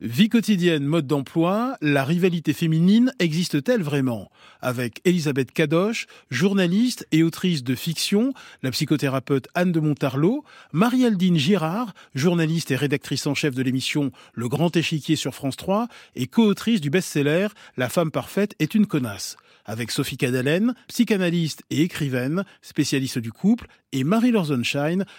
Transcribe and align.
Vie 0.00 0.28
quotidienne, 0.28 0.84
mode 0.84 1.08
d'emploi, 1.08 1.76
la 1.80 2.04
rivalité 2.04 2.52
féminine 2.52 3.12
existe-t-elle 3.18 3.82
vraiment? 3.82 4.30
Avec 4.60 5.00
Elisabeth 5.04 5.50
Cadoche, 5.50 6.06
journaliste 6.30 7.04
et 7.10 7.24
autrice 7.24 7.64
de 7.64 7.74
fiction, 7.74 8.32
la 8.62 8.70
psychothérapeute 8.70 9.48
Anne 9.56 9.72
de 9.72 9.80
Montarlot, 9.80 10.44
Marie-Aldine 10.72 11.36
Girard, 11.36 11.94
journaliste 12.14 12.70
et 12.70 12.76
rédactrice 12.76 13.26
en 13.26 13.34
chef 13.34 13.56
de 13.56 13.62
l'émission 13.62 14.12
Le 14.34 14.48
Grand 14.48 14.76
Échiquier 14.76 15.16
sur 15.16 15.34
France 15.34 15.56
3 15.56 15.88
et 16.14 16.28
co-autrice 16.28 16.80
du 16.80 16.90
best-seller 16.90 17.48
La 17.76 17.88
femme 17.88 18.12
parfaite 18.12 18.54
est 18.60 18.76
une 18.76 18.86
connasse. 18.86 19.36
Avec 19.64 19.90
Sophie 19.90 20.16
Cadalen, 20.16 20.74
psychanalyste 20.86 21.64
et 21.70 21.82
écrivaine, 21.82 22.44
spécialiste 22.62 23.18
du 23.18 23.32
couple, 23.32 23.66
et 23.90 24.04
Marie-Laure 24.04 24.52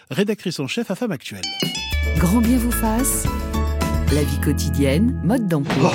rédactrice 0.09 0.59
en 0.61 0.67
chef 0.67 0.89
à 0.89 0.95
Femme 0.95 1.11
Actuelle. 1.11 1.43
Grand 2.17 2.39
bien 2.39 2.57
vous 2.57 2.71
fasse 2.71 3.27
la 4.11 4.23
vie 4.23 4.39
quotidienne, 4.39 5.19
mode 5.23 5.47
d'emploi. 5.47 5.91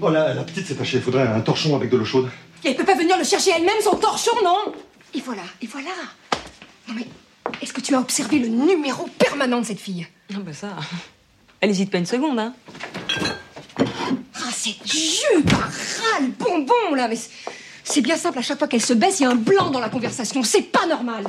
Oh, 0.00 0.06
oh 0.06 0.10
la, 0.10 0.34
petite 0.42 0.66
s'est 0.66 0.74
fâchée. 0.74 0.96
Il 0.96 1.02
faudrait 1.02 1.22
un 1.22 1.40
torchon 1.40 1.76
avec 1.76 1.88
de 1.88 1.96
l'eau 1.96 2.04
chaude. 2.04 2.28
elle 2.64 2.74
peut 2.74 2.84
pas 2.84 2.96
venir 2.96 3.16
le 3.16 3.24
chercher 3.24 3.50
elle-même, 3.56 3.80
son 3.82 3.96
torchon, 3.96 4.32
non? 4.44 4.72
Et 5.14 5.20
voilà, 5.20 5.42
et 5.62 5.66
voilà. 5.66 5.90
Non 6.88 6.94
mais, 6.96 7.06
est-ce 7.62 7.72
que 7.72 7.80
tu 7.80 7.94
as 7.94 8.00
observé 8.00 8.40
le 8.40 8.48
numéro 8.48 9.08
permanent 9.18 9.60
de 9.60 9.66
cette 9.66 9.78
fille? 9.78 10.06
Non, 10.32 10.40
bah 10.40 10.52
ça. 10.52 10.70
Elle 11.60 11.70
hésite 11.70 11.90
pas 11.90 11.98
une 11.98 12.06
seconde, 12.06 12.38
hein. 12.40 12.54
Ah, 13.78 14.50
cette 14.50 14.86
jupe 14.86 15.52
à 15.52 16.20
le 16.20 16.28
bonbon, 16.36 16.94
là, 16.96 17.06
mais 17.06 17.18
c'est 17.84 18.00
bien 18.00 18.16
simple, 18.16 18.38
à 18.38 18.42
chaque 18.42 18.58
fois 18.58 18.66
qu'elle 18.66 18.82
se 18.82 18.94
baisse, 18.94 19.20
il 19.20 19.24
y 19.24 19.26
a 19.26 19.30
un 19.30 19.36
blanc 19.36 19.70
dans 19.70 19.80
la 19.80 19.88
conversation. 19.88 20.42
C'est 20.42 20.72
pas 20.72 20.86
normal. 20.86 21.24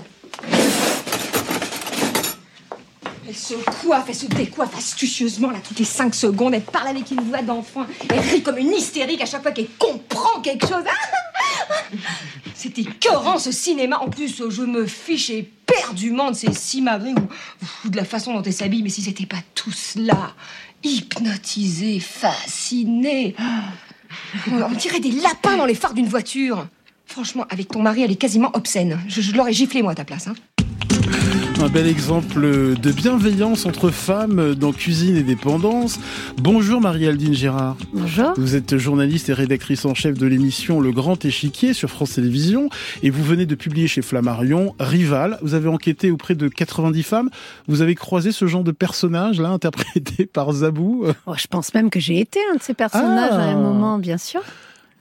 Elle 3.27 3.35
se 3.35 3.53
coiffe, 3.81 4.05
elle 4.07 4.15
se 4.15 4.25
décoiffe 4.27 4.77
astucieusement 4.77 5.49
là 5.49 5.59
toutes 5.63 5.79
les 5.79 5.85
5 5.85 6.13
secondes. 6.13 6.53
Elle 6.53 6.61
parle 6.61 6.89
avec 6.89 7.09
une 7.11 7.21
voix 7.21 7.41
d'enfant. 7.41 7.85
Elle 8.09 8.19
rit 8.19 8.43
comme 8.43 8.57
une 8.57 8.71
hystérique 8.71 9.21
à 9.21 9.25
chaque 9.25 9.41
fois 9.41 9.51
qu'elle 9.51 9.69
comprend 9.79 10.41
quelque 10.41 10.67
chose. 10.67 10.83
C'était 12.53 12.81
écœurant 12.81 13.39
ce 13.39 13.51
cinéma. 13.51 13.99
En 13.99 14.09
plus, 14.09 14.43
je 14.49 14.61
me 14.61 14.85
fiche 14.85 15.29
éperdument 15.29 16.31
de 16.31 16.35
ces 16.35 16.53
cimarrés 16.53 17.13
ou, 17.13 17.85
ou 17.85 17.89
de 17.89 17.97
la 17.97 18.05
façon 18.05 18.33
dont 18.33 18.43
elle 18.43 18.53
s'habille. 18.53 18.83
Mais 18.83 18.89
si 18.89 19.01
c'était 19.01 19.25
pas 19.25 19.41
tout 19.55 19.71
cela, 19.71 20.33
hypnotisé, 20.83 21.99
fasciné. 21.99 23.35
On 24.51 24.71
dirait 24.71 24.99
des 24.99 25.11
lapins 25.11 25.57
dans 25.57 25.65
les 25.65 25.75
phares 25.75 25.93
d'une 25.93 26.07
voiture. 26.07 26.67
Franchement, 27.05 27.45
avec 27.49 27.69
ton 27.69 27.81
mari, 27.81 28.03
elle 28.03 28.11
est 28.11 28.15
quasiment 28.15 28.51
obscène. 28.53 28.99
Je, 29.07 29.31
l'aurais 29.33 29.53
giflé, 29.53 29.81
moi, 29.81 29.91
à 29.91 29.95
ta 29.95 30.05
place. 30.05 30.27
Hein. 30.27 30.35
Un 31.61 31.69
bel 31.69 31.87
exemple 31.87 32.41
de 32.75 32.91
bienveillance 32.91 33.65
entre 33.65 33.89
femmes 33.89 34.55
dans 34.55 34.73
cuisine 34.73 35.15
et 35.15 35.23
dépendance. 35.23 35.99
Bonjour 36.37 36.81
Marie-Aldine 36.81 37.33
Gérard. 37.33 37.77
Bonjour. 37.93 38.33
Vous 38.35 38.55
êtes 38.55 38.77
journaliste 38.77 39.29
et 39.29 39.33
rédactrice 39.33 39.85
en 39.85 39.93
chef 39.93 40.17
de 40.17 40.27
l'émission 40.27 40.81
Le 40.81 40.91
Grand 40.91 41.23
Échiquier 41.23 41.73
sur 41.73 41.89
France 41.89 42.15
Télévisions 42.15 42.69
et 43.03 43.09
vous 43.09 43.23
venez 43.23 43.45
de 43.45 43.55
publier 43.55 43.87
chez 43.87 44.01
Flammarion 44.01 44.75
Rival. 44.79 45.39
Vous 45.41 45.53
avez 45.53 45.69
enquêté 45.69 46.11
auprès 46.11 46.35
de 46.35 46.49
90 46.49 47.03
femmes. 47.03 47.29
Vous 47.67 47.81
avez 47.81 47.95
croisé 47.95 48.31
ce 48.31 48.47
genre 48.47 48.63
de 48.63 48.71
personnage 48.71 49.39
là 49.39 49.49
interprété 49.51 50.25
par 50.25 50.51
Zabou 50.51 51.05
oh, 51.25 51.33
Je 51.37 51.47
pense 51.47 51.73
même 51.73 51.89
que 51.89 51.99
j'ai 51.99 52.19
été 52.19 52.39
un 52.51 52.57
de 52.57 52.61
ces 52.61 52.73
personnages 52.73 53.31
à 53.31 53.43
un 53.43 53.53
ah. 53.53 53.55
moment, 53.55 53.97
bien 53.97 54.17
sûr. 54.17 54.41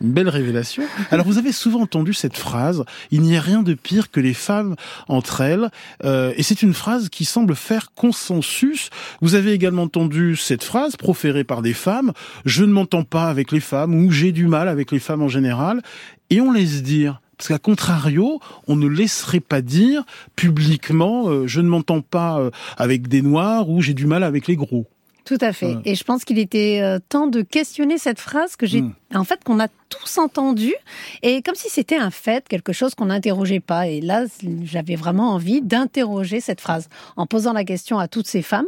Une 0.00 0.12
belle 0.12 0.28
révélation. 0.28 0.82
Alors 1.10 1.26
vous 1.26 1.38
avez 1.38 1.52
souvent 1.52 1.82
entendu 1.82 2.14
cette 2.14 2.36
phrase 2.36 2.84
il 3.10 3.22
n'y 3.22 3.36
a 3.36 3.40
rien 3.40 3.62
de 3.62 3.74
pire 3.74 4.10
que 4.10 4.20
les 4.20 4.34
femmes 4.34 4.74
entre 5.08 5.40
elles, 5.40 5.70
euh, 6.04 6.32
et 6.36 6.42
c'est 6.42 6.62
une 6.62 6.74
phrase 6.74 7.08
qui 7.08 7.24
semble 7.24 7.54
faire 7.54 7.92
consensus. 7.94 8.90
Vous 9.20 9.34
avez 9.34 9.52
également 9.52 9.84
entendu 9.84 10.36
cette 10.36 10.64
phrase 10.64 10.96
proférée 10.96 11.44
par 11.44 11.62
des 11.62 11.74
femmes 11.74 12.12
je 12.44 12.64
ne 12.64 12.72
m'entends 12.72 13.04
pas 13.04 13.28
avec 13.28 13.52
les 13.52 13.60
femmes 13.60 13.94
ou 13.94 14.10
j'ai 14.10 14.32
du 14.32 14.46
mal 14.46 14.68
avec 14.68 14.90
les 14.90 14.98
femmes 14.98 15.22
en 15.22 15.28
général, 15.28 15.82
et 16.30 16.40
on 16.40 16.52
laisse 16.52 16.82
dire. 16.82 17.20
Parce 17.36 17.48
qu'à 17.48 17.58
contrario, 17.58 18.40
on 18.68 18.76
ne 18.76 18.86
laisserait 18.86 19.40
pas 19.40 19.60
dire 19.60 20.04
publiquement 20.36 21.28
euh, 21.28 21.46
je 21.46 21.60
ne 21.60 21.68
m'entends 21.68 22.00
pas 22.00 22.38
euh, 22.38 22.50
avec 22.76 23.08
des 23.08 23.22
noirs 23.22 23.68
ou 23.68 23.82
j'ai 23.82 23.94
du 23.94 24.06
mal 24.06 24.22
avec 24.22 24.46
les 24.46 24.56
gros. 24.56 24.86
Tout 25.24 25.38
à 25.40 25.54
fait. 25.54 25.76
Et 25.86 25.94
je 25.94 26.04
pense 26.04 26.24
qu'il 26.24 26.38
était 26.38 26.80
euh, 26.82 26.98
temps 27.08 27.26
de 27.26 27.40
questionner 27.40 27.96
cette 27.96 28.20
phrase 28.20 28.56
que 28.56 28.66
j'ai, 28.66 28.82
hmm. 28.82 28.92
en 29.14 29.24
fait, 29.24 29.42
qu'on 29.42 29.58
a 29.58 29.68
tous 29.88 30.18
entendu, 30.18 30.74
et 31.22 31.40
comme 31.40 31.54
si 31.54 31.70
c'était 31.70 31.96
un 31.96 32.10
fait, 32.10 32.46
quelque 32.46 32.74
chose 32.74 32.94
qu'on 32.94 33.06
n'interrogeait 33.06 33.60
pas. 33.60 33.88
Et 33.88 34.02
là, 34.02 34.24
j'avais 34.64 34.96
vraiment 34.96 35.32
envie 35.32 35.62
d'interroger 35.62 36.40
cette 36.40 36.60
phrase 36.60 36.90
en 37.16 37.26
posant 37.26 37.54
la 37.54 37.64
question 37.64 37.98
à 37.98 38.06
toutes 38.06 38.26
ces 38.26 38.42
femmes 38.42 38.66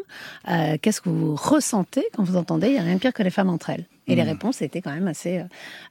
euh, 0.49 0.79
qu'est-ce 0.81 1.03
que 1.03 1.11
vous 1.11 1.35
ressentez 1.35 2.05
quand 2.15 2.23
vous 2.23 2.37
entendez 2.37 2.69
il 2.69 2.73
n'y 2.75 2.79
a 2.79 2.83
rien 2.83 2.95
de 2.95 3.01
pire 3.01 3.13
que 3.13 3.23
les 3.23 3.31
femmes 3.31 3.51
entre 3.51 3.71
elles? 3.71 3.85
Et 4.07 4.15
les 4.15 4.23
hmm. 4.23 4.29
réponses 4.29 4.63
étaient 4.63 4.81
quand 4.81 4.93
même 4.93 5.09
assez 5.09 5.43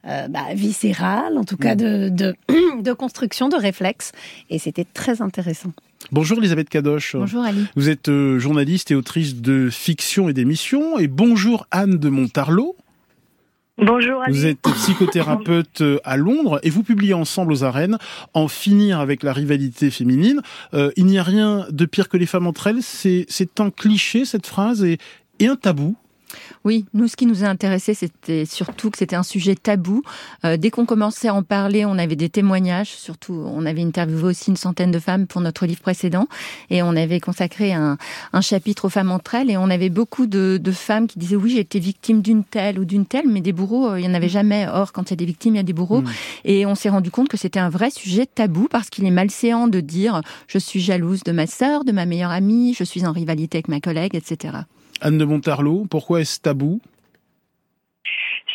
euh, 0.08 0.28
bah, 0.28 0.46
viscérales, 0.54 1.38
en 1.38 1.44
tout 1.44 1.58
cas 1.58 1.76
de, 1.76 2.08
de, 2.80 2.92
construction, 2.92 3.48
de 3.48 3.56
réflexe. 3.56 4.10
Et 4.50 4.58
c'était 4.58 4.86
très 4.86 5.22
intéressant. 5.22 5.72
Bonjour 6.12 6.38
Elisabeth 6.38 6.68
Cadoche. 6.68 7.16
Bonjour 7.16 7.42
Ali. 7.42 7.66
Vous 7.74 7.88
êtes 7.88 8.08
euh, 8.08 8.38
journaliste 8.38 8.90
et 8.90 8.94
autrice 8.94 9.36
de 9.36 9.68
fiction 9.70 10.28
et 10.28 10.32
d'émissions. 10.32 10.98
Et 10.98 11.08
bonjour 11.08 11.66
Anne 11.70 11.98
de 11.98 12.08
Montarlot. 12.08 12.76
Bonjour 13.78 14.22
Ali. 14.22 14.32
Vous 14.32 14.46
êtes 14.46 14.62
psychothérapeute 14.62 15.80
euh, 15.80 15.98
à 16.04 16.16
Londres 16.16 16.60
et 16.62 16.70
vous 16.70 16.82
publiez 16.82 17.14
ensemble 17.14 17.52
aux 17.52 17.64
arènes 17.64 17.98
En 18.34 18.48
finir 18.48 19.00
avec 19.00 19.22
la 19.22 19.32
rivalité 19.32 19.90
féminine. 19.90 20.42
Euh, 20.74 20.92
il 20.96 21.06
n'y 21.06 21.18
a 21.18 21.22
rien 21.22 21.66
de 21.70 21.84
pire 21.84 22.08
que 22.08 22.16
les 22.16 22.26
femmes 22.26 22.46
entre 22.46 22.68
elles. 22.68 22.82
C'est 22.82 23.60
un 23.60 23.70
cliché 23.70 24.24
cette 24.24 24.46
phrase 24.46 24.84
et, 24.84 24.98
et 25.40 25.48
un 25.48 25.56
tabou. 25.56 25.96
Oui, 26.64 26.86
nous, 26.94 27.08
ce 27.08 27.16
qui 27.16 27.26
nous 27.26 27.44
a 27.44 27.46
intéressé, 27.46 27.94
c'était 27.94 28.44
surtout 28.44 28.90
que 28.90 28.98
c'était 28.98 29.16
un 29.16 29.22
sujet 29.22 29.54
tabou. 29.54 30.02
Euh, 30.44 30.56
dès 30.56 30.70
qu'on 30.70 30.86
commençait 30.86 31.28
à 31.28 31.34
en 31.34 31.42
parler, 31.42 31.84
on 31.84 31.98
avait 31.98 32.16
des 32.16 32.28
témoignages. 32.28 32.88
Surtout, 32.88 33.34
on 33.34 33.64
avait 33.66 33.82
interviewé 33.82 34.24
aussi 34.24 34.50
une 34.50 34.56
centaine 34.56 34.90
de 34.90 34.98
femmes 34.98 35.26
pour 35.26 35.40
notre 35.40 35.66
livre 35.66 35.80
précédent, 35.80 36.26
et 36.70 36.82
on 36.82 36.96
avait 36.96 37.20
consacré 37.20 37.72
un, 37.72 37.98
chapitre 38.40 38.86
aux 38.86 38.88
femmes 38.88 39.10
entre 39.10 39.34
elles. 39.36 39.50
Et 39.50 39.56
on 39.56 39.70
avait 39.70 39.90
beaucoup 39.90 40.26
de, 40.26 40.60
femmes 40.72 41.06
qui 41.06 41.18
disaient 41.18 41.36
oui, 41.36 41.50
j'ai 41.50 41.60
été 41.60 41.78
victime 41.78 42.20
d'une 42.20 42.44
telle 42.44 42.78
ou 42.78 42.84
d'une 42.84 43.06
telle, 43.06 43.28
mais 43.28 43.40
des 43.40 43.52
bourreaux, 43.52 43.90
euh, 43.90 44.00
il 44.00 44.04
y 44.04 44.08
en 44.08 44.14
avait 44.14 44.28
jamais. 44.28 44.66
Or, 44.72 44.92
quand 44.92 45.10
il 45.10 45.10
y 45.10 45.14
a 45.14 45.16
des 45.16 45.24
victimes, 45.24 45.54
il 45.54 45.58
y 45.58 45.60
a 45.60 45.64
des 45.64 45.72
bourreaux. 45.72 46.02
Mmh. 46.02 46.10
Et 46.44 46.66
on 46.66 46.74
s'est 46.74 46.88
rendu 46.88 47.10
compte 47.10 47.28
que 47.28 47.36
c'était 47.36 47.60
un 47.60 47.70
vrai 47.70 47.90
sujet 47.90 48.26
tabou 48.26 48.68
parce 48.70 48.90
qu'il 48.90 49.04
est 49.04 49.10
malséant 49.10 49.68
de 49.68 49.80
dire 49.80 50.20
je 50.48 50.58
suis 50.58 50.80
jalouse 50.80 51.22
de 51.24 51.32
ma 51.32 51.46
sœur, 51.46 51.84
de 51.84 51.92
ma 51.92 52.06
meilleure 52.06 52.30
amie, 52.30 52.74
je 52.74 52.84
suis 52.84 53.06
en 53.06 53.12
rivalité 53.12 53.58
avec 53.58 53.68
ma 53.68 53.80
collègue, 53.80 54.14
etc. 54.14 54.58
Anne 55.00 55.18
de 55.18 55.24
Montarlot, 55.24 55.86
pourquoi 55.90 56.20
est-ce 56.20 56.40
tabou? 56.40 56.80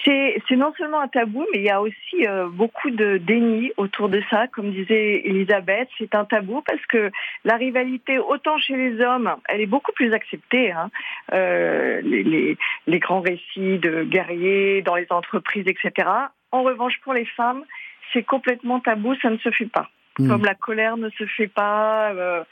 C'est 0.03 0.56
non 0.57 0.74
seulement 0.78 1.00
un 1.00 1.07
tabou, 1.07 1.46
mais 1.53 1.59
il 1.59 1.66
y 1.66 1.69
a 1.69 1.81
aussi 1.81 2.28
euh, 2.28 2.47
beaucoup 2.50 2.90
de 2.90 3.18
déni 3.18 3.72
autour 3.78 4.09
de 4.09 4.22
ça. 4.29 4.47
Comme 4.47 4.72
disait 4.72 5.22
Elisabeth, 5.25 5.90
c'est 5.97 6.16
un 6.16 6.25
tabou 6.25 6.62
parce 6.66 6.84
que 6.88 7.12
la 7.46 7.56
rivalité, 7.56 8.18
autant 8.18 8.57
chez 8.57 8.75
les 8.75 9.01
hommes, 9.01 9.34
elle 9.47 9.62
est 9.62 9.68
beaucoup 9.68 9.91
plus 9.91 10.13
acceptée. 10.13 10.72
Hein. 10.72 10.90
Euh, 11.34 12.01
les, 12.01 12.57
les, 12.88 13.00
grands 13.00 13.22
récits 13.22 13.78
de 13.78 14.03
guerriers 14.03 14.81
dans 14.81 14.96
les 14.96 15.07
entreprises, 15.09 15.68
etc. 15.68 16.07
En 16.51 16.63
revanche, 16.63 17.00
pour 17.03 17.13
les 17.13 17.25
femmes, 17.25 17.63
c'est 18.12 18.24
complètement 18.24 18.80
tabou, 18.80 19.16
ça 19.22 19.30
ne 19.30 19.38
se 19.38 19.51
fait 19.51 19.69
pas. 19.69 19.90
Hmm. 20.18 20.28
Comme 20.28 20.46
la 20.46 20.56
colère 20.56 20.97
ne 20.97 21.09
se 21.12 21.25
fait 21.25 21.47
pas, 21.47 22.12
euh, 22.12 22.44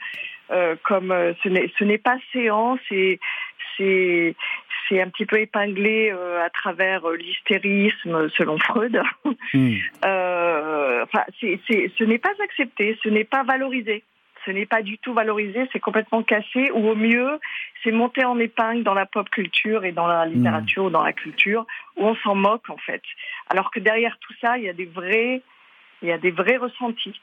euh 0.50 0.76
comme 0.84 1.14
ce 1.42 1.84
n'est 1.84 1.98
pas 1.98 2.16
séance 2.32 2.80
et 2.90 3.18
c'est 3.80 4.36
c'est 4.88 5.00
un 5.00 5.08
petit 5.08 5.24
peu 5.24 5.38
épinglé 5.38 6.10
euh, 6.12 6.44
à 6.44 6.50
travers 6.50 7.08
euh, 7.08 7.16
l'hystérisme 7.16 8.28
selon 8.36 8.58
Freud. 8.58 9.00
Hmm. 9.52 9.74
euh, 10.04 11.02
enfin, 11.04 11.24
c'est, 11.40 11.58
c'est, 11.68 11.90
ce 11.98 12.04
n'est 12.04 12.18
pas 12.18 12.32
accepté, 12.44 12.96
ce 13.02 13.08
n'est 13.08 13.24
pas 13.24 13.42
valorisé. 13.42 14.04
Ce 14.44 14.50
n'est 14.52 14.66
pas 14.66 14.82
du 14.82 14.96
tout 14.98 15.12
valorisé, 15.12 15.68
c'est 15.72 15.80
complètement 15.80 16.22
cassé, 16.22 16.70
ou 16.72 16.88
au 16.88 16.94
mieux, 16.94 17.40
c'est 17.82 17.90
monté 17.90 18.24
en 18.24 18.38
épingle 18.38 18.84
dans 18.84 18.94
la 18.94 19.06
pop 19.06 19.28
culture 19.28 19.84
et 19.84 19.92
dans 19.92 20.06
la 20.06 20.26
hmm. 20.26 20.32
littérature 20.34 20.84
ou 20.84 20.90
dans 20.90 21.02
la 21.02 21.12
culture, 21.12 21.66
où 21.96 22.06
on 22.06 22.14
s'en 22.16 22.36
moque 22.36 22.70
en 22.70 22.76
fait. 22.76 23.02
Alors 23.48 23.72
que 23.72 23.80
derrière 23.80 24.18
tout 24.18 24.34
ça, 24.40 24.56
il 24.56 24.64
y 24.64 24.68
a 24.68 24.72
des 24.72 24.86
vrais, 24.86 25.42
il 26.02 26.08
y 26.08 26.12
a 26.12 26.18
des 26.18 26.30
vrais 26.30 26.58
ressentis 26.58 27.20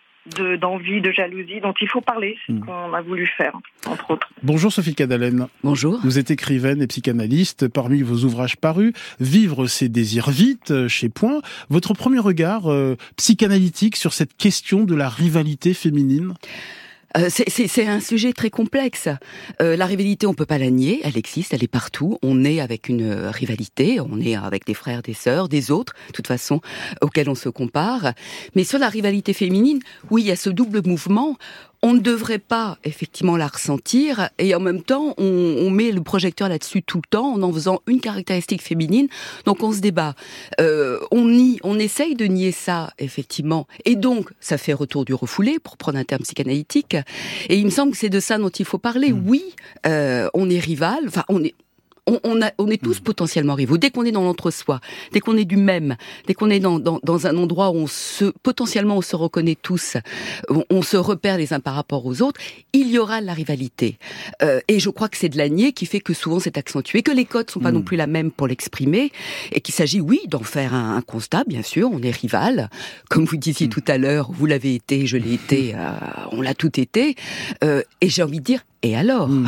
d'envie, 0.59 1.01
de, 1.01 1.11
jalousie 1.11 1.61
dont 1.61 1.73
il 1.79 1.87
faut 1.87 2.01
parler, 2.01 2.37
c'est 2.45 2.53
ce 2.53 2.57
hmm. 2.57 2.65
qu'on 2.65 2.93
a 2.93 3.01
voulu 3.01 3.25
faire, 3.37 3.53
entre 3.87 4.11
autres. 4.11 4.29
Bonjour 4.43 4.71
Sophie 4.71 4.95
Cadalen. 4.95 5.47
Bonjour. 5.63 5.99
Vous 6.03 6.19
êtes 6.19 6.31
écrivaine 6.31 6.81
et 6.81 6.87
psychanalyste. 6.87 7.67
Parmi 7.67 8.01
vos 8.01 8.23
ouvrages 8.23 8.57
parus, 8.57 8.93
Vivre 9.19 9.67
ses 9.67 9.89
désirs 9.89 10.29
vite 10.29 10.71
euh, 10.71 10.87
chez 10.87 11.09
Point. 11.09 11.41
Votre 11.69 11.93
premier 11.93 12.19
regard 12.19 12.71
euh, 12.71 12.95
psychanalytique 13.15 13.95
sur 13.95 14.13
cette 14.13 14.35
question 14.37 14.83
de 14.83 14.95
la 14.95 15.09
rivalité 15.09 15.73
féminine? 15.73 16.33
Euh, 17.17 17.29
c'est 17.29 17.87
un 17.87 17.99
sujet 17.99 18.33
très 18.33 18.49
complexe. 18.49 19.09
Euh, 19.61 19.75
la 19.75 19.85
rivalité, 19.85 20.27
on 20.27 20.33
peut 20.33 20.45
pas 20.45 20.57
la 20.57 20.69
nier, 20.69 21.01
elle 21.03 21.17
existe, 21.17 21.53
elle 21.53 21.63
est 21.63 21.67
partout. 21.67 22.17
On 22.21 22.43
est 22.43 22.59
avec 22.59 22.89
une 22.89 23.01
euh, 23.01 23.31
rivalité, 23.31 23.99
on 23.99 24.19
est 24.19 24.35
avec 24.35 24.65
des 24.65 24.73
frères, 24.73 25.01
des 25.01 25.13
sœurs, 25.13 25.49
des 25.49 25.71
autres, 25.71 25.93
de 26.07 26.13
toute 26.13 26.27
façon, 26.27 26.61
auxquels 27.01 27.29
on 27.29 27.35
se 27.35 27.49
compare. 27.49 28.13
Mais 28.55 28.63
sur 28.63 28.79
la 28.79 28.89
rivalité 28.89 29.33
féminine, 29.33 29.79
oui, 30.11 30.23
il 30.23 30.27
y 30.27 30.31
a 30.31 30.35
ce 30.35 30.49
double 30.49 30.81
mouvement. 30.85 31.37
On 31.81 31.93
ne 31.93 31.99
devrait 31.99 32.39
pas 32.39 32.77
effectivement 32.83 33.37
la 33.37 33.47
ressentir 33.47 34.29
et 34.39 34.55
en 34.55 34.59
même 34.59 34.81
temps 34.81 35.13
on, 35.17 35.55
on 35.59 35.69
met 35.69 35.91
le 35.91 36.01
projecteur 36.01 36.49
là-dessus 36.49 36.83
tout 36.83 36.97
le 36.97 37.09
temps 37.09 37.33
en 37.33 37.43
en 37.43 37.53
faisant 37.53 37.81
une 37.87 38.01
caractéristique 38.01 38.61
féminine. 38.61 39.07
Donc 39.45 39.63
on 39.63 39.71
se 39.71 39.79
débat. 39.79 40.15
Euh, 40.59 40.99
on 41.11 41.25
nie, 41.25 41.59
on 41.63 41.77
essaye 41.79 42.15
de 42.15 42.25
nier 42.25 42.51
ça 42.51 42.91
effectivement 42.99 43.67
et 43.85 43.95
donc 43.95 44.31
ça 44.39 44.57
fait 44.57 44.73
retour 44.73 45.05
du 45.05 45.13
refoulé 45.13 45.59
pour 45.59 45.77
prendre 45.77 45.97
un 45.97 46.03
terme 46.03 46.23
psychanalytique. 46.23 46.97
Et 47.49 47.57
il 47.57 47.65
me 47.65 47.71
semble 47.71 47.91
que 47.91 47.97
c'est 47.97 48.09
de 48.09 48.19
ça 48.19 48.37
dont 48.37 48.49
il 48.49 48.65
faut 48.65 48.77
parler. 48.77 49.11
Mmh. 49.11 49.23
Oui, 49.27 49.43
euh, 49.85 50.29
on 50.33 50.49
est 50.49 50.59
rival. 50.59 50.99
Enfin 51.07 51.23
on 51.29 51.43
est 51.43 51.53
on, 52.07 52.39
on, 52.57 52.69
est 52.69 52.81
tous 52.81 52.99
hmm. 52.99 53.03
potentiellement 53.03 53.53
rivaux. 53.53 53.77
Dès 53.77 53.89
qu'on 53.89 54.05
est 54.05 54.11
dans 54.11 54.23
l'entre-soi, 54.23 54.79
dès 55.11 55.19
qu'on 55.19 55.37
est 55.37 55.45
du 55.45 55.57
même, 55.57 55.97
dès 56.25 56.33
qu'on 56.33 56.49
est 56.49 56.59
dans, 56.59 56.79
dans, 56.79 57.27
un 57.27 57.37
endroit 57.37 57.69
où 57.71 57.75
on 57.75 57.87
se, 57.87 58.25
potentiellement 58.43 58.97
on 58.97 59.01
se 59.01 59.15
reconnaît 59.15 59.57
tous, 59.61 59.97
on, 60.69 60.81
se 60.81 60.97
repère 60.97 61.37
les 61.37 61.53
uns 61.53 61.59
par 61.59 61.75
rapport 61.75 62.05
aux 62.05 62.21
autres, 62.21 62.39
il 62.73 62.87
y 62.89 62.97
aura 62.97 63.21
la 63.21 63.33
rivalité. 63.33 63.97
Euh, 64.41 64.61
et 64.67 64.79
je 64.79 64.89
crois 64.89 65.09
que 65.09 65.17
c'est 65.17 65.29
de 65.29 65.37
l'année 65.37 65.73
qui 65.73 65.85
fait 65.85 65.99
que 65.99 66.13
souvent 66.13 66.39
c'est 66.39 66.57
accentué, 66.57 67.03
que 67.03 67.11
les 67.11 67.25
codes 67.25 67.49
sont 67.49 67.59
pas 67.59 67.71
non 67.71 67.79
hmm. 67.79 67.85
plus 67.85 67.97
la 67.97 68.07
même 68.07 68.31
pour 68.31 68.47
l'exprimer, 68.47 69.11
et 69.51 69.61
qu'il 69.61 69.73
s'agit, 69.73 69.99
oui, 69.99 70.21
d'en 70.27 70.43
faire 70.43 70.73
un, 70.73 71.01
constat, 71.01 71.43
bien 71.47 71.61
sûr, 71.61 71.89
on 71.91 72.01
est 72.01 72.11
rival, 72.11 72.69
comme 73.09 73.25
vous 73.25 73.37
disiez 73.37 73.67
hmm. 73.67 73.71
tout 73.71 73.83
à 73.87 73.97
l'heure, 73.97 74.31
vous 74.31 74.45
l'avez 74.45 74.75
été, 74.75 75.05
je 75.05 75.17
l'ai 75.17 75.33
été, 75.33 75.75
euh, 75.75 75.91
on 76.31 76.41
l'a 76.41 76.53
tout 76.53 76.79
été, 76.79 77.15
euh, 77.63 77.81
et 78.01 78.09
j'ai 78.09 78.23
envie 78.23 78.39
de 78.39 78.45
dire, 78.45 78.61
et 78.83 78.95
alors 78.95 79.27
hmm. 79.27 79.47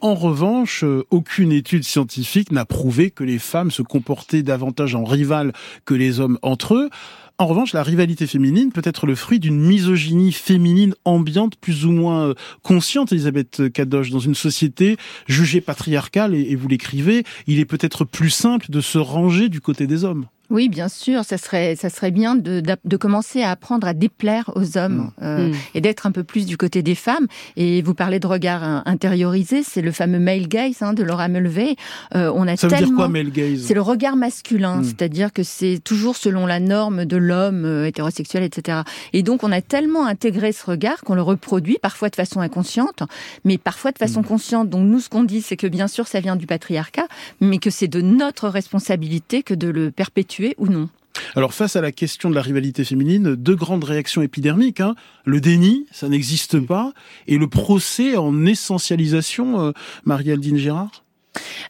En 0.00 0.14
revanche, 0.14 0.84
euh, 0.84 1.04
aucune 1.10 1.52
étude 1.52 1.84
scientifique 1.84 2.52
n'a 2.52 2.64
prouvé 2.64 3.10
que 3.10 3.24
les 3.24 3.38
femmes 3.38 3.70
se 3.70 3.82
comportaient 3.82 4.42
davantage 4.42 4.94
en 4.94 5.04
rivales 5.04 5.52
que 5.84 5.94
les 5.94 6.20
hommes 6.20 6.38
entre 6.42 6.74
eux. 6.74 6.90
En 7.38 7.46
revanche, 7.46 7.72
la 7.72 7.82
rivalité 7.82 8.26
féminine 8.26 8.72
peut 8.72 8.82
être 8.84 9.06
le 9.06 9.14
fruit 9.14 9.40
d'une 9.40 9.60
misogynie 9.60 10.32
féminine 10.32 10.94
ambiante 11.04 11.56
plus 11.56 11.84
ou 11.84 11.92
moins 11.92 12.28
euh, 12.28 12.34
consciente, 12.62 13.12
Elisabeth 13.12 13.72
Kadosh, 13.72 14.10
dans 14.10 14.20
une 14.20 14.34
société 14.34 14.96
jugée 15.26 15.60
patriarcale, 15.60 16.34
et 16.34 16.54
vous 16.54 16.68
l'écrivez, 16.68 17.24
il 17.46 17.58
est 17.58 17.64
peut-être 17.64 18.04
plus 18.04 18.30
simple 18.30 18.66
de 18.70 18.80
se 18.80 18.98
ranger 18.98 19.48
du 19.48 19.60
côté 19.60 19.86
des 19.86 20.04
hommes. 20.04 20.26
Oui, 20.52 20.68
bien 20.68 20.88
sûr, 20.88 21.24
ça 21.24 21.38
serait, 21.38 21.76
ça 21.76 21.88
serait 21.88 22.10
bien 22.10 22.34
de, 22.34 22.60
de, 22.60 22.96
commencer 22.98 23.40
à 23.40 23.50
apprendre 23.50 23.86
à 23.86 23.94
déplaire 23.94 24.50
aux 24.54 24.76
hommes 24.76 25.10
mm. 25.18 25.22
Euh, 25.22 25.48
mm. 25.48 25.54
et 25.74 25.80
d'être 25.80 26.06
un 26.06 26.12
peu 26.12 26.24
plus 26.24 26.44
du 26.44 26.58
côté 26.58 26.82
des 26.82 26.94
femmes. 26.94 27.26
Et 27.56 27.80
vous 27.80 27.94
parlez 27.94 28.20
de 28.20 28.26
regard 28.26 28.82
intériorisé, 28.84 29.62
c'est 29.62 29.80
le 29.80 29.92
fameux 29.92 30.18
male 30.18 30.48
gaze 30.48 30.82
hein, 30.82 30.92
de 30.92 31.02
Laura 31.02 31.28
Mulvey. 31.28 31.76
Euh, 32.14 32.30
on 32.34 32.46
a 32.46 32.56
ça 32.56 32.68
veut 32.68 32.76
dire 32.76 32.94
quoi, 32.94 33.08
male 33.08 33.30
gaze? 33.30 33.62
C'est 33.62 33.72
le 33.72 33.80
regard 33.80 34.14
masculin, 34.14 34.76
mm. 34.76 34.84
c'est-à-dire 34.84 35.32
que 35.32 35.42
c'est 35.42 35.80
toujours 35.82 36.16
selon 36.16 36.44
la 36.44 36.60
norme 36.60 37.06
de 37.06 37.16
l'homme 37.16 37.64
euh, 37.64 37.86
hétérosexuel, 37.86 38.42
etc. 38.42 38.80
Et 39.14 39.22
donc 39.22 39.44
on 39.44 39.52
a 39.52 39.62
tellement 39.62 40.04
intégré 40.04 40.52
ce 40.52 40.66
regard 40.66 41.00
qu'on 41.00 41.14
le 41.14 41.22
reproduit, 41.22 41.78
parfois 41.80 42.10
de 42.10 42.16
façon 42.16 42.40
inconsciente, 42.40 43.02
mais 43.46 43.56
parfois 43.56 43.90
de 43.90 43.98
façon 43.98 44.22
consciente. 44.22 44.68
Donc 44.68 44.86
nous, 44.86 45.00
ce 45.00 45.08
qu'on 45.08 45.24
dit, 45.24 45.40
c'est 45.40 45.56
que 45.56 45.66
bien 45.66 45.88
sûr, 45.88 46.06
ça 46.06 46.20
vient 46.20 46.36
du 46.36 46.46
patriarcat, 46.46 47.06
mais 47.40 47.56
que 47.56 47.70
c'est 47.70 47.88
de 47.88 48.02
notre 48.02 48.50
responsabilité 48.50 49.42
que 49.42 49.54
de 49.54 49.68
le 49.68 49.90
perpétuer 49.90 50.41
ou 50.58 50.66
non 50.66 50.88
alors 51.34 51.52
face 51.52 51.76
à 51.76 51.80
la 51.80 51.92
question 51.92 52.30
de 52.30 52.34
la 52.34 52.42
rivalité 52.42 52.84
féminine, 52.84 53.34
deux 53.34 53.54
grandes 53.54 53.84
réactions 53.84 54.22
épidermiques. 54.22 54.80
Hein. 54.80 54.94
Le 55.24 55.40
déni, 55.40 55.86
ça 55.92 56.08
n'existe 56.08 56.58
pas, 56.58 56.92
et 57.26 57.36
le 57.36 57.48
procès 57.48 58.16
en 58.16 58.46
essentialisation, 58.46 59.60
euh, 59.60 59.72
Marie-Aldine 60.04 60.56
Gérard? 60.56 61.04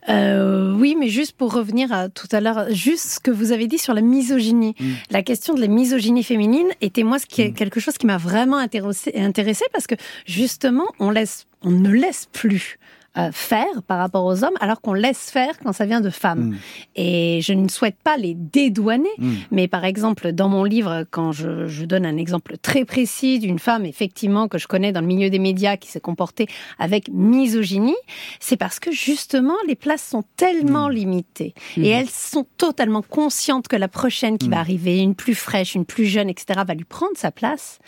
Euh, 0.08 0.74
oui, 0.74 0.96
mais 0.98 1.08
juste 1.08 1.36
pour 1.36 1.52
revenir 1.52 1.92
à 1.92 2.08
tout 2.08 2.26
à 2.32 2.40
l'heure, 2.40 2.66
juste 2.70 3.06
ce 3.06 3.20
que 3.20 3.30
vous 3.30 3.52
avez 3.52 3.68
dit 3.68 3.78
sur 3.78 3.94
la 3.94 4.00
misogynie. 4.00 4.74
Mm. 4.78 4.92
La 5.10 5.22
question 5.22 5.54
de 5.54 5.60
la 5.60 5.68
misogynie 5.68 6.24
féminine 6.24 6.68
était 6.80 7.04
moi 7.04 7.18
ce 7.18 7.26
qui 7.26 7.42
est 7.42 7.50
mm. 7.50 7.54
quelque 7.54 7.78
chose 7.78 7.96
qui 7.98 8.06
m'a 8.06 8.18
vraiment 8.18 8.56
intéressé, 8.56 9.12
intéressé 9.16 9.64
parce 9.72 9.86
que 9.86 9.94
justement, 10.26 10.86
on 10.98 11.10
laisse, 11.10 11.46
on 11.62 11.70
ne 11.70 11.90
laisse 11.90 12.28
plus 12.32 12.78
euh, 13.18 13.30
faire 13.30 13.82
par 13.86 13.98
rapport 13.98 14.24
aux 14.24 14.42
hommes, 14.42 14.54
alors 14.60 14.80
qu'on 14.80 14.94
laisse 14.94 15.30
faire 15.30 15.58
quand 15.62 15.74
ça 15.74 15.84
vient 15.84 16.00
de 16.00 16.08
femmes. 16.08 16.44
Mm. 16.44 16.56
Et 16.96 17.40
je 17.42 17.52
ne 17.52 17.68
souhaite 17.68 17.96
pas 18.02 18.16
les 18.16 18.32
dédouaner, 18.32 19.10
mm. 19.18 19.34
mais 19.50 19.68
par 19.68 19.84
exemple, 19.84 20.32
dans 20.32 20.48
mon 20.48 20.64
livre, 20.64 21.04
quand 21.10 21.30
je, 21.30 21.66
je 21.66 21.84
donne 21.84 22.06
un 22.06 22.16
exemple 22.16 22.56
très 22.56 22.86
précis 22.86 23.38
d'une 23.38 23.58
femme, 23.58 23.84
effectivement, 23.84 24.48
que 24.48 24.56
je 24.56 24.66
connais 24.66 24.92
dans 24.92 25.02
le 25.02 25.06
milieu 25.06 25.28
des 25.28 25.38
médias, 25.38 25.76
qui 25.76 25.88
s'est 25.88 26.00
comportée 26.00 26.46
avec 26.78 27.10
misogynie, 27.12 27.96
c'est 28.40 28.56
parce 28.56 28.80
que 28.80 28.90
justement, 28.90 29.56
les 29.68 29.76
places 29.76 30.08
sont 30.08 30.24
tellement 30.38 30.88
mm. 30.88 30.92
limitées. 30.92 31.54
Et 31.76 31.88
elles 31.88 32.08
sont 32.08 32.46
totalement 32.56 33.02
conscientes 33.02 33.68
que 33.68 33.76
la 33.76 33.88
prochaine 33.88 34.38
qui 34.38 34.48
va 34.48 34.58
arriver, 34.58 35.00
une 35.00 35.14
plus 35.14 35.34
fraîche, 35.34 35.74
une 35.74 35.84
plus 35.84 36.06
jeune, 36.06 36.30
etc., 36.30 36.60
va 36.66 36.72
lui 36.72 36.84
prendre 36.84 37.16
sa 37.16 37.30
place, 37.30 37.78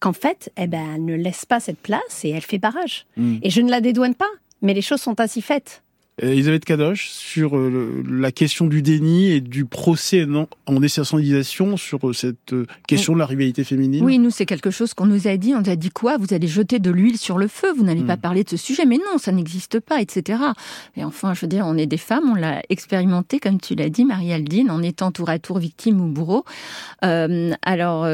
qu'en 0.00 0.12
fait, 0.12 0.52
eh 0.58 0.66
ben, 0.66 0.84
elle 0.96 1.04
ne 1.06 1.14
laisse 1.14 1.46
pas 1.46 1.60
cette 1.60 1.78
place 1.78 2.24
et 2.24 2.28
elle 2.28 2.42
fait 2.42 2.58
barrage. 2.58 3.06
Et 3.42 3.48
je 3.48 3.62
ne 3.62 3.70
la 3.70 3.80
dédouane 3.80 4.14
pas 4.14 4.26
mais 4.62 4.74
les 4.74 4.82
choses 4.82 5.00
sont 5.00 5.20
ainsi 5.20 5.42
faites. 5.42 5.82
Euh, 6.22 6.32
Elisabeth 6.32 6.64
Kadosh, 6.64 7.10
sur 7.10 7.58
euh, 7.58 8.02
la 8.08 8.32
question 8.32 8.66
du 8.66 8.80
déni 8.80 9.32
et 9.32 9.42
du 9.42 9.66
procès 9.66 10.26
en 10.64 10.82
essentialisation 10.82 11.76
sur 11.76 12.08
euh, 12.08 12.14
cette 12.14 12.54
question 12.88 13.12
de 13.12 13.18
la 13.18 13.26
rivalité 13.26 13.64
féminine 13.64 14.02
Oui, 14.02 14.18
nous, 14.18 14.30
c'est 14.30 14.46
quelque 14.46 14.70
chose 14.70 14.94
qu'on 14.94 15.04
nous 15.04 15.28
a 15.28 15.36
dit. 15.36 15.54
On 15.54 15.60
nous 15.60 15.68
a 15.68 15.76
dit 15.76 15.90
quoi? 15.90 16.16
Vous 16.16 16.32
allez 16.32 16.48
jeter 16.48 16.78
de 16.78 16.90
l'huile 16.90 17.18
sur 17.18 17.36
le 17.36 17.48
feu, 17.48 17.70
vous 17.76 17.84
n'allez 17.84 18.02
pas 18.02 18.16
hmm. 18.16 18.20
parler 18.20 18.44
de 18.44 18.48
ce 18.48 18.56
sujet. 18.56 18.86
Mais 18.86 18.96
non, 18.96 19.18
ça 19.18 19.30
n'existe 19.30 19.78
pas, 19.78 20.00
etc. 20.00 20.40
Et 20.96 21.04
enfin, 21.04 21.34
je 21.34 21.42
veux 21.42 21.48
dire, 21.48 21.66
on 21.66 21.76
est 21.76 21.86
des 21.86 21.98
femmes, 21.98 22.30
on 22.30 22.34
l'a 22.34 22.62
expérimenté, 22.70 23.38
comme 23.38 23.60
tu 23.60 23.74
l'as 23.74 23.90
dit, 23.90 24.06
Marie-Aldine, 24.06 24.70
en 24.70 24.82
étant 24.82 25.12
tour 25.12 25.28
à 25.28 25.38
tour 25.38 25.58
victime 25.58 26.00
ou 26.00 26.06
bourreau. 26.06 26.44
alors 27.02 28.06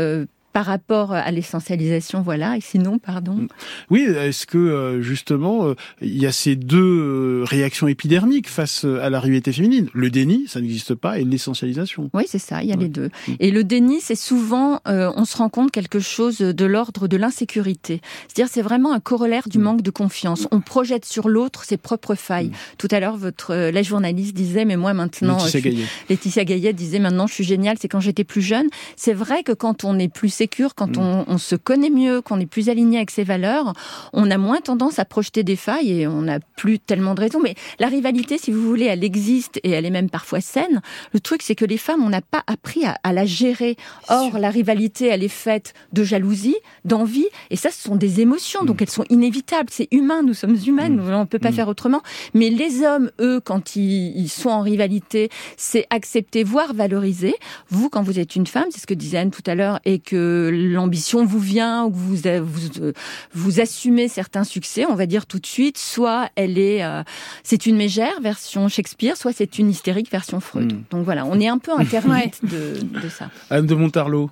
par 0.53 0.67
rapport 0.67 1.13
à 1.13 1.31
l'essentialisation, 1.31 2.23
voilà. 2.23 2.57
Et 2.57 2.61
sinon, 2.61 2.99
pardon. 2.99 3.47
Oui, 3.91 4.03
est-ce 4.03 4.47
que 4.47 4.59
euh, 4.59 5.03
justement, 5.03 5.67
euh, 5.67 5.75
il 6.01 6.21
y 6.21 6.27
a 6.27 6.33
ces 6.33 6.57
deux 6.57 6.79
euh, 6.79 7.45
réactions 7.45 7.89
épidermiques 7.89 8.49
face 8.49 8.85
à 8.85 9.09
la 9.09 9.21
rivalité 9.21 9.53
féminine? 9.53 9.89
Le 9.95 10.11
déni, 10.11 10.45
ça 10.49 10.61
n'existe 10.61 10.95
pas, 10.95 11.19
et 11.19 11.25
l'essentialisation. 11.25 12.11
Oui, 12.13 12.25
c'est 12.27 12.39
ça. 12.39 12.63
Il 12.63 12.69
y 12.69 12.73
a 12.73 12.77
les 12.77 12.89
deux. 12.89 13.11
Mm. 13.29 13.33
Et 13.41 13.51
le 13.51 13.65
déni, 13.65 14.01
c'est 14.01 14.15
souvent, 14.15 14.81
on 14.87 15.25
se 15.25 15.37
rend 15.37 15.49
compte 15.49 15.71
quelque 15.71 16.01
chose 16.01 16.39
de 16.39 16.65
l'ordre 16.65 17.09
de 17.09 17.17
l'insécurité. 17.17 18.01
C'est-à-dire, 18.29 18.53
c'est 18.53 18.63
vraiment 18.63 18.93
un 18.93 19.01
corollaire 19.01 19.49
du 19.49 19.59
mm. 19.59 19.63
manque 19.63 19.83
de 19.83 19.91
confiance. 19.91 20.49
On 20.51 20.61
projette 20.61 21.05
sur 21.05 21.29
l'autre 21.29 21.65
ses 21.65 21.77
propres 21.79 22.15
failles. 22.15 22.49
Mm. 22.49 22.55
Tout 22.79 22.89
à 22.91 23.01
l'heure, 23.01 23.17
votre 23.17 23.55
la 23.55 23.83
journaliste 23.83 24.35
disait, 24.35 24.65
mais 24.65 24.77
moi 24.77 24.93
maintenant, 24.93 25.39
Laetitia 25.39 25.61
Gaillet. 25.61 25.85
Laetitia 26.11 26.45
Gaillet 26.45 26.73
disait, 26.73 26.99
maintenant, 26.99 27.27
je 27.27 27.35
suis 27.35 27.45
géniale. 27.45 27.77
C'est 27.81 27.89
quand 27.89 28.01
j'étais 28.01 28.25
plus 28.25 28.43
jeune. 28.43 28.67
C'est 28.97 29.15
vrai 29.15 29.43
que 29.43 29.53
quand 29.53 29.85
on 29.85 29.99
est 29.99 30.13
plus 30.13 30.42
quand 30.49 30.97
mm. 30.97 31.25
on, 31.27 31.39
se 31.39 31.57
connaît 31.57 31.91
mieux, 31.91 32.21
qu'on 32.21 32.41
est 32.41 32.47
plus 32.47 32.69
aligné 32.69 32.99
avec 32.99 33.11
ses 33.11 33.25
valeurs, 33.25 33.73
on 34.13 34.31
a 34.31 34.39
moins 34.39 34.61
tendance 34.61 34.99
à 34.99 35.05
projeter 35.05 35.43
des 35.43 35.57
failles 35.57 36.01
et 36.01 36.07
on 36.07 36.23
n'a 36.23 36.39
plus 36.57 36.79
tellement 36.79 37.15
de 37.15 37.21
raisons. 37.21 37.41
Mais 37.43 37.55
la 37.79 37.89
rivalité, 37.89 38.39
si 38.39 38.53
vous 38.53 38.63
voulez, 38.63 38.87
elle 38.87 39.05
existe 39.05 39.61
et 39.63 39.71
elle 39.71 39.87
est 39.87 39.91
même 39.91 40.11
parfois 40.11 40.41
saine. 40.41 40.83
Le 41.13 41.21
truc, 41.21 41.43
c'est 41.43 41.55
que 41.55 41.65
les 41.65 41.77
femmes, 41.79 42.05
on 42.05 42.09
n'a 42.09 42.21
pas 42.21 42.43
appris 42.47 42.83
à, 42.85 43.13
la 43.13 43.25
gérer. 43.25 43.77
Or, 44.09 44.39
la 44.39 44.51
rivalité, 44.51 45.07
elle 45.07 45.23
est 45.23 45.29
faite 45.29 45.75
de 45.93 46.05
jalousie, 46.05 46.57
d'envie, 46.85 47.29
et 47.51 47.57
ça, 47.57 47.71
ce 47.71 47.83
sont 47.83 47.97
des 47.97 48.21
émotions, 48.21 48.65
donc 48.65 48.81
mm. 48.81 48.83
elles 48.83 48.91
sont 48.91 49.05
inévitables. 49.11 49.69
C'est 49.71 49.89
humain, 49.91 50.23
nous 50.23 50.35
sommes 50.35 50.57
humaines, 50.67 50.97
mm. 50.97 51.13
on 51.13 51.21
ne 51.21 51.25
peut 51.25 51.39
pas 51.39 51.53
faire 51.53 51.69
autrement. 51.69 52.03
Mais 52.35 52.51
les 52.51 52.83
hommes, 52.83 53.11
eux, 53.21 53.41
quand 53.41 53.77
ils, 53.77 54.17
ils 54.17 54.29
sont 54.29 54.51
en 54.51 54.61
rivalité, 54.61 55.31
c'est 55.57 55.87
accepter, 55.91 56.45
voire 56.45 56.75
valoriser. 56.75 57.35
Vous, 57.69 57.89
quand 57.89 58.03
vous 58.03 58.19
êtes 58.19 58.37
une 58.37 58.47
femme, 58.47 58.67
c'est 58.71 58.81
ce 58.81 58.87
que 58.87 58.95
disait 58.95 59.19
Anne 59.19 59.31
tout 59.31 59.43
à 59.47 59.55
l'heure, 59.55 59.81
et 59.85 59.99
que 59.99 60.32
l'ambition 60.53 61.25
vous 61.25 61.39
vient 61.39 61.85
ou 61.85 61.91
que 61.91 61.97
vous, 61.97 62.17
vous, 62.41 62.93
vous 63.33 63.61
assumez 63.61 64.09
certains 64.09 64.45
succès, 64.45 64.85
on 64.87 64.95
va 64.95 65.07
dire 65.07 65.27
tout 65.27 65.39
de 65.39 65.47
suite, 65.47 65.79
soit 65.79 66.29
elle 66.37 66.59
est, 66.59 66.85
euh, 66.85 67.03
c'est 67.43 67.67
une 67.67 67.77
mégère 67.77 68.21
version 68.21 68.69
Shakespeare, 68.69 69.17
soit 69.17 69.33
c'est 69.33 69.59
une 69.59 69.71
hystérique 69.71 70.11
version 70.11 70.41
Freud. 70.41 70.73
Hmm. 70.73 70.83
Donc 70.91 71.05
voilà, 71.05 71.25
on 71.27 71.39
est 71.41 71.49
un 71.49 71.59
peu 71.59 71.73
internet 71.73 72.41
de, 72.43 72.81
de 73.03 73.09
ça. 73.09 73.31
Anne 73.51 73.67
de 73.67 73.75
Montarlot. 73.75 74.31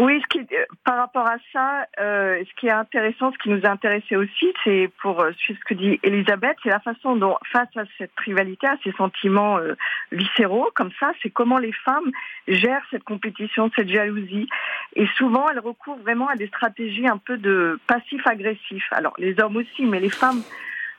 Oui, 0.00 0.18
ce 0.22 0.26
qui, 0.28 0.38
euh, 0.38 0.64
par 0.82 0.96
rapport 0.96 1.26
à 1.26 1.36
ça, 1.52 1.86
euh, 2.00 2.42
ce 2.48 2.58
qui 2.58 2.68
est 2.68 2.72
intéressant, 2.72 3.32
ce 3.32 3.38
qui 3.38 3.50
nous 3.50 3.66
a 3.66 3.68
intéressé 3.68 4.16
aussi, 4.16 4.46
c'est 4.64 4.90
pour 5.02 5.20
euh, 5.20 5.30
ce 5.46 5.52
que 5.66 5.74
dit 5.74 6.00
Elisabeth, 6.02 6.56
c'est 6.62 6.70
la 6.70 6.80
façon 6.80 7.16
dont, 7.16 7.36
face 7.52 7.68
à 7.76 7.82
cette 7.98 8.18
rivalité, 8.18 8.66
à 8.66 8.78
ces 8.82 8.92
sentiments 8.92 9.58
viscéraux, 10.10 10.70
comme 10.74 10.90
ça, 10.98 11.12
c'est 11.22 11.28
comment 11.28 11.58
les 11.58 11.72
femmes 11.84 12.10
gèrent 12.48 12.86
cette 12.90 13.04
compétition, 13.04 13.70
cette 13.76 13.90
jalousie. 13.90 14.48
Et 14.96 15.06
souvent, 15.18 15.46
elles 15.50 15.60
recourent 15.60 15.98
vraiment 15.98 16.28
à 16.28 16.36
des 16.36 16.46
stratégies 16.46 17.06
un 17.06 17.18
peu 17.18 17.36
de 17.36 17.78
passif-agressif. 17.86 18.82
Alors, 18.92 19.12
les 19.18 19.38
hommes 19.38 19.56
aussi, 19.56 19.84
mais 19.84 20.00
les 20.00 20.08
femmes 20.08 20.40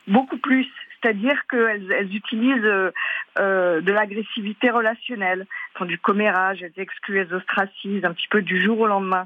beaucoup 0.07 0.37
plus 0.37 0.67
c'est-à-dire 1.01 1.45
qu'elles 1.49 1.91
elles 1.91 2.15
utilisent 2.15 2.63
euh, 2.63 2.91
euh, 3.39 3.81
de 3.81 3.91
l'agressivité 3.91 4.69
relationnelle, 4.69 5.45
du 5.81 5.97
commérage, 5.97 6.61
elles 6.61 6.77
excluent, 6.77 7.19
elles 7.19 7.33
ostracisent 7.33 8.05
un 8.05 8.13
petit 8.13 8.27
peu 8.29 8.41
du 8.41 8.61
jour 8.61 8.79
au 8.79 8.87
lendemain. 8.87 9.25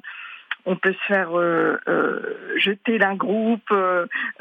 On 0.68 0.78
peut 0.78 0.94
se 0.94 1.06
faire 1.06 1.38
euh, 1.38 1.78
jeter 2.56 2.98
d'un 2.98 3.14
groupe, 3.14 3.72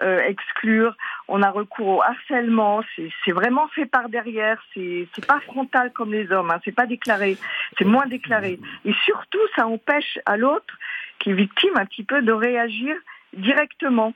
exclure. 0.01 0.97
On 1.29 1.43
a 1.43 1.51
recours 1.51 1.89
au 1.89 2.03
harcèlement. 2.03 2.83
C'est 3.25 3.33
vraiment 3.33 3.69
fait 3.69 3.85
par 3.85 4.09
derrière. 4.09 4.63
C'est 4.73 5.27
pas 5.27 5.41
frontal 5.41 5.93
comme 5.93 6.13
les 6.13 6.33
hommes. 6.33 6.51
Hein. 6.51 6.61
C'est 6.65 6.75
pas 6.75 6.87
déclaré. 6.87 7.37
C'est 7.77 7.85
moins 7.85 8.07
déclaré. 8.07 8.59
Et 8.87 8.95
surtout, 9.05 9.47
ça 9.55 9.67
empêche 9.67 10.19
à 10.25 10.39
l'autre 10.39 10.79
qui 11.19 11.31
est 11.31 11.35
victime 11.35 11.75
un 11.77 11.85
petit 11.85 12.05
peu 12.05 12.23
de 12.23 12.33
réagir 12.33 12.97
directement 13.35 14.15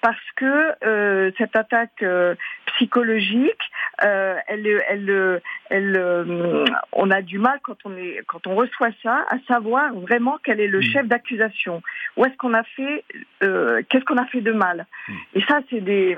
parce 0.00 0.30
que 0.36 0.72
euh, 0.84 1.30
cette 1.38 1.56
attaque 1.56 2.02
euh, 2.02 2.34
psychologique, 2.66 3.60
euh, 4.04 4.36
elle, 4.46 4.66
elle, 4.88 5.40
elle, 5.68 6.64
on 6.92 7.10
a 7.10 7.22
du 7.22 7.38
mal 7.38 7.58
quand 7.62 7.76
on 7.84 7.96
est, 7.96 8.22
quand 8.26 8.46
on 8.46 8.54
reçoit 8.54 8.90
ça, 9.02 9.24
à 9.28 9.36
savoir 9.46 9.92
vraiment 9.94 10.38
quel 10.42 10.60
est 10.60 10.68
le 10.68 10.78
mm. 10.78 10.82
chef 10.82 11.06
d'accusation. 11.06 11.82
Où 12.16 12.24
est-ce 12.24 12.36
qu'on 12.36 12.54
a 12.54 12.62
fait, 12.62 13.04
qu'est-ce 13.40 14.04
qu'on 14.04 14.18
a 14.18 14.26
fait 14.26 14.40
de 14.40 14.52
mal. 14.52 14.86
Mm. 15.08 15.12
Et 15.34 15.40
ça, 15.42 15.60
c'est 15.68 15.80
des, 15.80 16.16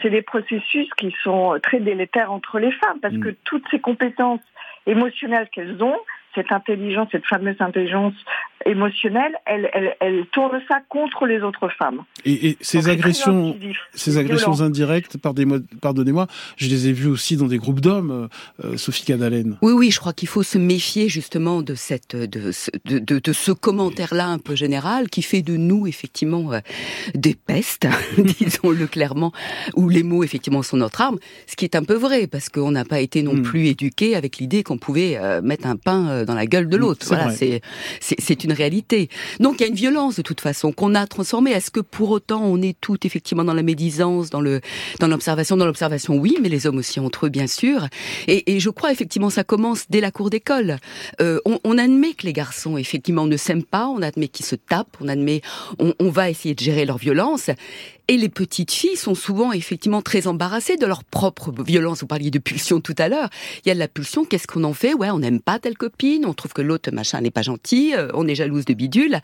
c'est 0.00 0.10
des 0.10 0.22
processus 0.22 0.88
qui 0.96 1.14
sont 1.22 1.58
très 1.62 1.80
délétères 1.80 2.32
entre 2.32 2.58
les 2.58 2.72
femmes 2.72 3.00
parce 3.00 3.14
mm. 3.14 3.20
que 3.20 3.30
toutes 3.44 3.64
ces 3.70 3.80
compétences 3.80 4.40
émotionnelles 4.86 5.48
qu'elles 5.50 5.82
ont, 5.82 5.98
cette 6.34 6.52
intelligence, 6.52 7.08
cette 7.12 7.26
fameuse 7.26 7.56
intelligence 7.60 8.14
émotionnelle, 8.64 9.32
elle, 9.46 9.68
elle, 9.72 9.96
elle 10.00 10.26
tourne 10.32 10.60
ça 10.68 10.80
contre 10.88 11.26
les 11.26 11.40
autres 11.40 11.68
femmes. 11.68 12.02
Et, 12.24 12.50
et 12.50 12.56
ces 12.60 12.88
agressions, 12.88 13.56
ces 13.92 14.18
agressions 14.18 14.60
indirectes, 14.60 15.16
pardonnez-moi, 15.18 16.26
je 16.56 16.68
les 16.68 16.88
ai 16.88 16.92
vues 16.92 17.08
aussi 17.08 17.36
dans 17.36 17.46
des 17.46 17.58
groupes 17.58 17.80
d'hommes, 17.80 18.28
euh, 18.64 18.76
Sophie 18.76 19.04
Cadalen. 19.04 19.58
Oui, 19.62 19.72
oui, 19.72 19.90
je 19.90 19.98
crois 19.98 20.12
qu'il 20.12 20.28
faut 20.28 20.42
se 20.42 20.58
méfier 20.58 21.08
justement 21.08 21.62
de 21.62 21.74
cette, 21.74 22.16
de, 22.16 22.52
de, 22.84 22.98
de, 22.98 23.18
de 23.18 23.32
ce 23.32 23.52
commentaire-là 23.52 24.26
un 24.26 24.38
peu 24.38 24.54
général 24.54 25.08
qui 25.08 25.22
fait 25.22 25.42
de 25.42 25.56
nous 25.56 25.86
effectivement 25.86 26.52
euh, 26.52 26.60
des 27.14 27.34
pestes, 27.34 27.88
disons-le 28.18 28.86
clairement, 28.86 29.32
où 29.74 29.88
les 29.88 30.02
mots 30.02 30.24
effectivement 30.24 30.62
sont 30.62 30.76
notre 30.76 31.00
arme, 31.00 31.18
ce 31.46 31.56
qui 31.56 31.64
est 31.64 31.76
un 31.76 31.84
peu 31.84 31.94
vrai 31.94 32.26
parce 32.26 32.48
qu'on 32.48 32.70
n'a 32.70 32.84
pas 32.84 33.00
été 33.00 33.22
non 33.22 33.34
hmm. 33.34 33.42
plus 33.42 33.66
éduqué 33.66 34.14
avec 34.14 34.38
l'idée 34.38 34.62
qu'on 34.62 34.78
pouvait 34.78 35.16
euh, 35.16 35.42
mettre 35.42 35.66
un 35.66 35.76
pain 35.76 36.21
dans 36.24 36.34
la 36.34 36.46
gueule 36.46 36.68
de 36.68 36.76
l'autre. 36.76 37.06
Voilà, 37.06 37.30
c'est 37.30 37.60
c'est 38.00 38.44
une 38.44 38.52
réalité. 38.52 39.08
Donc 39.40 39.56
il 39.58 39.62
y 39.62 39.64
a 39.64 39.68
une 39.68 39.74
violence 39.74 40.16
de 40.16 40.22
toute 40.22 40.40
façon 40.40 40.72
qu'on 40.72 40.94
a 40.94 41.06
transformée. 41.06 41.52
Est-ce 41.52 41.70
que 41.70 41.80
pour 41.80 42.10
autant 42.10 42.42
on 42.42 42.60
est 42.62 42.76
toutes 42.80 43.04
effectivement 43.04 43.44
dans 43.44 43.54
la 43.54 43.62
médisance, 43.62 44.30
dans 44.30 44.40
le 44.40 44.60
dans 45.00 45.08
l'observation, 45.08 45.56
dans 45.56 45.66
l'observation? 45.66 46.16
Oui, 46.16 46.36
mais 46.40 46.48
les 46.48 46.66
hommes 46.66 46.78
aussi 46.78 47.00
entre 47.00 47.26
eux 47.26 47.30
bien 47.30 47.46
sûr. 47.46 47.86
Et, 48.26 48.54
et 48.54 48.60
je 48.60 48.70
crois 48.70 48.92
effectivement 48.92 49.30
ça 49.30 49.44
commence 49.44 49.86
dès 49.90 50.00
la 50.00 50.10
cour 50.10 50.30
d'école. 50.30 50.78
Euh, 51.20 51.40
on, 51.44 51.58
on, 51.64 51.78
admet 51.78 52.12
que 52.14 52.26
les 52.26 52.32
garçons 52.32 52.76
effectivement 52.76 53.26
ne 53.26 53.36
s'aiment 53.36 53.64
pas, 53.64 53.88
on 53.88 54.02
admet 54.02 54.28
qu'ils 54.28 54.46
se 54.46 54.56
tapent, 54.56 54.96
on 55.00 55.08
admet 55.08 55.40
on, 55.78 55.94
on 55.98 56.10
va 56.10 56.30
essayer 56.30 56.54
de 56.54 56.60
gérer 56.60 56.84
leur 56.84 56.98
violence. 56.98 57.50
Et 58.08 58.16
les 58.16 58.28
petites 58.28 58.72
filles 58.72 58.96
sont 58.96 59.14
souvent 59.14 59.52
effectivement 59.52 60.02
très 60.02 60.26
embarrassées 60.26 60.76
de 60.76 60.86
leur 60.86 61.04
propre 61.04 61.52
violence. 61.62 62.00
Vous 62.00 62.06
parliez 62.06 62.30
de 62.30 62.38
pulsion 62.38 62.80
tout 62.80 62.94
à 62.98 63.08
l'heure. 63.08 63.30
Il 63.64 63.68
y 63.68 63.70
a 63.70 63.74
de 63.74 63.78
la 63.78 63.88
pulsion. 63.88 64.24
Qu'est-ce 64.24 64.46
qu'on 64.46 64.64
en 64.64 64.72
fait? 64.72 64.94
Ouais, 64.94 65.10
on 65.10 65.20
n'aime 65.20 65.40
pas 65.40 65.58
telle 65.58 65.78
copine. 65.78 66.26
On 66.26 66.34
trouve 66.34 66.52
que 66.52 66.62
l'autre 66.62 66.90
machin 66.92 67.20
n'est 67.20 67.30
pas 67.30 67.42
gentil. 67.42 67.94
Euh, 67.94 68.08
on 68.14 68.26
est 68.26 68.34
jalouse 68.34 68.64
de 68.64 68.74
bidule. 68.74 69.20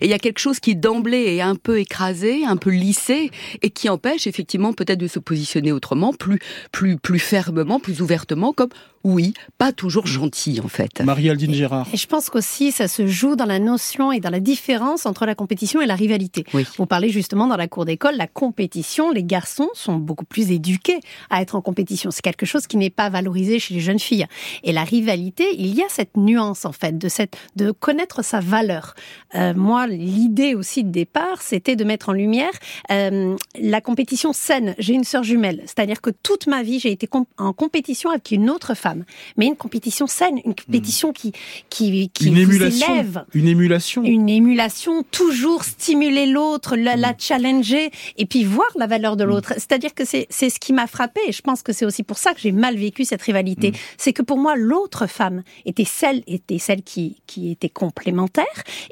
Et 0.00 0.06
il 0.06 0.10
y 0.10 0.14
a 0.14 0.18
quelque 0.18 0.38
chose 0.38 0.60
qui 0.60 0.76
d'emblée 0.76 1.36
est 1.36 1.40
un 1.40 1.56
peu 1.56 1.80
écrasé, 1.80 2.44
un 2.44 2.56
peu 2.56 2.70
lissé, 2.70 3.30
et 3.62 3.70
qui 3.70 3.88
empêche 3.88 4.26
effectivement 4.26 4.72
peut-être 4.72 5.00
de 5.00 5.08
se 5.08 5.18
positionner 5.18 5.72
autrement, 5.72 6.12
plus 6.12 6.38
plus 6.72 6.96
plus 6.96 7.18
fermement, 7.18 7.80
plus 7.80 8.00
ouvertement, 8.00 8.52
comme 8.52 8.70
oui, 9.02 9.32
pas 9.56 9.72
toujours 9.72 10.06
gentil 10.06 10.60
en 10.62 10.68
fait. 10.68 11.00
Marie-Aldine 11.00 11.54
Gérard. 11.54 11.88
Et 11.92 11.96
je 11.96 12.06
pense 12.06 12.28
qu'aussi 12.28 12.70
ça 12.70 12.86
se 12.86 13.06
joue 13.06 13.34
dans 13.34 13.46
la 13.46 13.58
notion 13.58 14.12
et 14.12 14.20
dans 14.20 14.28
la 14.28 14.40
différence 14.40 15.06
entre 15.06 15.24
la 15.24 15.34
compétition 15.34 15.80
et 15.80 15.86
la 15.86 15.94
rivalité. 15.94 16.44
Oui. 16.52 16.66
Vous 16.76 16.84
parlez 16.84 17.08
justement 17.08 17.46
dans 17.46 17.56
la 17.56 17.66
cour 17.66 17.86
d'école, 17.86 18.16
la 18.16 18.26
compétition, 18.26 19.10
les 19.10 19.24
garçons 19.24 19.70
sont 19.72 19.96
beaucoup 19.96 20.26
plus 20.26 20.50
éduqués 20.50 21.00
à 21.30 21.40
être 21.40 21.54
en 21.54 21.62
compétition. 21.62 22.10
C'est 22.10 22.20
quelque 22.20 22.44
chose 22.44 22.66
qui 22.66 22.76
n'est 22.76 22.90
pas 22.90 23.08
valorisé 23.08 23.58
chez 23.58 23.72
les 23.72 23.80
jeunes 23.80 23.98
filles. 23.98 24.26
Et 24.64 24.72
la 24.72 24.84
rivalité, 24.84 25.46
il 25.56 25.74
y 25.74 25.82
a 25.82 25.88
cette 25.88 26.18
nuance 26.18 26.66
en 26.66 26.72
fait 26.72 26.98
de 26.98 27.08
cette 27.08 27.38
de 27.56 27.70
connaître 27.70 28.22
sa 28.22 28.40
valeur. 28.40 28.94
Euh, 29.34 29.54
moi, 29.54 29.86
l'idée 29.86 30.54
aussi 30.54 30.84
de 30.84 30.90
départ, 30.90 31.40
c'était 31.40 31.74
de 31.74 31.84
mettre 31.84 32.10
en 32.10 32.12
lumière 32.12 32.52
euh, 32.90 33.34
la 33.58 33.80
compétition 33.80 34.34
saine. 34.34 34.74
J'ai 34.78 34.92
une 34.92 35.04
sœur 35.04 35.22
jumelle, 35.22 35.62
c'est-à-dire 35.64 36.02
que 36.02 36.10
toute 36.10 36.46
ma 36.46 36.62
vie 36.62 36.80
j'ai 36.80 36.92
été 36.92 37.08
en 37.38 37.54
compétition 37.54 38.10
avec 38.10 38.30
une 38.30 38.50
autre 38.50 38.74
femme 38.74 38.89
mais 39.36 39.46
une 39.46 39.56
compétition 39.56 40.06
saine, 40.06 40.40
une 40.44 40.54
compétition 40.54 41.12
qui 41.12 41.32
qui 41.68 42.10
qui 42.10 42.28
une 42.28 42.34
vous 42.34 42.40
émulation, 42.40 42.94
élève, 42.94 43.24
une 43.34 43.48
émulation, 43.48 44.04
une 44.04 44.28
émulation, 44.28 45.02
toujours 45.10 45.64
stimuler 45.64 46.26
l'autre, 46.26 46.76
la, 46.76 46.96
la, 46.96 47.12
mm. 47.12 47.16
challenger 47.18 47.90
et 48.18 48.26
puis 48.26 48.44
voir 48.44 48.68
la 48.76 48.86
valeur 48.86 49.16
de 49.16 49.24
mm. 49.24 49.28
l'autre. 49.28 49.54
C'est-à-dire 49.56 49.94
que 49.94 50.04
c'est 50.04 50.26
c'est 50.30 50.50
ce 50.50 50.58
qui 50.58 50.72
m'a 50.72 50.86
frappé 50.86 51.20
et 51.28 51.32
je 51.32 51.42
pense 51.42 51.62
que 51.62 51.72
c'est 51.72 51.84
aussi 51.84 52.02
pour 52.02 52.18
ça 52.18 52.34
que 52.34 52.40
j'ai 52.40 52.52
mal 52.52 52.76
vécu 52.76 53.04
cette 53.04 53.22
rivalité. 53.22 53.72
C'est 53.96 54.12
que 54.12 54.22
pour 54.22 54.38
moi 54.38 54.56
l'autre 54.56 55.06
femme 55.06 55.42
était 55.64 55.84
celle 55.84 56.22
était 56.26 56.58
celle 56.58 56.82
qui 56.82 57.22
qui 57.26 57.50
était 57.50 57.68
complémentaire 57.68 58.44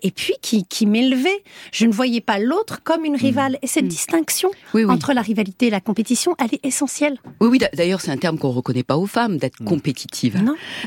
et 0.03 0.11
puis 0.11 0.35
qui 0.41 0.65
qui 0.65 0.87
m'élevait. 0.87 1.43
Je 1.73 1.87
ne 1.87 1.93
voyais 1.93 2.21
pas 2.21 2.39
l'autre 2.39 2.83
comme 2.83 3.05
une 3.05 3.17
rivale 3.17 3.59
et 3.63 3.67
cette 3.67 3.89
distinction 3.89 4.51
entre 4.89 5.13
la 5.13 5.23
rivalité 5.23 5.67
et 5.67 5.71
la 5.71 5.81
compétition, 5.81 6.35
elle 6.39 6.55
est 6.55 6.65
essentielle. 6.65 7.19
Oui 7.41 7.49
oui, 7.49 7.59
d'ailleurs 7.75 8.01
c'est 8.01 8.11
un 8.11 8.17
terme 8.17 8.39
qu'on 8.39 8.51
reconnaît 8.51 8.83
pas 8.83 8.97
aux 8.97 9.07
femmes 9.07 9.39
d'être 9.39 9.57
compétitive 9.65 9.88
compétitive. 9.89 10.43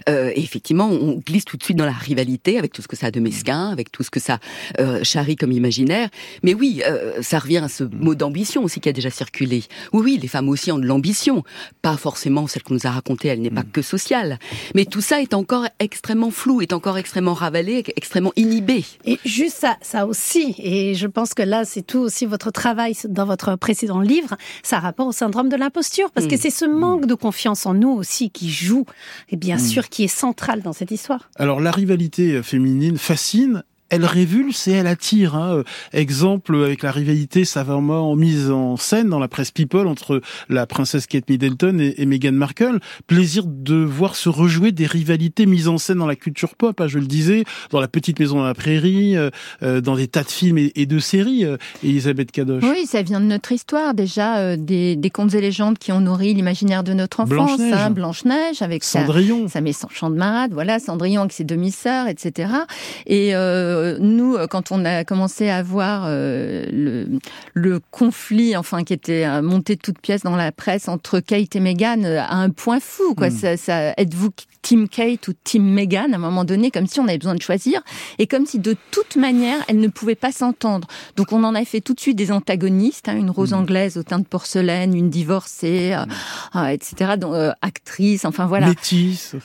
Euh, 0.10 0.32
et 0.36 0.42
effectivement, 0.42 0.88
on 0.88 1.22
glisse 1.26 1.46
tout 1.46 1.58
de 1.58 1.64
suite 1.64 1.78
dans 1.78 1.86
la 1.86 1.92
rivalité 1.92 2.58
avec 2.58 2.72
tout 2.72 2.82
ce 2.82 2.88
que 2.88 2.96
ça 2.96 3.08
a 3.08 3.12
de 3.12 3.20
mesquin, 3.20 3.70
avec 3.70 3.92
tout 3.92 4.04
ce 4.04 4.12
que 4.12 4.20
ça 4.20 4.38
euh, 4.80 5.04
charrie 5.04 5.36
comme 5.36 5.52
imaginaire. 5.52 6.10
Mais 6.44 6.54
oui, 6.54 6.84
euh, 6.86 7.22
ça 7.22 7.40
revient 7.40 7.58
à 7.58 7.68
ce 7.68 7.84
mot 7.84 8.14
d'ambition 8.14 8.64
aussi 8.64 8.80
qui 8.80 8.90
a 8.90 8.94
déjà 8.94 9.10
circulé. 9.10 9.64
Oui, 9.94 10.02
oui, 10.04 10.20
les 10.22 10.28
femmes 10.28 10.50
aussi 10.50 10.72
ont 10.72 10.78
de 10.78 10.86
l'ambition. 10.86 11.44
Pas 11.82 11.98
forcément 11.98 12.46
celle 12.48 12.64
qu'on 12.64 12.76
nous 12.76 12.86
a 12.86 12.92
racontée, 12.92 13.30
elle 13.30 13.42
n'est 13.42 13.50
pas 13.50 13.64
que 13.64 13.82
sociale. 13.82 14.38
Mais 14.76 14.86
tout 14.86 15.02
ça 15.02 15.22
est 15.22 15.34
encore 15.34 15.66
extrêmement 15.80 16.32
flou, 16.32 16.62
est 16.62 16.74
encore 16.74 16.98
extrêmement 16.98 17.34
ravalé, 17.34 17.84
extrêmement 17.96 18.34
inhibé. 18.36 18.86
Et 19.06 19.18
juste 19.26 19.58
ça, 19.58 19.78
ça 19.82 20.06
aussi, 20.06 20.56
et 20.60 20.94
je 20.94 21.08
pense 21.08 21.34
que 21.34 21.44
là, 21.44 21.66
c'est 21.66 21.82
tout 21.82 22.00
aussi 22.00 22.26
votre 22.26 22.52
travail 22.52 22.96
dans 23.10 23.26
votre 23.26 23.56
précédent 23.56 24.02
livre, 24.02 24.36
ça 24.64 24.80
rapporte 24.80 25.10
au 25.10 25.12
syndrome 25.12 25.50
de 25.50 25.56
l'imposture, 25.56 26.12
parce 26.12 26.28
que 26.28 26.36
mm. 26.36 26.40
c'est 26.40 26.50
ce 26.50 26.66
manque 26.66 27.08
de 27.08 27.16
confiance 27.16 27.66
en 27.66 27.74
nous 27.74 27.90
aussi 27.90 28.30
qui 28.30 28.52
joue 28.52 28.86
et 29.30 29.36
bien 29.36 29.58
hmm. 29.58 29.60
sûr 29.60 29.90
qui 29.90 30.04
est 30.04 30.08
centrale 30.08 30.62
dans 30.62 30.74
cette 30.74 30.92
histoire. 30.92 31.30
Alors 31.36 31.60
la 31.60 31.72
rivalité 31.72 32.42
féminine 32.44 32.98
fascine 32.98 33.64
elle 33.92 34.06
révulse 34.06 34.68
et 34.68 34.72
elle 34.72 34.88
attire. 34.88 35.36
Hein. 35.36 35.64
Exemple 35.94 36.56
avec 36.56 36.82
la 36.82 36.92
rivalité 36.92 37.46
savamment 37.46 38.16
mise 38.16 38.50
en 38.50 38.78
scène 38.78 39.10
dans 39.10 39.20
la 39.20 39.28
presse 39.28 39.52
People 39.52 39.88
entre 39.88 40.22
la 40.50 40.66
princesse 40.66 41.08
Kate 41.08 41.30
Middleton 41.30 41.78
et, 41.80 42.06
Meghan 42.06 42.32
Markle. 42.32 42.80
Plaisir 43.06 43.44
de 43.46 43.76
voir 43.76 44.16
se 44.16 44.30
rejouer 44.30 44.72
des 44.72 44.88
rivalités 44.88 45.46
mises 45.46 45.68
en 45.68 45.78
scène 45.78 46.00
dans 46.00 46.08
la 46.08 46.16
culture 46.16 46.56
pop, 46.56 46.80
hein, 46.80 46.88
je 46.88 47.00
le 47.00 47.06
disais, 47.06 47.44
dans 47.70 47.82
La 47.82 47.90
Petite 47.90 48.20
Maison 48.20 48.38
dans 48.38 48.46
la 48.46 48.54
Prairie, 48.54 49.18
euh, 49.18 49.30
euh, 49.62 49.82
dans 49.82 49.96
des 49.96 50.08
tas 50.08 50.24
de 50.24 50.30
films 50.30 50.58
et, 50.58 50.86
de 50.86 51.00
séries, 51.00 51.46
euh, 51.46 51.58
Elisabeth 51.84 52.32
Kadosh. 52.32 52.64
Oui, 52.64 52.86
ça 52.86 53.02
vient 53.02 53.20
de 53.20 53.26
notre 53.26 53.52
histoire 53.52 53.94
déjà, 53.94 54.56
des, 54.56 55.12
contes 55.14 55.34
et 55.34 55.42
légendes 55.42 55.78
qui 55.78 55.92
ont 55.92 56.00
nourri 56.00 56.34
l'imaginaire 56.34 56.84
de 56.84 56.94
notre 56.94 57.20
enfance. 57.20 57.60
Hein. 57.60 57.90
Blanche-Neige, 57.90 58.62
avec 58.62 58.86
Cendrillon. 58.86 59.48
sa, 59.48 59.56
sa 59.56 59.62
maison 59.62 59.90
champ 59.90 60.10
de 60.10 60.16
marade, 60.16 60.54
voilà, 60.54 60.80
Cendrillon 60.80 61.22
avec 61.22 61.34
ses 61.34 61.44
demi-sœurs, 61.44 62.08
etc. 62.08 62.54
Et 63.06 63.36
euh, 63.36 63.81
nous, 64.00 64.36
euh, 64.36 64.48
quand 64.48 64.72
on 64.72 64.86
a 64.86 65.04
commencé 65.04 65.50
à 65.50 65.64
voir 65.64 66.04
euh, 66.06 66.66
le, 66.72 67.20
le, 67.54 67.80
conflit, 67.92 68.56
enfin, 68.56 68.84
qui 68.84 68.94
était 68.94 69.42
monté 69.42 69.76
de 69.76 69.82
toutes 69.82 70.00
pièces 70.00 70.24
dans 70.24 70.36
la 70.36 70.52
presse 70.52 70.88
entre 70.88 71.20
Kate 71.20 71.56
et 71.56 71.60
Meghan, 71.60 72.04
à 72.04 72.36
un 72.36 72.50
point 72.50 72.80
fou, 72.80 73.16
quoi. 73.16 73.30
Hmm. 73.30 73.38
Ça, 73.38 73.58
ça 73.58 73.94
êtes-vous 73.98 74.30
Team 74.62 74.88
Kate 74.88 75.28
ou 75.28 75.34
Team 75.44 75.64
Meghan 75.64 76.14
à 76.14 76.16
un 76.16 76.20
moment 76.20 76.44
donné, 76.44 76.72
comme 76.72 76.88
si 76.88 77.00
on 77.00 77.08
avait 77.08 77.18
besoin 77.18 77.36
de 77.36 77.42
choisir, 77.42 77.82
et 78.20 78.28
comme 78.28 78.46
si 78.46 78.60
de 78.60 78.76
toute 78.92 79.16
manière, 79.16 79.64
elles 79.68 79.80
ne 79.80 79.88
pouvaient 79.88 80.16
pas 80.16 80.32
s'entendre. 80.32 80.88
Donc 81.16 81.32
on 81.32 81.44
en 81.44 81.56
a 81.56 81.66
fait 81.66 81.82
tout 81.82 81.94
de 81.94 82.00
suite 82.00 82.18
des 82.18 82.32
antagonistes, 82.32 83.10
hein, 83.10 83.18
une 83.18 83.32
rose 83.32 83.52
hmm. 83.52 83.60
anglaise 83.60 83.98
au 83.98 84.04
teint 84.04 84.20
de 84.20 84.26
porcelaine, 84.26 84.96
une 84.96 85.10
divorcée, 85.10 85.96
hmm. 86.54 86.66
etc. 86.70 87.14
Donc, 87.18 87.36
actrice, 87.62 88.26
enfin 88.26 88.46
voilà. 88.46 88.68
Métisse. 88.68 89.36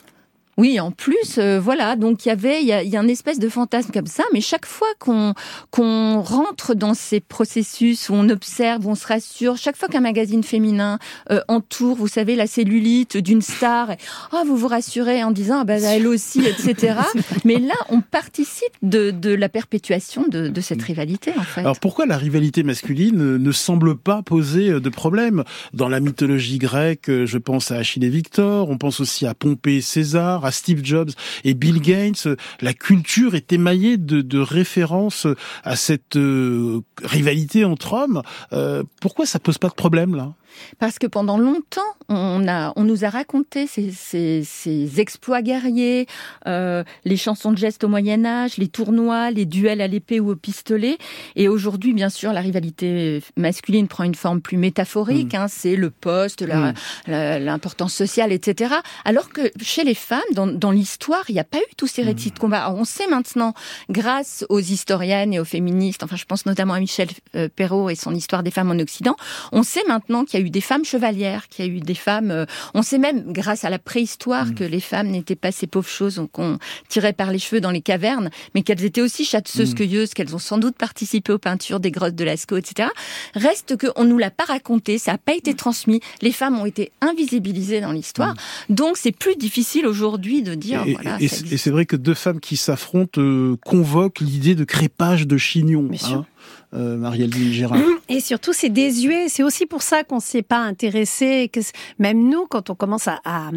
Oui, 0.58 0.80
en 0.80 0.90
plus, 0.90 1.36
euh, 1.36 1.60
voilà. 1.60 1.96
Donc 1.96 2.24
il 2.24 2.28
y 2.28 2.32
avait, 2.32 2.62
il 2.62 2.66
y 2.66 2.72
a, 2.72 2.82
y 2.82 2.96
a 2.96 3.00
un 3.00 3.08
espèce 3.08 3.38
de 3.38 3.48
fantasme 3.48 3.90
comme 3.92 4.06
ça. 4.06 4.24
Mais 4.32 4.40
chaque 4.40 4.64
fois 4.64 4.88
qu'on 4.98 5.34
qu'on 5.70 6.22
rentre 6.22 6.74
dans 6.74 6.94
ces 6.94 7.20
processus 7.20 8.08
où 8.08 8.14
on 8.14 8.28
observe, 8.30 8.86
on 8.86 8.94
se 8.94 9.06
rassure, 9.06 9.58
chaque 9.58 9.76
fois 9.76 9.88
qu'un 9.88 10.00
magazine 10.00 10.42
féminin 10.42 10.98
euh, 11.30 11.40
entoure, 11.48 11.96
vous 11.96 12.08
savez, 12.08 12.36
la 12.36 12.46
cellulite 12.46 13.18
d'une 13.18 13.42
star, 13.42 13.90
oh, 14.32 14.42
vous 14.46 14.56
vous 14.56 14.68
rassurez 14.68 15.22
en 15.22 15.30
disant, 15.30 15.60
ah 15.60 15.64
ben 15.64 15.82
elle 15.84 16.06
aussi, 16.06 16.40
etc. 16.46 17.00
mais 17.44 17.58
là, 17.58 17.74
on 17.90 18.00
participe 18.00 18.72
de, 18.82 19.10
de 19.10 19.34
la 19.34 19.50
perpétuation 19.50 20.26
de, 20.26 20.48
de 20.48 20.60
cette 20.62 20.82
rivalité, 20.82 21.32
en 21.36 21.42
fait. 21.42 21.60
Alors 21.60 21.78
pourquoi 21.78 22.06
la 22.06 22.16
rivalité 22.16 22.62
masculine 22.62 23.36
ne 23.36 23.52
semble 23.52 23.96
pas 23.96 24.22
poser 24.22 24.80
de 24.80 24.88
problème? 24.88 25.44
Dans 25.74 25.88
la 25.88 26.00
mythologie 26.00 26.58
grecque 26.58 27.10
Je 27.10 27.38
pense 27.38 27.70
à 27.70 27.76
Achille 27.76 28.04
et 28.04 28.08
Victor. 28.08 28.70
On 28.70 28.78
pense 28.78 29.00
aussi 29.00 29.26
à 29.26 29.34
Pompée 29.34 29.76
et 29.76 29.80
César 29.82 30.45
à 30.46 30.52
Steve 30.52 30.84
Jobs 30.84 31.10
et 31.44 31.54
Bill 31.54 31.80
Gates, 31.80 32.28
la 32.60 32.72
culture 32.72 33.34
est 33.34 33.52
émaillée 33.52 33.96
de, 33.96 34.22
de 34.22 34.38
références 34.38 35.26
à 35.64 35.76
cette 35.76 36.16
euh, 36.16 36.80
rivalité 37.02 37.64
entre 37.64 37.92
hommes. 37.92 38.22
Euh, 38.52 38.82
pourquoi 39.00 39.26
ça 39.26 39.38
pose 39.38 39.58
pas 39.58 39.68
de 39.68 39.74
problème 39.74 40.14
là? 40.14 40.34
Parce 40.78 40.98
que 40.98 41.06
pendant 41.06 41.38
longtemps, 41.38 41.80
on, 42.08 42.46
a, 42.48 42.72
on 42.76 42.84
nous 42.84 43.04
a 43.04 43.10
raconté 43.10 43.66
ces, 43.66 43.90
ces, 43.92 44.42
ces 44.44 45.00
exploits 45.00 45.42
guerriers, 45.42 46.06
euh, 46.46 46.84
les 47.04 47.16
chansons 47.16 47.52
de 47.52 47.58
gestes 47.58 47.84
au 47.84 47.88
Moyen 47.88 48.24
Âge, 48.24 48.56
les 48.56 48.68
tournois, 48.68 49.30
les 49.30 49.46
duels 49.46 49.80
à 49.80 49.86
l'épée 49.86 50.20
ou 50.20 50.30
au 50.30 50.36
pistolet. 50.36 50.98
Et 51.34 51.48
aujourd'hui, 51.48 51.92
bien 51.92 52.08
sûr, 52.08 52.32
la 52.32 52.40
rivalité 52.40 53.22
masculine 53.36 53.88
prend 53.88 54.04
une 54.04 54.14
forme 54.14 54.40
plus 54.40 54.56
métaphorique. 54.56 55.34
Mm. 55.34 55.36
Hein, 55.36 55.46
c'est 55.48 55.76
le 55.76 55.90
poste, 55.90 56.42
mm. 56.42 56.74
l'importance 57.08 57.94
sociale, 57.94 58.32
etc. 58.32 58.74
Alors 59.04 59.30
que 59.30 59.50
chez 59.60 59.84
les 59.84 59.94
femmes, 59.94 60.20
dans, 60.32 60.46
dans 60.46 60.70
l'histoire, 60.70 61.24
il 61.28 61.34
n'y 61.34 61.40
a 61.40 61.44
pas 61.44 61.58
eu 61.58 61.74
tous 61.76 61.86
ces 61.86 62.02
mm. 62.02 62.08
récits 62.08 62.30
de 62.30 62.38
combat. 62.38 62.72
on 62.72 62.84
sait 62.84 63.06
maintenant, 63.08 63.54
grâce 63.90 64.44
aux 64.48 64.60
historiennes 64.60 65.32
et 65.32 65.40
aux 65.40 65.44
féministes, 65.44 66.02
enfin, 66.02 66.16
je 66.16 66.24
pense 66.24 66.46
notamment 66.46 66.74
à 66.74 66.80
Michel 66.80 67.08
euh, 67.34 67.48
Perrault 67.54 67.90
et 67.90 67.94
son 67.94 68.14
histoire 68.14 68.42
des 68.42 68.50
femmes 68.50 68.70
en 68.70 68.78
Occident, 68.78 69.16
on 69.52 69.62
sait 69.62 69.84
maintenant 69.88 70.24
qu'il 70.24 70.40
y 70.40 70.42
a 70.42 70.45
eu 70.45 70.45
des 70.50 70.60
femmes 70.60 70.84
chevalières, 70.84 71.48
qu'il 71.48 71.64
y 71.64 71.68
a 71.68 71.70
eu 71.70 71.80
des 71.80 71.94
femmes. 71.94 72.30
Euh, 72.30 72.46
on 72.74 72.82
sait 72.82 72.98
même, 72.98 73.32
grâce 73.32 73.64
à 73.64 73.70
la 73.70 73.78
préhistoire, 73.78 74.54
que 74.54 74.64
les 74.64 74.80
femmes 74.80 75.08
n'étaient 75.08 75.36
pas 75.36 75.52
ces 75.52 75.66
pauvres 75.66 75.88
choses 75.88 76.26
qu'on 76.32 76.58
tirait 76.88 77.12
par 77.12 77.30
les 77.30 77.38
cheveux 77.38 77.60
dans 77.60 77.70
les 77.70 77.80
cavernes, 77.80 78.30
mais 78.54 78.62
qu'elles 78.62 78.84
étaient 78.84 79.00
aussi 79.00 79.24
chasseuses 79.24 79.74
cueilleuses, 79.74 80.14
qu'elles 80.14 80.34
ont 80.34 80.40
sans 80.40 80.58
doute 80.58 80.76
participé 80.76 81.32
aux 81.32 81.38
peintures 81.38 81.80
des 81.80 81.90
grottes 81.90 82.14
de 82.14 82.24
Lascaux, 82.24 82.56
etc. 82.56 82.88
Reste 83.34 83.76
qu'on 83.76 84.04
nous 84.04 84.18
l'a 84.18 84.30
pas 84.30 84.44
raconté, 84.44 84.98
ça 84.98 85.12
n'a 85.12 85.18
pas 85.18 85.34
été 85.34 85.54
transmis. 85.54 86.00
Les 86.22 86.32
femmes 86.32 86.58
ont 86.58 86.66
été 86.66 86.92
invisibilisées 87.00 87.80
dans 87.80 87.92
l'histoire, 87.92 88.34
donc 88.68 88.96
c'est 88.96 89.12
plus 89.12 89.36
difficile 89.36 89.86
aujourd'hui 89.86 90.42
de 90.42 90.54
dire. 90.54 90.82
Et, 90.86 90.94
voilà, 90.94 91.16
et 91.20 91.28
c'est 91.28 91.70
vrai 91.70 91.86
que 91.86 91.96
deux 91.96 92.14
femmes 92.14 92.40
qui 92.40 92.56
s'affrontent 92.56 93.20
euh, 93.20 93.56
convoquent 93.64 94.20
l'idée 94.20 94.54
de 94.54 94.64
crépage 94.64 95.26
de 95.26 95.36
chignon. 95.36 95.88
Hein 96.04 96.26
euh, 96.74 96.96
Marielle 96.96 97.32
Gérard. 97.32 97.78
Et 98.08 98.20
surtout, 98.20 98.52
c'est 98.52 98.68
désuet. 98.68 99.28
C'est 99.28 99.42
aussi 99.42 99.66
pour 99.66 99.82
ça 99.82 100.04
qu'on 100.04 100.16
ne 100.16 100.20
s'est 100.20 100.42
pas 100.42 100.58
intéressé. 100.58 101.50
Que 101.52 101.60
même 101.98 102.28
nous, 102.28 102.46
quand 102.46 102.70
on 102.70 102.74
commence 102.74 103.08
à, 103.08 103.50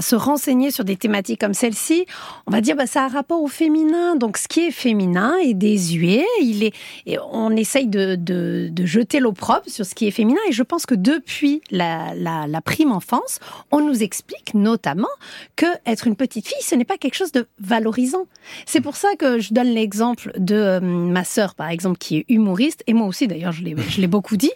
se 0.00 0.16
renseigner 0.16 0.70
sur 0.70 0.84
des 0.84 0.96
thématiques 0.96 1.40
comme 1.40 1.54
celle-ci, 1.54 2.06
on 2.46 2.50
va 2.50 2.60
dire 2.60 2.76
bah, 2.76 2.86
ça 2.86 3.04
a 3.04 3.08
rapport 3.08 3.42
au 3.42 3.48
féminin. 3.48 4.16
Donc, 4.16 4.38
ce 4.38 4.48
qui 4.48 4.60
est 4.60 4.70
féminin 4.70 5.34
est 5.42 5.54
désuet. 5.54 6.24
Il 6.40 6.64
est, 6.64 6.74
on 7.32 7.54
essaye 7.56 7.86
de, 7.88 8.16
de, 8.16 8.68
de 8.70 8.86
jeter 8.86 9.20
l'opprobre 9.20 9.68
sur 9.68 9.84
ce 9.84 9.94
qui 9.94 10.06
est 10.06 10.12
féminin. 10.12 10.40
Et 10.48 10.52
je 10.52 10.62
pense 10.62 10.86
que 10.86 10.94
depuis 10.94 11.60
la 11.70 12.60
prime 12.64 12.92
enfance, 12.92 13.38
on 13.70 13.80
nous 13.80 14.02
explique 14.02 14.54
notamment 14.54 15.08
que 15.56 15.66
être 15.86 16.06
une 16.06 16.16
petite 16.16 16.46
fille, 16.46 16.62
ce 16.62 16.74
n'est 16.74 16.84
pas 16.84 16.98
quelque 16.98 17.14
chose 17.14 17.32
de 17.32 17.46
valorisant. 17.60 18.26
C'est 18.66 18.80
pour 18.80 18.96
ça 18.96 19.08
que 19.18 19.38
je 19.38 19.52
donne 19.54 19.68
l'exemple 19.68 20.32
de 20.38 20.54
euh, 20.54 20.80
ma 20.80 21.24
sœur, 21.24 21.54
par 21.54 21.68
exemple, 21.68 21.77
qui 21.98 22.18
est 22.18 22.24
humoriste, 22.28 22.82
et 22.86 22.92
moi 22.92 23.06
aussi 23.06 23.26
d'ailleurs, 23.26 23.52
je 23.52 23.62
l'ai 23.62 24.06
beaucoup 24.06 24.36
dit, 24.36 24.50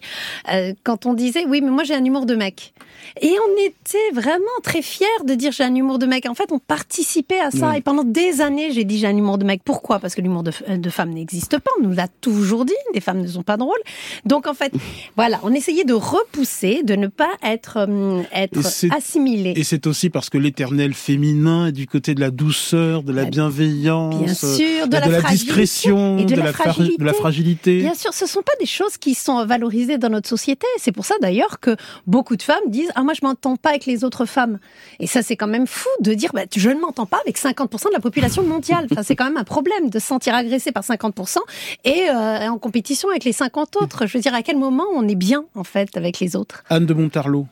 euh, 0.53 0.73
quand 0.85 1.07
on 1.07 1.15
disait, 1.15 1.45
oui, 1.47 1.61
mais 1.61 1.71
moi 1.71 1.85
j'ai 1.85 1.95
un 1.95 2.05
humour 2.05 2.27
de 2.27 2.35
mec. 2.35 2.73
Et 3.21 3.35
on 3.49 3.67
était 3.67 4.11
vraiment 4.15 4.45
très 4.63 4.83
fiers 4.83 5.07
de 5.25 5.35
dire 5.35 5.53
j'ai 5.53 5.65
un 5.65 5.75
humour 5.75 5.99
de 5.99 6.07
mec. 6.07 6.27
En 6.29 6.35
fait, 6.35 6.51
on 6.51 6.59
participait 6.59 7.41
à 7.41 7.51
ça. 7.51 7.77
Et 7.77 7.81
pendant 7.81 8.05
des 8.05 8.41
années, 8.41 8.73
j'ai 8.73 8.85
dit 8.85 8.99
j'ai 8.99 9.07
un 9.07 9.17
humour 9.17 9.39
de 9.39 9.45
mec. 9.45 9.63
Pourquoi? 9.65 9.99
Parce 9.99 10.15
que 10.15 10.21
l'humour 10.21 10.43
de, 10.43 10.53
de 10.75 10.91
femme 10.91 11.11
n'existe 11.11 11.59
pas. 11.59 11.71
On 11.79 11.89
nous 11.89 11.95
l'a 11.95 12.09
toujours 12.21 12.65
dit. 12.65 12.73
Les 12.95 13.01
femmes 13.01 13.21
ne 13.21 13.27
sont 13.27 13.43
pas 13.43 13.57
drôles. 13.57 13.81
Donc 14.25 14.47
en 14.47 14.55
fait, 14.55 14.73
voilà, 15.17 15.41
on 15.43 15.53
essayait 15.53 15.85
de 15.85 15.93
repousser, 15.95 16.83
de 16.85 16.95
ne 16.95 17.07
pas 17.07 17.31
être, 17.43 17.79
euh, 17.89 18.23
être 18.33 18.61
assimilé. 18.95 19.53
Et 19.57 19.65
c'est 19.65 19.87
aussi 19.87 20.11
parce 20.11 20.31
que 20.31 20.39
l'éternel 20.39 20.95
féminin 20.95 21.67
est 21.67 21.73
du 21.73 21.87
côté 21.87 22.15
de 22.15 22.21
la 22.21 22.31
douceur, 22.31 23.03
de 23.03 23.13
la 23.13 23.25
bienveillance, 23.25 24.23
Bien 24.23 24.35
sûr, 24.35 24.89
de, 24.89 24.97
la, 24.97 25.07
de 25.07 25.13
la 25.13 25.23
discrétion, 25.23 26.25
de, 26.25 26.35
la, 26.35 26.53
fragilité. 26.53 26.97
La 27.13 27.19
fragilité. 27.19 27.79
Bien 27.79 27.95
sûr, 27.95 28.13
ce 28.13 28.27
sont 28.27 28.43
pas 28.43 28.53
des 28.61 28.67
choses 28.67 28.97
qui 28.97 29.15
sont 29.15 29.45
valorisées 29.47 29.99
dans 29.99 30.09
notre 30.09 30.29
société. 30.29 30.67
C'est 30.79 30.93
pour 30.93 31.05
ça 31.05 31.15
d'ailleurs 31.21 31.61
que 31.61 31.77
beaucoup 32.07 32.37
de 32.37 32.43
femmes 32.43 32.63
disent 32.67 32.91
ah 32.95 33.03
moi 33.03 33.15
je 33.15 33.21
m'entends 33.25 33.57
pas 33.57 33.71
avec 33.71 33.87
les 33.87 34.05
autres 34.05 34.25
femmes. 34.27 34.59
Et 35.01 35.07
ça 35.07 35.23
c'est 35.23 35.37
quand 35.37 35.47
même 35.47 35.67
fou 35.67 35.89
de 36.01 36.15
dire 36.15 36.31
bah, 36.33 36.43
je 36.55 36.71
ne 36.71 36.81
m'entends 36.81 37.07
pas 37.07 37.19
avec 37.23 37.39
50% 37.39 37.89
de 37.89 37.95
la 37.95 38.01
population 38.01 38.43
mondiale. 38.43 38.87
Enfin, 38.91 39.03
c'est 39.03 39.17
quand 39.17 39.25
même 39.25 39.37
un 39.37 39.45
problème 39.45 39.91
de 39.91 39.99
se 39.99 40.07
sentir 40.07 40.35
agressé 40.35 40.73
par 40.73 40.83
50% 40.83 41.39
et 41.85 42.09
euh, 42.09 42.49
en 42.49 42.59
compétition 42.59 43.09
avec 43.11 43.25
les 43.25 43.33
50 43.33 43.77
autres. 43.77 44.07
Je 44.07 44.19
veux 44.19 44.23
dire 44.23 44.35
à 44.35 44.43
quel 44.43 44.57
moment 44.57 44.85
on 44.95 45.07
est 45.09 45.15
bien 45.15 45.45
en 45.55 45.65
fait 45.65 45.97
avec 45.97 46.21
les 46.21 46.37
autres? 46.37 46.65
Anne 46.69 46.87
de 46.87 46.95
Montarlot. 46.95 47.47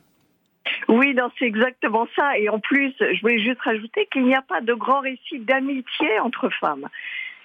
Oui, 0.88 1.14
c'est 1.38 1.46
exactement 1.46 2.06
ça. 2.16 2.38
Et 2.38 2.48
en 2.48 2.58
plus, 2.58 2.92
je 2.98 3.20
voulais 3.20 3.38
juste 3.38 3.60
rajouter 3.60 4.08
qu'il 4.12 4.24
n'y 4.24 4.34
a 4.34 4.42
pas 4.42 4.60
de 4.60 4.74
grand 4.74 5.00
récit 5.00 5.38
d'amitié 5.38 6.18
entre 6.20 6.48
femmes. 6.60 6.88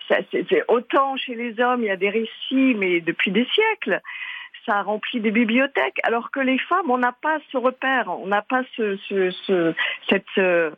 C'est, 0.09 0.63
autant 0.67 1.17
chez 1.17 1.35
les 1.35 1.59
hommes, 1.59 1.83
il 1.83 1.87
y 1.87 1.91
a 1.91 1.97
des 1.97 2.09
récits, 2.09 2.75
mais 2.75 3.01
depuis 3.01 3.31
des 3.31 3.45
siècles 3.45 4.01
ça 4.65 4.81
remplit 4.81 5.19
des 5.19 5.31
bibliothèques, 5.31 5.99
alors 6.03 6.31
que 6.31 6.39
les 6.39 6.57
femmes, 6.57 6.89
on 6.89 6.97
n'a 6.97 7.11
pas 7.11 7.37
ce 7.51 7.57
repère, 7.57 8.07
on 8.07 8.27
n'a 8.27 8.41
pas 8.41 8.63
ce, 8.75 8.97
ce, 9.07 9.29
ce, 9.45 10.73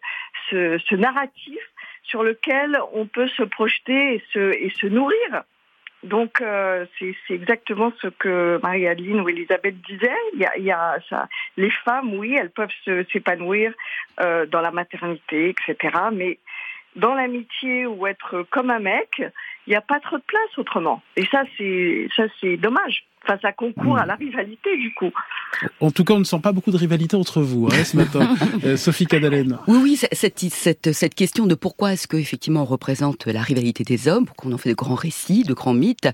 ce, 0.51 0.95
narratif 0.95 1.59
sur 2.03 2.23
lequel 2.23 2.77
on 2.93 3.05
peut 3.05 3.27
se 3.29 3.43
projeter 3.43 4.15
et 4.15 4.23
se, 4.33 4.51
et 4.53 4.71
se 4.79 4.87
nourrir. 4.87 5.43
Donc 6.03 6.41
euh, 6.41 6.85
c'est 6.99 7.15
exactement 7.29 7.91
ce 8.01 8.07
que 8.07 8.59
Marie-Adeline 8.61 9.21
ou 9.21 9.29
Elisabeth 9.29 9.81
disaient. 9.81 10.11
Il 10.33 10.63
y 10.63 10.71
a 10.71 10.97
ça. 11.09 11.27
Les 11.57 11.71
femmes, 11.71 12.13
oui, 12.13 12.35
elles 12.39 12.51
peuvent 12.51 12.69
s'épanouir 13.11 13.73
euh, 14.21 14.45
dans 14.45 14.61
la 14.61 14.71
maternité, 14.71 15.49
etc. 15.49 15.97
Mais 16.13 16.37
dans 16.97 17.13
l'amitié 17.13 17.85
ou 17.85 18.07
être 18.07 18.43
comme 18.49 18.69
un 18.69 18.79
mec, 18.79 19.21
il 19.65 19.69
n'y 19.69 19.75
a 19.75 19.81
pas 19.81 19.99
trop 19.99 20.17
de 20.17 20.23
place 20.23 20.57
autrement. 20.57 21.01
Et 21.15 21.25
ça, 21.27 21.43
c'est 21.57 22.09
ça, 22.15 22.23
c'est 22.41 22.57
dommage. 22.57 23.05
Enfin, 23.27 23.39
ça 23.41 23.51
concourt 23.51 23.97
à 23.97 24.05
la 24.05 24.15
rivalité, 24.15 24.77
du 24.77 24.93
coup. 24.93 25.11
En 25.81 25.91
tout 25.91 26.03
cas, 26.03 26.13
on 26.13 26.19
ne 26.19 26.23
sent 26.23 26.39
pas 26.41 26.53
beaucoup 26.53 26.71
de 26.71 26.77
rivalité 26.77 27.17
entre 27.17 27.41
vous 27.41 27.67
hein, 27.67 27.83
ce 27.83 27.97
matin. 27.97 28.35
Euh, 28.63 28.75
Sophie 28.75 29.05
Cadalen. 29.05 29.59
Oui, 29.67 29.77
oui, 29.81 29.95
cette, 29.95 30.39
cette, 30.39 30.91
cette 30.91 31.15
question 31.15 31.45
de 31.45 31.53
pourquoi 31.53 31.93
est-ce 31.93 32.07
qu'effectivement 32.07 32.61
on 32.61 32.65
représente 32.65 33.27
la 33.27 33.41
rivalité 33.41 33.83
des 33.83 34.07
hommes, 34.07 34.25
pourquoi 34.25 34.49
on 34.49 34.53
en 34.53 34.57
fait 34.57 34.69
de 34.69 34.75
grands 34.75 34.95
récits, 34.95 35.43
de 35.43 35.53
grands 35.53 35.73
mythes. 35.73 36.09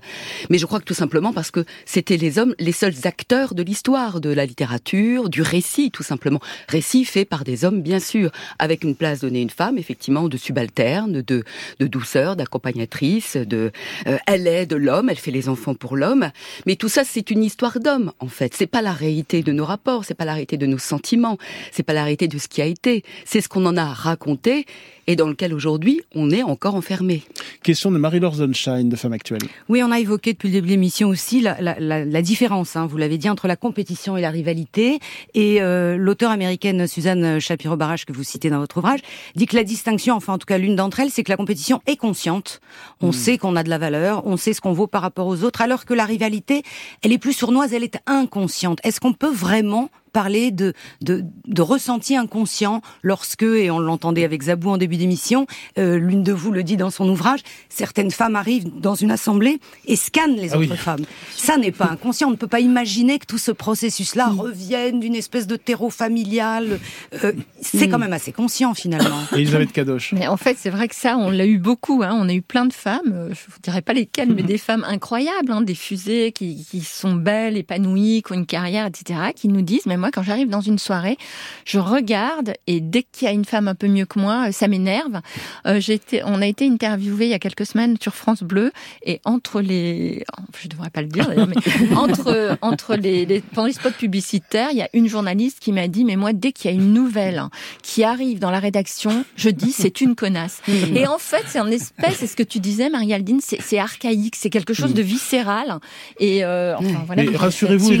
Mais 0.50 0.58
je 0.58 0.66
crois 0.66 0.78
que 0.78 0.84
tout 0.84 0.94
simplement 0.94 1.32
parce 1.32 1.50
que 1.50 1.64
c'était 1.86 2.16
les 2.16 2.38
hommes 2.38 2.54
les 2.58 2.72
seuls 2.72 2.94
acteurs 3.04 3.54
de 3.54 3.62
l'histoire, 3.62 4.20
de 4.20 4.30
la 4.30 4.46
littérature, 4.46 5.28
du 5.30 5.42
récit, 5.42 5.90
tout 5.90 6.02
simplement. 6.02 6.40
Récit 6.68 7.04
fait 7.04 7.24
par 7.24 7.44
des 7.44 7.64
hommes, 7.64 7.82
bien 7.82 8.00
sûr, 8.00 8.30
avec 8.58 8.84
une 8.84 8.94
place 8.94 9.20
donnée 9.20 9.38
à 9.38 9.42
une 9.42 9.50
femme, 9.50 9.78
effectivement, 9.78 10.28
de 10.28 10.36
subalterne, 10.36 11.22
de, 11.22 11.44
de 11.78 11.86
douceur, 11.86 12.36
d'accompagnatrice, 12.36 13.36
de, 13.36 13.72
euh, 14.06 14.18
elle 14.26 14.46
est 14.46 14.66
de 14.66 14.76
l'homme, 14.76 15.08
elle 15.08 15.18
fait 15.18 15.30
les 15.30 15.48
enfants 15.48 15.74
pour 15.74 15.96
l'homme. 15.96 16.30
Mais 16.66 16.76
tout 16.76 16.88
ça, 16.88 17.03
c'est 17.04 17.30
une 17.30 17.42
histoire 17.42 17.80
d'homme, 17.80 18.12
en 18.18 18.28
fait. 18.28 18.54
C'est 18.54 18.66
pas 18.66 18.82
la 18.82 18.92
réalité 18.92 19.42
de 19.42 19.52
nos 19.52 19.64
rapports, 19.64 20.04
c'est 20.04 20.14
pas 20.14 20.24
la 20.24 20.32
réalité 20.32 20.56
de 20.56 20.66
nos 20.66 20.78
sentiments, 20.78 21.38
c'est 21.70 21.82
pas 21.82 21.92
la 21.92 22.02
réalité 22.02 22.28
de 22.28 22.38
ce 22.38 22.48
qui 22.48 22.62
a 22.62 22.66
été. 22.66 23.04
C'est 23.24 23.40
ce 23.40 23.48
qu'on 23.48 23.66
en 23.66 23.76
a 23.76 23.84
raconté 23.84 24.66
et 25.06 25.16
dans 25.16 25.28
lequel 25.28 25.54
aujourd'hui 25.54 26.00
on 26.14 26.30
est 26.30 26.42
encore 26.42 26.74
enfermé. 26.74 27.22
Question 27.62 27.90
de 27.90 27.98
Marie-Laure 27.98 28.34
Sunshine 28.34 28.88
de 28.88 28.96
Femme 28.96 29.12
Actuelle. 29.12 29.42
Oui, 29.68 29.82
on 29.82 29.90
a 29.90 29.98
évoqué 29.98 30.32
depuis 30.32 30.48
le 30.48 30.54
début 30.54 30.68
de 30.68 30.72
l'émission 30.72 31.08
aussi 31.08 31.40
la, 31.40 31.60
la, 31.60 31.78
la, 31.78 32.04
la 32.04 32.22
différence, 32.22 32.76
hein, 32.76 32.86
vous 32.86 32.96
l'avez 32.96 33.18
dit, 33.18 33.28
entre 33.28 33.48
la 33.48 33.56
compétition 33.56 34.16
et 34.16 34.20
la 34.20 34.30
rivalité. 34.30 34.98
Et 35.34 35.60
euh, 35.62 35.96
l'auteure 35.96 36.30
américaine 36.30 36.86
Suzanne 36.86 37.38
Shapiro-Barrage, 37.38 38.04
que 38.04 38.12
vous 38.12 38.24
citez 38.24 38.50
dans 38.50 38.58
votre 38.58 38.78
ouvrage, 38.78 39.00
dit 39.36 39.46
que 39.46 39.56
la 39.56 39.64
distinction, 39.64 40.14
enfin 40.14 40.34
en 40.34 40.38
tout 40.38 40.46
cas 40.46 40.58
l'une 40.58 40.76
d'entre 40.76 41.00
elles, 41.00 41.10
c'est 41.10 41.24
que 41.24 41.30
la 41.30 41.36
compétition 41.36 41.80
est 41.86 41.96
consciente. 41.96 42.60
On 43.00 43.08
hmm. 43.08 43.12
sait 43.12 43.38
qu'on 43.38 43.56
a 43.56 43.62
de 43.62 43.70
la 43.70 43.78
valeur, 43.78 44.26
on 44.26 44.36
sait 44.36 44.52
ce 44.52 44.60
qu'on 44.60 44.72
vaut 44.72 44.86
par 44.86 45.02
rapport 45.02 45.26
aux 45.26 45.44
autres, 45.44 45.60
alors 45.60 45.84
que 45.84 45.94
la 45.94 46.04
rivalité, 46.04 46.62
elle 47.02 47.12
est 47.12 47.18
plus 47.18 47.32
sournoise, 47.32 47.72
elle 47.72 47.84
est 47.84 47.98
inconsciente. 48.06 48.78
Est-ce 48.84 49.00
qu'on 49.00 49.12
peut 49.12 49.32
vraiment 49.32 49.90
parler 50.14 50.52
de, 50.52 50.72
de, 51.02 51.24
de 51.46 51.60
ressenti 51.60 52.16
inconscient 52.16 52.80
lorsque, 53.02 53.42
et 53.42 53.70
on 53.70 53.80
l'entendait 53.80 54.24
avec 54.24 54.42
Zabou 54.44 54.70
en 54.70 54.78
début 54.78 54.96
d'émission, 54.96 55.46
euh, 55.76 55.98
l'une 55.98 56.22
de 56.22 56.32
vous 56.32 56.52
le 56.52 56.62
dit 56.62 56.76
dans 56.76 56.90
son 56.90 57.06
ouvrage, 57.08 57.40
certaines 57.68 58.12
femmes 58.12 58.36
arrivent 58.36 58.70
dans 58.78 58.94
une 58.94 59.10
assemblée 59.10 59.58
et 59.86 59.96
scannent 59.96 60.36
les 60.36 60.54
ah 60.54 60.58
autres 60.58 60.76
femmes. 60.76 61.04
Ça 61.34 61.58
n'est 61.58 61.72
pas 61.72 61.90
inconscient. 61.90 62.28
On 62.28 62.30
ne 62.30 62.36
peut 62.36 62.46
pas 62.46 62.60
imaginer 62.60 63.18
que 63.18 63.26
tout 63.26 63.38
ce 63.38 63.50
processus-là 63.50 64.28
mm. 64.28 64.40
revienne 64.40 65.00
d'une 65.00 65.16
espèce 65.16 65.48
de 65.48 65.56
terreau 65.56 65.90
familial. 65.90 66.78
Euh, 67.24 67.32
c'est 67.60 67.88
quand 67.88 67.98
mm. 67.98 68.02
même 68.02 68.12
assez 68.12 68.32
conscient 68.32 68.72
finalement. 68.72 69.20
Elisabeth 69.32 69.72
Kadosh. 69.72 70.12
Mais 70.12 70.28
en 70.28 70.36
fait, 70.36 70.56
c'est 70.58 70.70
vrai 70.70 70.86
que 70.86 70.94
ça, 70.94 71.18
on 71.18 71.30
l'a 71.30 71.46
eu 71.46 71.58
beaucoup. 71.58 72.02
Hein. 72.04 72.16
On 72.16 72.28
a 72.28 72.32
eu 72.32 72.42
plein 72.42 72.66
de 72.66 72.72
femmes, 72.72 73.00
euh, 73.12 73.28
je 73.30 73.52
vous 73.52 73.58
dirais 73.60 73.82
pas 73.82 73.92
lesquelles, 73.92 74.32
mais 74.32 74.42
mm. 74.42 74.46
des 74.46 74.58
femmes 74.58 74.84
incroyables, 74.86 75.50
hein, 75.50 75.62
des 75.62 75.74
fusées 75.74 76.30
qui, 76.30 76.64
qui 76.70 76.82
sont 76.82 77.14
belles, 77.14 77.56
épanouies, 77.56 78.22
qui 78.24 78.32
ont 78.32 78.36
une 78.36 78.46
carrière, 78.46 78.86
etc., 78.86 79.18
qui 79.34 79.48
nous 79.48 79.62
disent, 79.62 79.86
mais 79.86 79.96
moi, 80.04 80.10
quand 80.10 80.22
j'arrive 80.22 80.50
dans 80.50 80.60
une 80.60 80.78
soirée, 80.78 81.16
je 81.64 81.78
regarde 81.78 82.52
et 82.66 82.82
dès 82.82 83.04
qu'il 83.04 83.26
y 83.26 83.30
a 83.30 83.32
une 83.32 83.46
femme 83.46 83.68
un 83.68 83.74
peu 83.74 83.88
mieux 83.88 84.04
que 84.04 84.18
moi, 84.18 84.52
ça 84.52 84.68
m'énerve. 84.68 85.22
Euh, 85.66 85.80
on 86.26 86.42
a 86.42 86.46
été 86.46 86.68
interviewé 86.68 87.24
il 87.24 87.30
y 87.30 87.34
a 87.34 87.38
quelques 87.38 87.64
semaines 87.64 87.96
sur 87.98 88.14
France 88.14 88.42
Bleu 88.42 88.70
et 89.02 89.22
entre 89.24 89.62
les, 89.62 90.26
je 90.60 90.68
devrais 90.68 90.90
pas 90.90 91.00
le 91.00 91.08
dire 91.08 91.26
d'ailleurs, 91.26 91.48
mais 91.48 91.56
entre 91.96 92.58
entre 92.60 92.96
les, 92.96 93.24
les 93.24 93.40
pendant 93.40 93.66
les 93.66 93.72
spots 93.72 93.92
publicitaires, 93.92 94.68
il 94.72 94.76
y 94.76 94.82
a 94.82 94.90
une 94.92 95.08
journaliste 95.08 95.58
qui 95.58 95.72
m'a 95.72 95.88
dit 95.88 96.04
mais 96.04 96.16
moi 96.16 96.34
dès 96.34 96.52
qu'il 96.52 96.70
y 96.70 96.74
a 96.74 96.76
une 96.76 96.92
nouvelle 96.92 97.42
qui 97.82 98.04
arrive 98.04 98.40
dans 98.40 98.50
la 98.50 98.60
rédaction, 98.60 99.24
je 99.36 99.48
dis 99.48 99.72
c'est 99.72 100.02
une 100.02 100.14
connasse. 100.14 100.60
et 100.68 101.06
en 101.06 101.18
fait, 101.18 101.44
c'est 101.46 101.60
en 101.60 101.68
espèce, 101.68 102.16
c'est 102.16 102.26
ce 102.26 102.36
que 102.36 102.42
tu 102.42 102.60
disais, 102.60 102.90
Marie-Aldine, 102.90 103.40
c'est 103.40 103.78
archaïque, 103.78 104.36
c'est 104.36 104.50
quelque 104.50 104.74
chose 104.74 104.92
de 104.92 105.00
viscéral. 105.00 105.78
Et 106.20 106.44
euh, 106.44 106.76
enfin, 106.76 107.04
voilà. 107.06 107.22
rassurez-vous, 107.38 107.92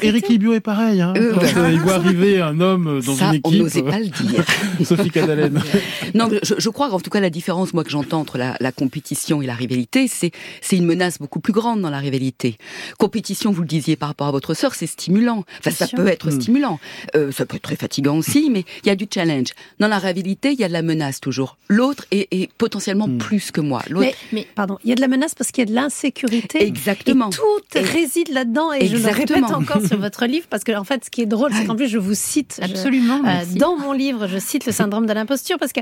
Eric 0.00 0.28
Libio, 0.28 0.54
est 0.54 0.60
pareil. 0.60 1.02
Hein, 1.02 1.12
euh, 1.16 1.34
il 1.72 1.80
voit 1.80 1.94
arriver 1.94 2.40
un 2.40 2.60
homme 2.60 3.00
dans 3.04 3.14
une 3.14 3.34
équipe. 3.34 3.46
On 3.46 3.50
n'osait 3.52 3.82
pas 3.82 3.98
le 3.98 4.06
dire. 4.06 4.44
Sophie 4.84 5.10
Cadalen. 5.10 5.60
non, 6.14 6.28
je, 6.42 6.54
je, 6.58 6.68
crois 6.68 6.90
qu'en 6.90 7.00
tout 7.00 7.10
cas 7.10 7.20
la 7.20 7.30
différence, 7.30 7.74
moi 7.74 7.84
que 7.84 7.90
j'entends 7.90 8.20
entre 8.20 8.38
la, 8.38 8.56
la, 8.60 8.72
compétition 8.72 9.42
et 9.42 9.46
la 9.46 9.54
rivalité, 9.54 10.08
c'est 10.08 10.30
c'est 10.60 10.76
une 10.76 10.86
menace 10.86 11.18
beaucoup 11.18 11.40
plus 11.40 11.52
grande 11.52 11.80
dans 11.80 11.90
la 11.90 11.98
rivalité. 11.98 12.56
Compétition, 12.98 13.52
vous 13.52 13.62
le 13.62 13.68
disiez 13.68 13.96
par 13.96 14.08
rapport 14.08 14.26
à 14.26 14.30
votre 14.30 14.54
sœur, 14.54 14.74
c'est 14.74 14.86
stimulant. 14.86 15.44
Enfin, 15.58 15.70
ça 15.70 15.86
peut 15.88 16.08
être 16.08 16.28
hmm. 16.28 16.40
stimulant. 16.40 16.80
Euh, 17.16 17.32
ça 17.32 17.46
peut 17.46 17.56
être 17.56 17.62
très 17.62 17.76
fatigant 17.76 18.16
aussi, 18.16 18.50
mais 18.50 18.64
il 18.84 18.88
y 18.88 18.90
a 18.90 18.96
du 18.96 19.06
challenge. 19.12 19.48
Dans 19.78 19.88
la 19.88 19.98
rivalité, 19.98 20.52
il 20.52 20.60
y 20.60 20.64
a 20.64 20.68
de 20.68 20.72
la 20.72 20.82
menace 20.82 21.20
toujours. 21.20 21.56
L'autre 21.68 22.06
est, 22.10 22.28
est, 22.30 22.50
potentiellement 22.52 23.08
hmm. 23.08 23.18
plus 23.18 23.50
que 23.50 23.60
moi. 23.60 23.82
Mais, 23.90 24.14
mais, 24.32 24.46
pardon, 24.54 24.78
il 24.84 24.90
y 24.90 24.92
a 24.92 24.96
de 24.96 25.00
la 25.00 25.08
menace 25.08 25.34
parce 25.34 25.50
qu'il 25.50 25.62
y 25.62 25.66
a 25.66 25.70
de 25.70 25.74
l'insécurité. 25.74 26.66
Exactement. 26.66 27.30
Et 27.30 27.34
tout 27.34 27.78
réside 27.92 28.28
là-dedans. 28.30 28.72
Et 28.72 28.84
Exactement. 28.84 29.26
je 29.26 29.34
le 29.34 29.34
répète 29.34 29.56
encore 29.56 29.82
sur 29.86 29.98
votre 29.98 30.26
livre 30.26 30.46
parce 30.48 30.64
que 30.64 30.72
en 30.76 30.84
fait, 30.84 31.04
ce 31.04 31.10
qui 31.10 31.22
est 31.22 31.26
drôle, 31.40 31.52
c'est 31.54 31.66
qu'en 31.66 31.76
plus 31.76 31.88
je 31.88 31.98
vous 31.98 32.14
cite. 32.14 32.60
Absolument. 32.62 33.20
Euh, 33.26 33.44
dans 33.56 33.76
mon 33.76 33.92
livre, 33.92 34.26
je 34.26 34.38
cite 34.38 34.66
le 34.66 34.72
syndrome 34.72 35.06
de 35.06 35.12
l'imposture 35.12 35.58
parce 35.58 35.72
que 35.72 35.80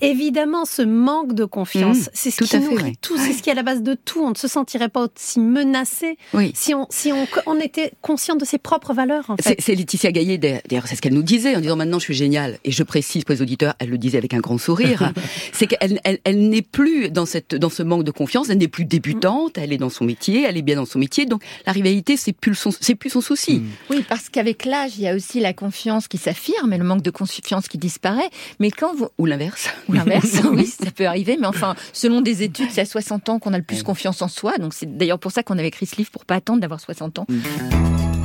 évidemment, 0.00 0.64
ce 0.64 0.82
manque 0.82 1.32
de 1.32 1.44
confiance, 1.44 2.06
mmh, 2.06 2.10
c'est 2.12 2.30
ce 2.30 2.44
qui 2.44 2.58
nourrit 2.60 2.96
tout, 3.00 3.16
c'est 3.16 3.32
ce 3.32 3.42
qui 3.42 3.48
est 3.48 3.52
à 3.52 3.56
la 3.56 3.62
base 3.62 3.82
de 3.82 3.94
tout. 3.94 4.22
On 4.22 4.30
ne 4.30 4.34
se 4.34 4.48
sentirait 4.48 4.88
pas 4.88 5.06
aussi 5.06 5.40
menacé 5.40 6.18
si 6.54 6.74
on 6.74 6.86
si 6.90 7.12
on, 7.12 7.26
on 7.46 7.58
était 7.58 7.92
conscient 8.02 8.36
de 8.36 8.44
ses 8.44 8.58
propres 8.58 8.92
valeurs. 8.92 9.24
En 9.28 9.36
fait. 9.36 9.56
C'est 9.58 9.74
Laetitia 9.74 10.12
Gaillet, 10.12 10.38
d'ailleurs, 10.38 10.86
c'est 10.86 10.96
ce 10.96 11.02
qu'elle 11.02 11.14
nous 11.14 11.22
disait 11.22 11.56
en 11.56 11.60
disant 11.60 11.76
maintenant 11.76 11.98
je 11.98 12.04
suis 12.04 12.14
géniale. 12.14 12.58
Et 12.64 12.72
je 12.72 12.82
précise 12.82 13.24
pour 13.24 13.34
les 13.34 13.42
auditeurs, 13.42 13.74
elle 13.78 13.90
le 13.90 13.98
disait 13.98 14.18
avec 14.18 14.34
un 14.34 14.40
grand 14.40 14.58
sourire. 14.58 15.12
c'est 15.52 15.66
qu'elle 15.66 16.00
elle, 16.04 16.18
elle, 16.24 16.48
n'est 16.48 16.62
plus 16.62 17.10
dans 17.10 17.26
cette 17.26 17.54
dans 17.54 17.70
ce 17.70 17.82
manque 17.82 18.04
de 18.04 18.10
confiance. 18.10 18.50
Elle 18.50 18.58
n'est 18.58 18.68
plus 18.68 18.84
débutante. 18.84 19.58
Elle 19.58 19.72
est 19.72 19.78
dans 19.78 19.90
son 19.90 20.04
métier. 20.04 20.44
Elle 20.44 20.56
est 20.56 20.62
bien 20.62 20.76
dans 20.76 20.86
son 20.86 20.98
métier. 20.98 21.26
Donc 21.26 21.42
la 21.66 21.72
rivalité, 21.72 22.16
c'est 22.16 22.32
plus 22.32 22.54
son 22.54 22.70
c'est 22.78 22.94
plus 22.94 23.10
son 23.10 23.20
souci. 23.20 23.60
Mmh. 23.60 23.70
Oui, 23.90 24.04
parce 24.08 24.25
qu'avec 24.30 24.64
l'âge, 24.64 24.92
il 24.98 25.02
y 25.02 25.08
a 25.08 25.14
aussi 25.14 25.40
la 25.40 25.52
confiance 25.52 26.08
qui 26.08 26.18
s'affirme 26.18 26.72
et 26.72 26.78
le 26.78 26.84
manque 26.84 27.02
de 27.02 27.10
confiance 27.10 27.68
qui 27.68 27.78
disparaît. 27.78 28.30
Mais 28.60 28.70
quand 28.70 28.94
vous 28.94 29.08
ou 29.18 29.26
l'inverse. 29.26 29.68
Ou 29.88 29.92
l'inverse, 29.92 30.40
oui, 30.50 30.66
ça 30.66 30.90
peut 30.90 31.06
arriver. 31.06 31.36
Mais 31.40 31.46
enfin, 31.46 31.74
selon 31.92 32.20
des 32.20 32.42
études, 32.42 32.70
c'est 32.70 32.80
à 32.80 32.86
60 32.86 33.28
ans 33.28 33.38
qu'on 33.38 33.52
a 33.52 33.58
le 33.58 33.64
plus 33.64 33.82
confiance 33.82 34.22
en 34.22 34.28
soi. 34.28 34.58
Donc 34.58 34.74
c'est 34.74 34.96
d'ailleurs 34.96 35.18
pour 35.18 35.32
ça 35.32 35.42
qu'on 35.42 35.58
avait 35.58 35.68
écrit 35.68 35.86
ce 35.86 35.96
livre, 35.96 36.10
pour 36.10 36.24
pas 36.24 36.36
attendre 36.36 36.60
d'avoir 36.60 36.80
60 36.80 37.20
ans. 37.20 37.26
Mm. 37.28 38.15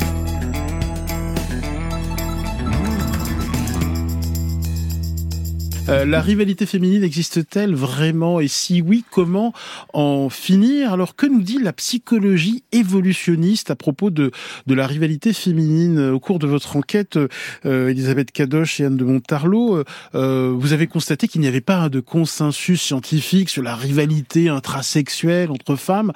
Euh, 5.91 6.05
la 6.05 6.21
rivalité 6.21 6.65
féminine 6.65 7.03
existe-t-elle 7.03 7.75
vraiment 7.75 8.39
Et 8.39 8.47
si 8.47 8.81
oui, 8.81 9.03
comment 9.11 9.53
en 9.93 10.29
finir? 10.29 10.93
Alors 10.93 11.17
que 11.17 11.25
nous 11.25 11.41
dit 11.41 11.59
la 11.61 11.73
psychologie 11.73 12.63
évolutionniste 12.71 13.71
à 13.71 13.75
propos 13.75 14.09
de, 14.09 14.31
de 14.67 14.73
la 14.73 14.87
rivalité 14.87 15.33
féminine? 15.33 15.99
Au 15.99 16.19
cours 16.19 16.39
de 16.39 16.47
votre 16.47 16.77
enquête, 16.77 17.19
euh, 17.65 17.89
Elisabeth 17.89 18.31
Cadoche 18.31 18.79
et 18.79 18.85
Anne 18.85 18.95
de 18.95 19.03
Montarlot, 19.03 19.83
euh, 20.15 20.55
vous 20.57 20.71
avez 20.71 20.87
constaté 20.87 21.27
qu'il 21.27 21.41
n'y 21.41 21.47
avait 21.47 21.59
pas 21.59 21.89
de 21.89 21.99
consensus 21.99 22.81
scientifique 22.81 23.49
sur 23.49 23.61
la 23.61 23.75
rivalité 23.75 24.47
intrasexuelle 24.47 25.51
entre 25.51 25.75
femmes. 25.75 26.13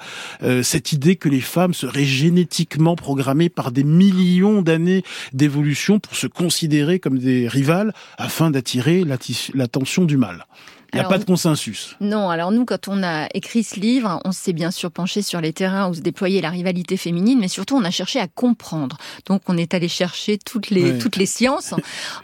cette 0.62 0.92
idée 0.92 1.16
que 1.16 1.28
les 1.28 1.40
femmes 1.40 1.74
seraient 1.74 2.04
génétiquement 2.04 2.96
programmées 2.96 3.48
par 3.48 3.72
des 3.72 3.84
millions 3.84 4.62
d'années 4.62 5.02
d'évolution 5.32 5.98
pour 5.98 6.16
se 6.16 6.26
considérer 6.26 6.98
comme 6.98 7.18
des 7.18 7.48
rivales 7.48 7.92
afin 8.16 8.50
d'attirer 8.50 9.04
la, 9.04 9.18
la 9.66 9.72
l'attention 9.72 10.04
du 10.04 10.16
mal. 10.16 10.46
Il 10.92 11.00
n'y 11.00 11.04
a 11.04 11.08
pas 11.08 11.18
de 11.18 11.24
consensus. 11.24 11.96
Non, 12.00 12.30
alors 12.30 12.52
nous, 12.52 12.64
quand 12.64 12.88
on 12.88 13.02
a 13.02 13.26
écrit 13.34 13.62
ce 13.64 13.78
livre, 13.78 14.20
on 14.24 14.32
s'est 14.32 14.52
bien 14.52 14.70
sûr 14.70 14.90
penché 14.90 15.20
sur 15.20 15.40
les 15.40 15.52
terrains 15.52 15.90
où 15.90 15.94
se 15.94 16.00
déployait 16.00 16.40
la 16.40 16.50
rivalité 16.50 16.96
féminine, 16.96 17.38
mais 17.40 17.48
surtout 17.48 17.76
on 17.76 17.84
a 17.84 17.90
cherché 17.90 18.20
à 18.20 18.28
comprendre. 18.28 18.96
Donc 19.26 19.42
on 19.48 19.56
est 19.56 19.74
allé 19.74 19.88
chercher 19.88 20.38
toutes 20.38 20.70
les, 20.70 20.98
toutes 20.98 21.16
les 21.16 21.26
sciences, 21.26 21.74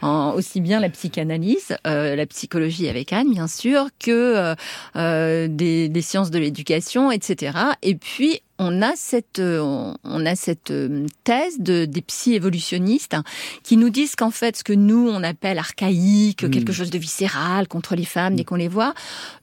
aussi 0.01 0.61
bien 0.61 0.79
la 0.79 0.89
psychanalyse, 0.89 1.75
euh, 1.85 2.15
la 2.15 2.25
psychologie 2.25 2.87
avec 2.87 3.13
Anne, 3.13 3.31
bien 3.31 3.47
sûr, 3.47 3.87
que 3.99 4.11
euh, 4.11 4.55
euh, 4.95 5.47
des, 5.49 5.89
des 5.89 6.01
sciences 6.01 6.31
de 6.31 6.39
l'éducation, 6.39 7.11
etc. 7.11 7.57
Et 7.81 7.95
puis 7.95 8.41
on 8.59 8.81
a 8.81 8.93
cette, 8.95 9.39
euh, 9.39 9.93
on 10.03 10.25
a 10.25 10.35
cette 10.35 10.71
euh, 10.71 11.05
thèse 11.23 11.59
de, 11.59 11.85
des 11.85 12.01
psy-évolutionnistes 12.01 13.15
qui 13.63 13.77
nous 13.77 13.89
disent 13.89 14.15
qu'en 14.15 14.31
fait, 14.31 14.57
ce 14.57 14.63
que 14.63 14.73
nous, 14.73 15.09
on 15.09 15.23
appelle 15.23 15.57
archaïque, 15.57 16.43
hmm. 16.43 16.51
quelque 16.51 16.73
chose 16.73 16.89
de 16.89 16.97
viscéral 16.97 17.67
contre 17.67 17.95
les 17.95 18.05
femmes 18.05 18.35
dès 18.35 18.43
qu'on 18.43 18.55
les 18.55 18.67
voit, 18.67 18.93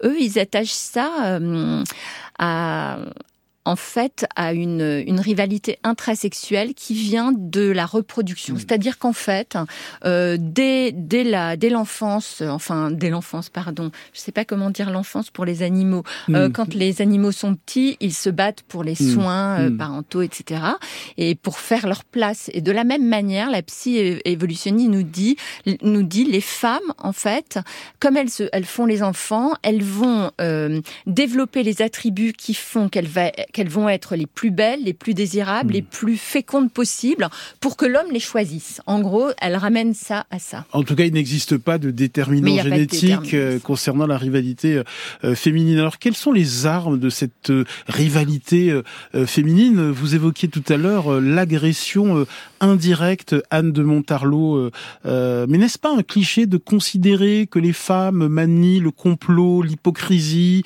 eux, 0.05 0.17
ils 0.21 0.39
attachent 0.39 0.69
ça 0.69 1.39
euh, 1.39 1.83
à, 2.39 2.99
en 3.65 3.77
fait 3.77 4.27
à 4.37 4.55
une, 4.55 5.03
une 5.07 5.21
rivalité 5.21 5.79
intrasexuelle 5.85 6.75
qui 6.75 6.95
vient 6.95 7.33
de 7.37 7.71
la 7.71 7.85
reproduction. 7.85 8.55
Hmm. 8.55 8.59
C'est-à-dire 8.59 8.99
qu'en 8.99 9.13
fait, 9.13 9.59
euh, 10.05 10.39
dès, 10.41 10.93
dès, 10.93 11.25
la, 11.25 11.57
dès 11.57 11.69
l'enfance, 11.69 12.43
enfin 12.47 12.91
dès 12.91 13.11
l'enfance, 13.11 13.51
pardon, 13.51 13.91
je 14.15 14.21
sais 14.21 14.33
pas 14.33 14.45
comment 14.45 14.71
dire 14.71 14.91
l'enfance 14.91 15.31
pour 15.31 15.45
les 15.45 15.63
animaux. 15.63 16.05
Euh, 16.31 16.49
hmm. 16.49 16.53
quand 16.53 16.75
les 16.75 17.03
animaux 17.03 17.33
sont 17.33 17.55
petits, 17.55 17.97
ils 18.01 18.15
se 18.15 18.31
battent 18.31 18.63
pour 18.63 18.83
les 18.83 18.95
hmm. 18.95 19.15
soins 19.15 19.61
euh, 19.61 19.77
parentaux, 19.77 20.23
etc. 20.23 20.63
Et 21.19 21.35
pour 21.35 21.59
faire 21.59 21.87
leur 21.87 22.05
place. 22.05 22.51
Et 22.55 22.63
de 22.63 22.73
la 22.73 22.85
même 22.85 23.07
manière, 23.07 23.51
la 23.51 23.63
psy 23.63 23.99
évolutionniste 24.25 24.91
nous 24.91 25.03
dit, 25.03 25.37
nous 25.83 26.03
dit 26.03 26.25
les 26.25 26.41
femmes, 26.41 26.79
en 26.99 27.13
fait, 27.13 27.59
comme 27.99 28.17
elles, 28.17 28.31
se, 28.31 28.45
elles 28.53 28.65
font 28.65 28.87
les 28.87 29.03
enfants, 29.03 29.53
elles 29.63 29.83
vont 29.83 30.31
développer 31.07 31.63
les 31.63 31.83
attributs 31.83 32.33
qui 32.33 32.55
font 32.55 32.89
qu'elles 32.89 33.07
va 33.07 33.31
qu'elles 33.51 33.69
vont 33.69 33.89
être 33.89 34.17
les 34.17 34.27
plus 34.27 34.51
belles, 34.51 34.85
les 34.85 34.95
plus 34.95 35.15
désirables, 35.15 35.73
les 35.73 35.83
hmm. 35.83 35.87
plus 35.87 36.17
fécondes 36.17 36.73
possibles 36.73 37.29
pour 37.61 37.77
que 37.77 37.87
l'homme 37.87 38.11
les 38.13 38.21
choisisse. 38.21 38.81
En 38.87 39.01
gros, 39.01 39.29
elle 39.41 39.57
ramène 39.57 39.95
ça 39.95 40.27
à 40.31 40.39
ça. 40.39 40.65
En 40.73 40.83
tout 40.83 40.95
cas, 40.95 41.05
il 41.05 41.13
n'existe 41.13 41.57
pas 41.57 41.79
de 41.79 41.91
déterminant 41.91 42.63
génétique 42.63 43.35
euh, 43.35 43.59
concernant 43.59 44.07
la 44.07 44.19
rivalité 44.19 44.77
euh, 44.77 44.85
euh, 45.25 45.35
féminine. 45.35 45.79
Alors, 45.79 45.99
quelles 45.99 46.17
sont 46.17 46.33
les 46.33 46.67
armes 46.67 46.99
de 46.99 47.11
cette 47.11 47.53
rivalité 47.87 48.81
féminine? 49.27 49.91
Vous 49.91 50.15
évoquiez 50.15 50.49
tout 50.49 50.63
à 50.69 50.77
l'heure 50.77 51.21
l'agression 51.21 52.27
indirecte, 52.61 53.37
Anne 53.51 53.73
de 53.73 53.83
Montarlot. 53.83 54.71
mais 55.05 55.59
n'est-ce 55.59 55.79
pas 55.79 55.95
un 55.95 56.03
cliché 56.03 56.47
de 56.47 56.57
considérer 56.57 57.49
que 57.51 57.59
les 57.59 57.73
femmes 57.73 58.29
manient 58.29 58.81
le 58.81 58.91
complot, 58.91 59.63
l'hypocrisie, 59.63 60.63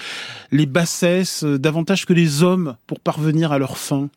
les 0.50 0.66
bassesses 0.66 1.44
davantage 1.44 2.06
que 2.06 2.12
les 2.12 2.42
hommes? 2.42 2.73
Pour 2.86 3.00
parvenir 3.00 3.52
à 3.52 3.58
leur 3.58 3.76
fin 3.78 4.08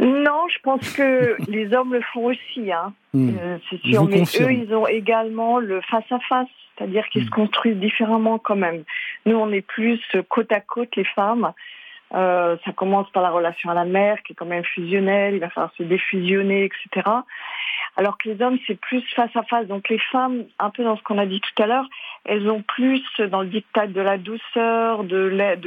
non, 0.00 0.46
je 0.48 0.58
pense 0.62 0.92
que 0.92 1.36
les 1.50 1.74
hommes 1.74 1.92
le 1.92 2.00
font 2.12 2.26
aussi, 2.26 2.70
hein. 2.70 2.92
Hmm. 3.12 3.30
Euh, 3.36 3.58
c'est 3.68 3.80
sûr. 3.80 4.04
Mais 4.04 4.22
eux, 4.22 4.52
ils 4.52 4.72
ont 4.72 4.86
également 4.86 5.58
le 5.58 5.80
face 5.80 6.04
à 6.10 6.20
face, 6.20 6.46
c'est-à-dire 6.76 7.08
qu'ils 7.08 7.24
se 7.24 7.30
hmm. 7.30 7.30
construisent 7.30 7.78
différemment 7.78 8.38
quand 8.38 8.54
même. 8.54 8.84
Nous, 9.26 9.36
on 9.36 9.50
est 9.50 9.60
plus 9.60 10.00
côte 10.28 10.52
à 10.52 10.60
côte 10.60 10.94
les 10.94 11.04
femmes. 11.04 11.52
Euh, 12.14 12.56
ça 12.64 12.72
commence 12.72 13.10
par 13.10 13.22
la 13.22 13.30
relation 13.30 13.70
à 13.70 13.74
la 13.74 13.84
mère, 13.84 14.22
qui 14.22 14.32
est 14.32 14.36
quand 14.36 14.46
même 14.46 14.64
fusionnelle. 14.64 15.34
Il 15.34 15.40
va 15.40 15.50
falloir 15.50 15.72
se 15.76 15.82
défusionner, 15.82 16.64
etc. 16.64 17.06
Alors 17.98 18.16
que 18.16 18.30
les 18.30 18.40
hommes, 18.40 18.58
c'est 18.66 18.80
plus 18.80 19.02
face 19.14 19.34
à 19.36 19.42
face. 19.42 19.66
Donc 19.66 19.90
les 19.90 19.98
femmes, 19.98 20.44
un 20.58 20.70
peu 20.70 20.84
dans 20.84 20.96
ce 20.96 21.02
qu'on 21.02 21.18
a 21.18 21.26
dit 21.26 21.40
tout 21.40 21.62
à 21.62 21.66
l'heure, 21.66 21.86
elles 22.24 22.48
ont 22.48 22.62
plus 22.62 23.04
dans 23.18 23.42
le 23.42 23.48
dictat 23.48 23.86
de 23.88 24.00
la 24.00 24.16
douceur, 24.16 25.04
de 25.04 25.26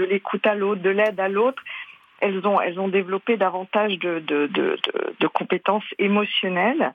l'écoute 0.09 0.47
à 0.47 0.55
l'autre, 0.55 0.81
de 0.81 0.89
l'aide 0.89 1.19
à 1.19 1.27
l'autre 1.27 1.61
elles 2.21 2.45
ont, 2.47 2.61
elles 2.61 2.79
ont 2.79 2.87
développé 2.87 3.35
davantage 3.35 3.97
de, 3.99 4.19
de, 4.19 4.47
de, 4.47 4.77
de 5.19 5.27
compétences 5.27 5.83
émotionnelles. 5.99 6.93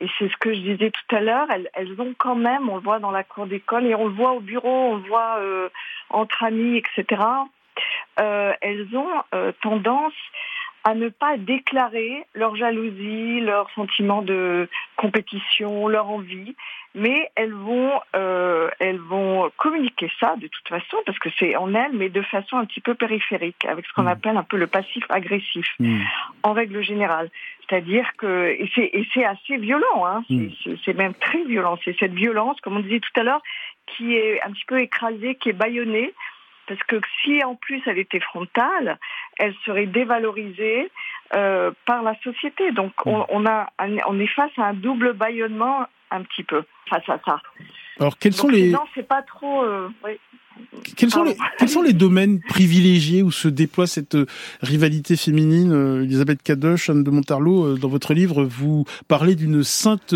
Et 0.00 0.08
c'est 0.18 0.28
ce 0.28 0.36
que 0.36 0.52
je 0.52 0.58
disais 0.58 0.90
tout 0.90 1.16
à 1.16 1.20
l'heure, 1.20 1.46
elles, 1.50 1.70
elles, 1.74 2.00
ont 2.00 2.14
quand 2.18 2.34
même, 2.34 2.68
on 2.68 2.74
le 2.74 2.82
voit 2.82 2.98
dans 2.98 3.12
la 3.12 3.22
cour 3.22 3.46
d'école 3.46 3.86
et 3.86 3.94
on 3.94 4.06
le 4.06 4.12
voit 4.12 4.32
au 4.32 4.40
bureau, 4.40 4.90
on 4.92 4.96
le 4.96 5.08
voit 5.08 5.36
euh, 5.38 5.68
entre 6.10 6.42
amis, 6.42 6.78
etc. 6.78 7.22
Euh, 8.18 8.52
elles 8.60 8.88
ont 8.96 9.22
euh, 9.34 9.52
tendance 9.62 10.12
à 10.84 10.94
ne 10.94 11.08
pas 11.08 11.38
déclarer 11.38 12.24
leur 12.34 12.56
jalousie, 12.56 13.40
leur 13.40 13.70
sentiment 13.70 14.20
de 14.20 14.68
compétition, 14.96 15.88
leur 15.88 16.10
envie, 16.10 16.54
mais 16.94 17.30
elles 17.36 17.54
vont, 17.54 18.00
euh, 18.14 18.68
elles 18.78 18.98
vont 18.98 19.50
communiquer 19.56 20.10
ça 20.20 20.36
de 20.36 20.46
toute 20.46 20.68
façon, 20.68 20.98
parce 21.06 21.18
que 21.18 21.30
c'est 21.38 21.56
en 21.56 21.74
elles, 21.74 21.94
mais 21.94 22.10
de 22.10 22.20
façon 22.20 22.58
un 22.58 22.66
petit 22.66 22.82
peu 22.82 22.94
périphérique, 22.94 23.64
avec 23.64 23.86
ce 23.86 23.92
qu'on 23.94 24.06
appelle 24.06 24.36
un 24.36 24.42
peu 24.44 24.58
le 24.58 24.66
passif 24.66 25.04
agressif, 25.08 25.66
en 26.42 26.52
règle 26.52 26.82
générale. 26.82 27.30
C'est-à-dire 27.68 28.06
que 28.18 28.50
et 28.50 29.08
c'est 29.14 29.24
assez 29.24 29.56
violent, 29.56 30.04
hein, 30.04 30.22
c'est 30.84 30.94
même 30.94 31.14
très 31.14 31.42
violent. 31.44 31.78
C'est 31.82 31.96
cette 31.98 32.12
violence, 32.12 32.60
comme 32.60 32.76
on 32.76 32.80
disait 32.80 33.00
tout 33.00 33.20
à 33.20 33.22
l'heure, 33.22 33.42
qui 33.86 34.14
est 34.14 34.42
un 34.42 34.50
petit 34.50 34.64
peu 34.66 34.80
écrasée, 34.80 35.34
qui 35.36 35.48
est 35.48 35.54
bâillonnée, 35.54 36.12
parce 36.66 36.82
que 36.84 37.00
si 37.22 37.42
en 37.44 37.54
plus 37.54 37.82
elle 37.86 37.98
était 37.98 38.20
frontale, 38.20 38.98
elle 39.38 39.54
serait 39.64 39.86
dévalorisée 39.86 40.90
euh, 41.34 41.70
par 41.86 42.02
la 42.02 42.14
société. 42.20 42.72
Donc 42.72 42.92
on, 43.06 43.24
on, 43.28 43.46
a, 43.46 43.68
on 44.06 44.20
est 44.20 44.26
face 44.28 44.52
à 44.58 44.66
un 44.68 44.74
double 44.74 45.12
bâillonnement 45.12 45.86
un 46.10 46.22
petit 46.22 46.44
peu 46.44 46.64
face 46.88 47.08
à 47.08 47.18
ça. 47.26 47.40
Alors 47.98 48.18
quels 48.18 48.32
sont 48.32 48.48
les... 48.48 48.70
Non, 48.70 48.84
c'est 48.94 49.08
pas 49.08 49.22
trop... 49.22 49.62
Euh, 49.62 49.88
quels 50.96 51.10
sont, 51.10 51.24
les, 51.24 51.36
quels 51.58 51.68
sont 51.68 51.82
les 51.82 51.92
domaines 51.92 52.40
privilégiés 52.40 53.22
où 53.22 53.32
se 53.32 53.48
déploie 53.48 53.86
cette 53.86 54.14
euh, 54.14 54.26
rivalité 54.60 55.16
féminine 55.16 55.72
euh, 55.72 56.04
Elisabeth 56.04 56.42
Cadoche, 56.42 56.90
Anne 56.90 57.02
de 57.02 57.10
Montarlot, 57.10 57.64
euh, 57.64 57.78
dans 57.78 57.88
votre 57.88 58.14
livre, 58.14 58.44
vous 58.44 58.84
parlez 59.08 59.34
d'une 59.34 59.64
sainte 59.64 60.14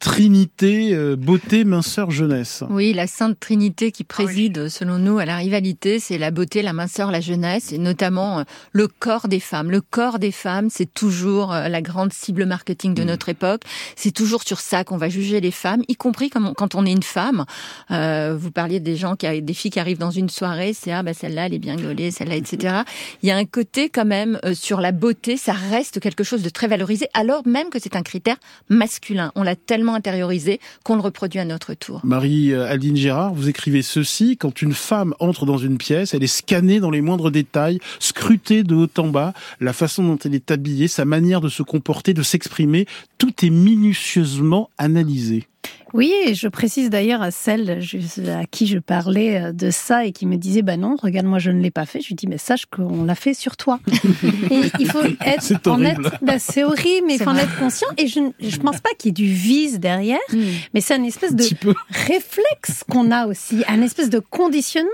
trinité 0.00 0.96
beauté, 1.16 1.64
minceur, 1.64 2.10
jeunesse. 2.10 2.64
Oui, 2.70 2.92
la 2.92 3.06
sainte 3.06 3.38
trinité 3.38 3.92
qui 3.92 4.04
préside, 4.04 4.68
selon 4.68 4.98
nous, 4.98 5.18
à 5.18 5.24
la 5.24 5.36
rivalité, 5.36 5.98
c'est 5.98 6.18
la 6.18 6.30
beauté, 6.30 6.62
la 6.62 6.72
minceur, 6.72 7.10
la 7.10 7.20
jeunesse, 7.20 7.72
et 7.72 7.78
notamment 7.78 8.44
le 8.72 8.88
corps 8.88 9.28
des 9.28 9.40
femmes. 9.40 9.70
Le 9.70 9.80
corps 9.80 10.18
des 10.18 10.32
femmes, 10.32 10.68
c'est 10.70 10.92
toujours 10.92 11.52
la 11.52 11.82
grande 11.82 12.12
cible 12.12 12.46
marketing 12.46 12.94
de 12.94 13.02
mm. 13.02 13.06
notre 13.06 13.28
époque. 13.28 13.62
C'est 13.94 14.12
toujours 14.12 14.42
sur 14.42 14.60
ça 14.60 14.84
qu'on 14.84 14.96
va 14.96 15.08
juger 15.08 15.40
les 15.40 15.50
femmes, 15.50 15.82
y 15.88 15.96
compris 15.96 16.30
quand 16.30 16.74
on 16.74 16.86
est 16.86 16.92
une 16.92 17.02
femme. 17.02 17.44
vous 17.90 18.50
parliez 18.50 18.80
des 18.80 18.96
gens 18.96 19.16
qui, 19.16 19.42
des 19.42 19.54
filles 19.54 19.70
qui 19.76 19.80
arrive 19.80 19.98
dans 19.98 20.10
une 20.10 20.30
soirée, 20.30 20.72
c'est 20.72 20.90
ah 20.90 21.02
bah 21.02 21.12
celle-là 21.12 21.44
elle 21.44 21.52
est 21.52 21.58
bien 21.58 21.76
gaulée, 21.76 22.10
celle-là 22.10 22.36
etc. 22.36 22.76
Il 23.22 23.28
y 23.28 23.30
a 23.30 23.36
un 23.36 23.44
côté 23.44 23.90
quand 23.90 24.06
même 24.06 24.40
euh, 24.46 24.54
sur 24.54 24.80
la 24.80 24.90
beauté, 24.90 25.36
ça 25.36 25.52
reste 25.52 26.00
quelque 26.00 26.24
chose 26.24 26.40
de 26.40 26.48
très 26.48 26.66
valorisé, 26.66 27.08
alors 27.12 27.46
même 27.46 27.68
que 27.68 27.78
c'est 27.78 27.94
un 27.94 28.00
critère 28.00 28.36
masculin. 28.70 29.32
On 29.34 29.42
l'a 29.42 29.54
tellement 29.54 29.92
intériorisé 29.92 30.60
qu'on 30.82 30.94
le 30.94 31.02
reproduit 31.02 31.40
à 31.40 31.44
notre 31.44 31.74
tour. 31.74 32.00
Marie 32.04 32.54
Aldine 32.54 32.96
Gérard, 32.96 33.34
vous 33.34 33.50
écrivez 33.50 33.82
ceci 33.82 34.38
quand 34.38 34.62
une 34.62 34.72
femme 34.72 35.12
entre 35.20 35.44
dans 35.44 35.58
une 35.58 35.76
pièce, 35.76 36.14
elle 36.14 36.24
est 36.24 36.26
scannée 36.26 36.80
dans 36.80 36.90
les 36.90 37.02
moindres 37.02 37.30
détails, 37.30 37.78
scrutée 37.98 38.62
de 38.62 38.74
haut 38.74 38.88
en 38.96 39.08
bas, 39.08 39.34
la 39.60 39.74
façon 39.74 40.02
dont 40.02 40.18
elle 40.24 40.34
est 40.34 40.50
habillée, 40.50 40.88
sa 40.88 41.04
manière 41.04 41.42
de 41.42 41.50
se 41.50 41.62
comporter, 41.62 42.14
de 42.14 42.22
s'exprimer, 42.22 42.86
tout 43.18 43.44
est 43.44 43.50
minutieusement 43.50 44.70
analysé. 44.78 45.48
Oui, 45.96 46.12
et 46.26 46.34
je 46.34 46.46
précise 46.48 46.90
d'ailleurs 46.90 47.22
à 47.22 47.30
celle 47.30 47.80
à 48.28 48.44
qui 48.44 48.66
je 48.66 48.78
parlais 48.78 49.40
euh, 49.40 49.52
de 49.52 49.70
ça 49.70 50.04
et 50.04 50.12
qui 50.12 50.26
me 50.26 50.36
disait 50.36 50.60
bah 50.60 50.76
non, 50.76 50.96
regarde 51.02 51.26
moi 51.26 51.38
je 51.38 51.50
ne 51.50 51.60
l'ai 51.60 51.70
pas 51.70 51.86
fait. 51.86 52.02
Je 52.02 52.08
lui 52.08 52.14
dis 52.14 52.26
mais 52.26 52.36
sache 52.36 52.66
qu'on 52.66 53.04
l'a 53.04 53.14
fait 53.14 53.32
sur 53.32 53.56
toi. 53.56 53.80
et 54.50 54.60
il 54.78 54.90
faut 54.90 55.02
être 55.24 55.68
en 55.68 55.82
être, 55.82 56.18
bah, 56.20 56.38
c'est 56.38 56.64
horrible, 56.64 57.06
mais 57.06 57.14
il 57.14 57.22
faut 57.22 57.30
en 57.30 57.36
être 57.36 57.58
conscient. 57.58 57.88
Et 57.96 58.08
je 58.08 58.20
ne 58.20 58.62
pense 58.62 58.80
pas 58.80 58.90
qu'il 58.98 59.08
y 59.08 59.10
ait 59.10 59.26
du 59.26 59.32
vice 59.32 59.80
derrière, 59.80 60.18
hmm. 60.32 60.42
mais 60.74 60.82
c'est 60.82 60.94
un 60.94 61.02
espèce 61.02 61.34
de 61.34 61.44
réflexe 61.88 62.84
qu'on 62.90 63.10
a 63.10 63.26
aussi, 63.26 63.64
un 63.66 63.80
espèce 63.80 64.10
de 64.10 64.18
conditionnement. 64.18 64.90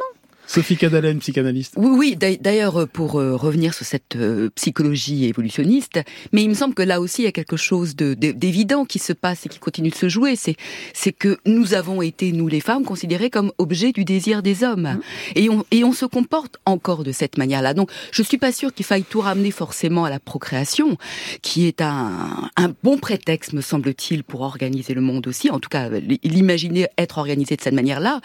Sophie 0.46 0.76
Cadalen, 0.76 1.18
psychanalyste. 1.18 1.74
Oui, 1.76 2.16
oui. 2.18 2.38
D'ailleurs, 2.40 2.82
euh, 2.82 2.86
pour 2.86 3.18
euh, 3.18 3.36
revenir 3.36 3.74
sur 3.74 3.86
cette 3.86 4.16
euh, 4.16 4.50
psychologie 4.54 5.24
évolutionniste, 5.26 6.00
mais 6.32 6.42
il 6.42 6.48
me 6.48 6.54
semble 6.54 6.74
que 6.74 6.82
là 6.82 7.00
aussi 7.00 7.22
il 7.22 7.24
y 7.24 7.28
a 7.28 7.32
quelque 7.32 7.56
chose 7.56 7.96
d'évident 7.96 8.84
qui 8.84 8.98
se 8.98 9.12
passe 9.12 9.46
et 9.46 9.48
qui 9.48 9.58
continue 9.58 9.90
de 9.90 9.94
se 9.94 10.08
jouer. 10.08 10.34
C'est 10.36 11.12
que 11.12 11.38
nous 11.46 11.74
avons 11.74 12.02
été 12.02 12.32
nous 12.32 12.48
les 12.48 12.60
femmes 12.60 12.84
considérées 12.84 13.30
comme 13.30 13.52
objets 13.58 13.92
du 13.92 14.04
désir 14.04 14.42
des 14.42 14.64
hommes 14.64 14.82
mmh. 14.82 15.00
et 15.36 15.50
on 15.50 15.64
et 15.70 15.84
on 15.84 15.92
se 15.92 16.06
comporte 16.06 16.58
encore 16.66 17.04
de 17.04 17.12
cette 17.12 17.38
manière-là. 17.38 17.74
Donc, 17.74 17.90
je 18.10 18.22
suis 18.22 18.38
pas 18.38 18.52
sûre 18.52 18.74
qu'il 18.74 18.84
faille 18.84 19.04
tout 19.04 19.20
ramener 19.20 19.50
forcément 19.50 20.04
à 20.04 20.10
la 20.10 20.20
procréation, 20.20 20.96
qui 21.40 21.66
est 21.66 21.80
un 21.80 22.50
un 22.56 22.74
bon 22.82 22.98
prétexte, 22.98 23.52
me 23.52 23.60
semble-t-il, 23.60 24.24
pour 24.24 24.42
organiser 24.42 24.94
le 24.94 25.00
monde 25.00 25.26
aussi. 25.26 25.50
En 25.50 25.60
tout 25.60 25.68
cas, 25.68 25.88
l'imaginer 26.22 26.88
être 26.98 27.18
organisé 27.18 27.56
de 27.56 27.60
cette 27.60 27.74
manière-là. 27.74 28.20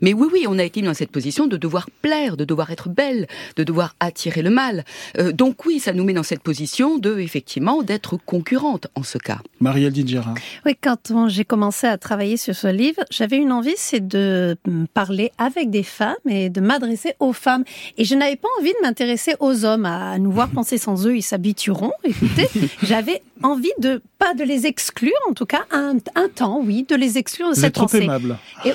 Mais 0.00 0.12
oui, 0.12 0.28
oui, 0.32 0.44
on 0.48 0.58
a 0.58 0.64
été 0.64 0.82
dans 0.82 0.94
cette 0.94 1.10
position 1.10 1.46
de 1.46 1.56
devoir 1.62 1.88
plaire, 2.02 2.36
de 2.36 2.44
devoir 2.44 2.70
être 2.70 2.88
belle, 2.88 3.26
de 3.56 3.64
devoir 3.64 3.94
attirer 4.00 4.42
le 4.42 4.50
mal. 4.50 4.84
Euh, 5.18 5.32
donc 5.32 5.64
oui, 5.64 5.78
ça 5.78 5.92
nous 5.92 6.04
met 6.04 6.12
dans 6.12 6.22
cette 6.22 6.42
position 6.42 6.98
de, 6.98 7.18
effectivement, 7.18 7.82
d'être 7.82 8.18
concurrente 8.18 8.88
en 8.94 9.02
ce 9.02 9.18
cas. 9.18 9.38
Marielle 9.60 9.94
Gérard. 10.06 10.34
Oui, 10.66 10.76
quand 10.80 11.28
j'ai 11.28 11.44
commencé 11.44 11.86
à 11.86 11.96
travailler 11.96 12.36
sur 12.36 12.54
ce 12.54 12.66
livre, 12.66 13.02
j'avais 13.10 13.36
une 13.36 13.52
envie, 13.52 13.74
c'est 13.76 14.06
de 14.06 14.56
parler 14.92 15.30
avec 15.38 15.70
des 15.70 15.82
femmes 15.82 16.14
et 16.28 16.50
de 16.50 16.60
m'adresser 16.60 17.14
aux 17.20 17.32
femmes. 17.32 17.64
Et 17.96 18.04
je 18.04 18.14
n'avais 18.14 18.36
pas 18.36 18.48
envie 18.58 18.72
de 18.72 18.82
m'intéresser 18.82 19.34
aux 19.40 19.64
hommes, 19.64 19.86
à 19.86 20.18
nous 20.18 20.32
voir 20.32 20.48
penser 20.54 20.78
sans 20.78 21.06
eux, 21.06 21.16
ils 21.16 21.22
s'habitueront. 21.22 21.92
Écoutez, 22.04 22.48
j'avais 22.82 23.22
envie 23.42 23.72
de 23.78 24.02
pas 24.24 24.34
de 24.34 24.44
les 24.44 24.66
exclure, 24.66 25.12
en 25.28 25.32
tout 25.32 25.46
cas 25.46 25.62
un, 25.72 25.96
un 26.14 26.28
temps, 26.28 26.60
oui, 26.62 26.84
de 26.88 26.94
les 26.94 27.18
exclure 27.18 27.48
de 27.48 27.54
Vous 27.54 27.60
cette 27.60 27.68
êtes 27.68 27.74
trop 27.74 27.86
pensée. 27.86 28.04
aimable. 28.04 28.38
Et 28.64 28.72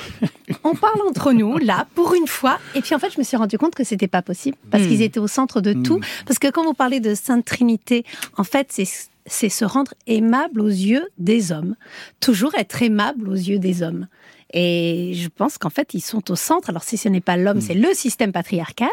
on 0.64 0.74
parle 0.74 1.00
entre 1.08 1.32
nous 1.32 1.56
là 1.58 1.86
pour 1.94 2.14
une 2.14 2.26
fois. 2.26 2.58
Et 2.74 2.80
puis 2.82 2.94
en 2.94 2.98
fait, 2.98 3.10
je 3.12 3.18
me 3.18 3.24
suis 3.24 3.36
rendu 3.36 3.56
compte 3.58 3.74
que 3.74 3.84
c'était 3.84 4.08
pas 4.08 4.22
possible 4.22 4.56
parce 4.70 4.84
Hmm. 4.84 4.88
qu'ils 4.88 5.02
étaient 5.02 5.20
au 5.20 5.26
centre 5.28 5.60
de 5.60 5.72
tout. 5.72 6.00
Parce 6.26 6.38
que 6.38 6.48
quand 6.50 6.64
vous 6.64 6.74
parlez 6.74 7.00
de 7.00 7.14
Sainte 7.14 7.44
Trinité, 7.44 8.04
en 8.36 8.44
fait, 8.44 8.68
c'est 8.70 8.86
c'est 9.30 9.50
se 9.50 9.66
rendre 9.66 9.92
aimable 10.06 10.60
aux 10.62 10.68
yeux 10.68 11.06
des 11.18 11.52
hommes. 11.52 11.76
Toujours 12.18 12.52
être 12.56 12.82
aimable 12.82 13.28
aux 13.28 13.34
yeux 13.34 13.58
des 13.58 13.82
hommes. 13.82 14.06
Et 14.54 15.12
je 15.14 15.28
pense 15.28 15.58
qu'en 15.58 15.70
fait, 15.70 15.92
ils 15.94 16.00
sont 16.00 16.30
au 16.30 16.36
centre. 16.36 16.70
Alors, 16.70 16.82
si 16.82 16.96
ce 16.96 17.08
n'est 17.08 17.20
pas 17.20 17.36
l'homme, 17.36 17.58
Hmm. 17.58 17.60
c'est 17.60 17.74
le 17.74 17.92
système 17.94 18.32
patriarcal, 18.32 18.88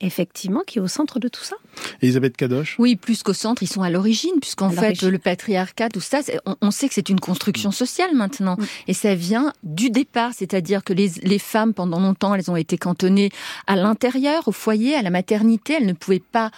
effectivement, 0.00 0.62
qui 0.66 0.78
est 0.78 0.82
au 0.82 0.88
centre 0.88 1.18
de 1.18 1.28
tout 1.28 1.42
ça. 1.42 1.56
Elisabeth 2.02 2.36
Cadoche. 2.36 2.76
Oui, 2.78 2.96
plus 2.96 3.22
qu'au 3.22 3.32
centre, 3.32 3.62
ils 3.62 3.68
sont 3.68 3.82
à 3.82 3.90
l'origine, 3.90 4.38
puisqu'en 4.40 4.70
fait, 4.70 5.02
le 5.02 5.18
patriarcat, 5.18 5.88
tout 5.88 6.00
ça, 6.00 6.20
on, 6.46 6.56
on 6.60 6.70
sait 6.70 6.88
que 6.88 6.94
c'est 6.94 7.08
une 7.08 7.20
construction 7.20 7.70
sociale 7.72 8.14
maintenant. 8.14 8.56
Et 8.86 8.94
ça 8.94 9.14
vient 9.14 9.52
du 9.62 9.90
départ, 9.90 10.32
c'est-à-dire 10.34 10.84
que 10.84 10.92
les, 10.92 11.10
les 11.22 11.38
femmes, 11.38 11.74
pendant 11.74 12.00
longtemps, 12.00 12.34
elles 12.34 12.50
ont 12.50 12.56
été 12.56 12.78
cantonnées 12.78 13.30
à 13.66 13.76
l'intérieur, 13.76 14.46
au 14.48 14.52
foyer, 14.52 14.94
à 14.94 15.02
la 15.02 15.10
maternité. 15.10 15.74
Elles 15.74 15.86
ne 15.86 15.92
pouvaient 15.94 16.20
pas 16.20 16.50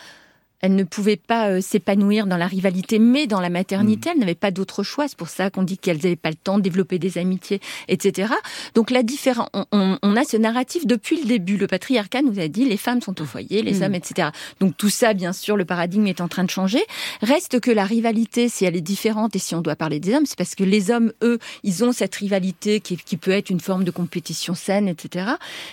elles 0.65 0.75
ne 0.75 0.85
pouvaient 0.85 1.17
pas 1.19 1.51
euh, 1.51 1.61
s'épanouir 1.61 2.27
dans 2.27 2.39
la 2.39 2.47
rivalité, 2.47 2.99
mais 2.99 3.27
dans 3.27 3.41
la 3.41 3.51
maternité, 3.51 4.09
elles 4.13 4.19
n'avaient 4.19 4.35
pas 4.35 4.51
d'autre 4.51 4.83
choix. 4.83 5.09
C'est 5.09 5.19
pour 5.19 5.29
ça 5.29 5.51
qu'on 5.51 5.63
dit 5.63 5.77
qu'elles 5.77 5.99
n'avaient 5.99 6.17
pas 6.17 6.31
le 6.31 6.37
temps 6.37 6.57
de 6.57 6.63
développer 6.63 6.99
des 6.99 7.19
amitiés, 7.19 7.61
etc. 7.89 8.33
Donc 8.75 8.91
la 8.91 9.03
différence, 9.03 9.49
on, 9.53 9.67
on- 9.73 9.99
on 10.03 10.17
a 10.17 10.25
ce 10.25 10.39
narratif 10.39 10.87
depuis 10.87 11.21
le 11.21 11.27
début. 11.27 11.59
Le 11.59 11.67
patriarcat 11.67 12.23
nous 12.23 12.41
a 12.41 12.49
dit 12.49 12.65
les 12.65 12.79
femmes 12.79 13.03
sont 13.03 13.21
au 13.21 13.27
foyer, 13.27 13.61
les 13.63 13.81
Mm. 13.81 13.83
hommes, 13.83 13.95
etc. 13.95 14.29
Donc 14.61 14.75
tout 14.79 14.89
ça, 14.89 15.13
bien 15.13 15.35
sûr, 15.35 15.57
le 15.59 15.67
paradigme 15.67 16.07
est 16.07 16.23
en 16.23 16.29
train 16.29 16.45
de 16.45 16.51
changer. 16.51 16.81
Reste 17.21 17.61
que 17.61 17.71
la 17.71 17.85
rivalité, 17.85 18.49
si 18.49 18.65
elle 18.65 18.75
est 18.77 18.81
différente 18.81 19.37
et 19.37 19.39
si 19.39 19.55
on 19.55 19.61
doit 19.61 19.77
parler 19.77 20.01
des 20.01 20.15
hommes, 20.15 20.25
c'est 20.27 20.39
parce 20.39 20.55
que 20.55 20.65
les 20.65 20.91
hommes, 20.91 21.13
eux, 21.23 21.39
ils 21.63 21.85
ont 21.85 21.93
cette 21.93 22.15
rivalité 22.15 22.81
qui, 22.81 22.97
qui 22.97 23.19
peut 23.19 23.33
être 23.33 23.51
une 23.51 23.61
forme 23.61 23.85
de 23.85 23.91
compétition 23.91 24.55
saine, 24.55 24.89
etc. 24.89 25.27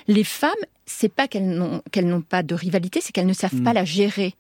Les 0.10 0.26
femmes, 0.26 0.52
c'est 0.86 1.14
pas 1.14 1.30
qu'elles 1.30 1.48
n'ont 1.50 1.82
qu'elles 1.92 2.08
n'ont 2.08 2.22
pas 2.22 2.44
de 2.44 2.54
rivalité, 2.56 3.00
c'est 3.02 3.14
qu'elles 3.14 3.26
ne 3.28 3.34
savent 3.34 3.56
Mm. 3.56 3.64
pas 3.64 3.74
la 3.74 3.86
gérer. 3.86 4.36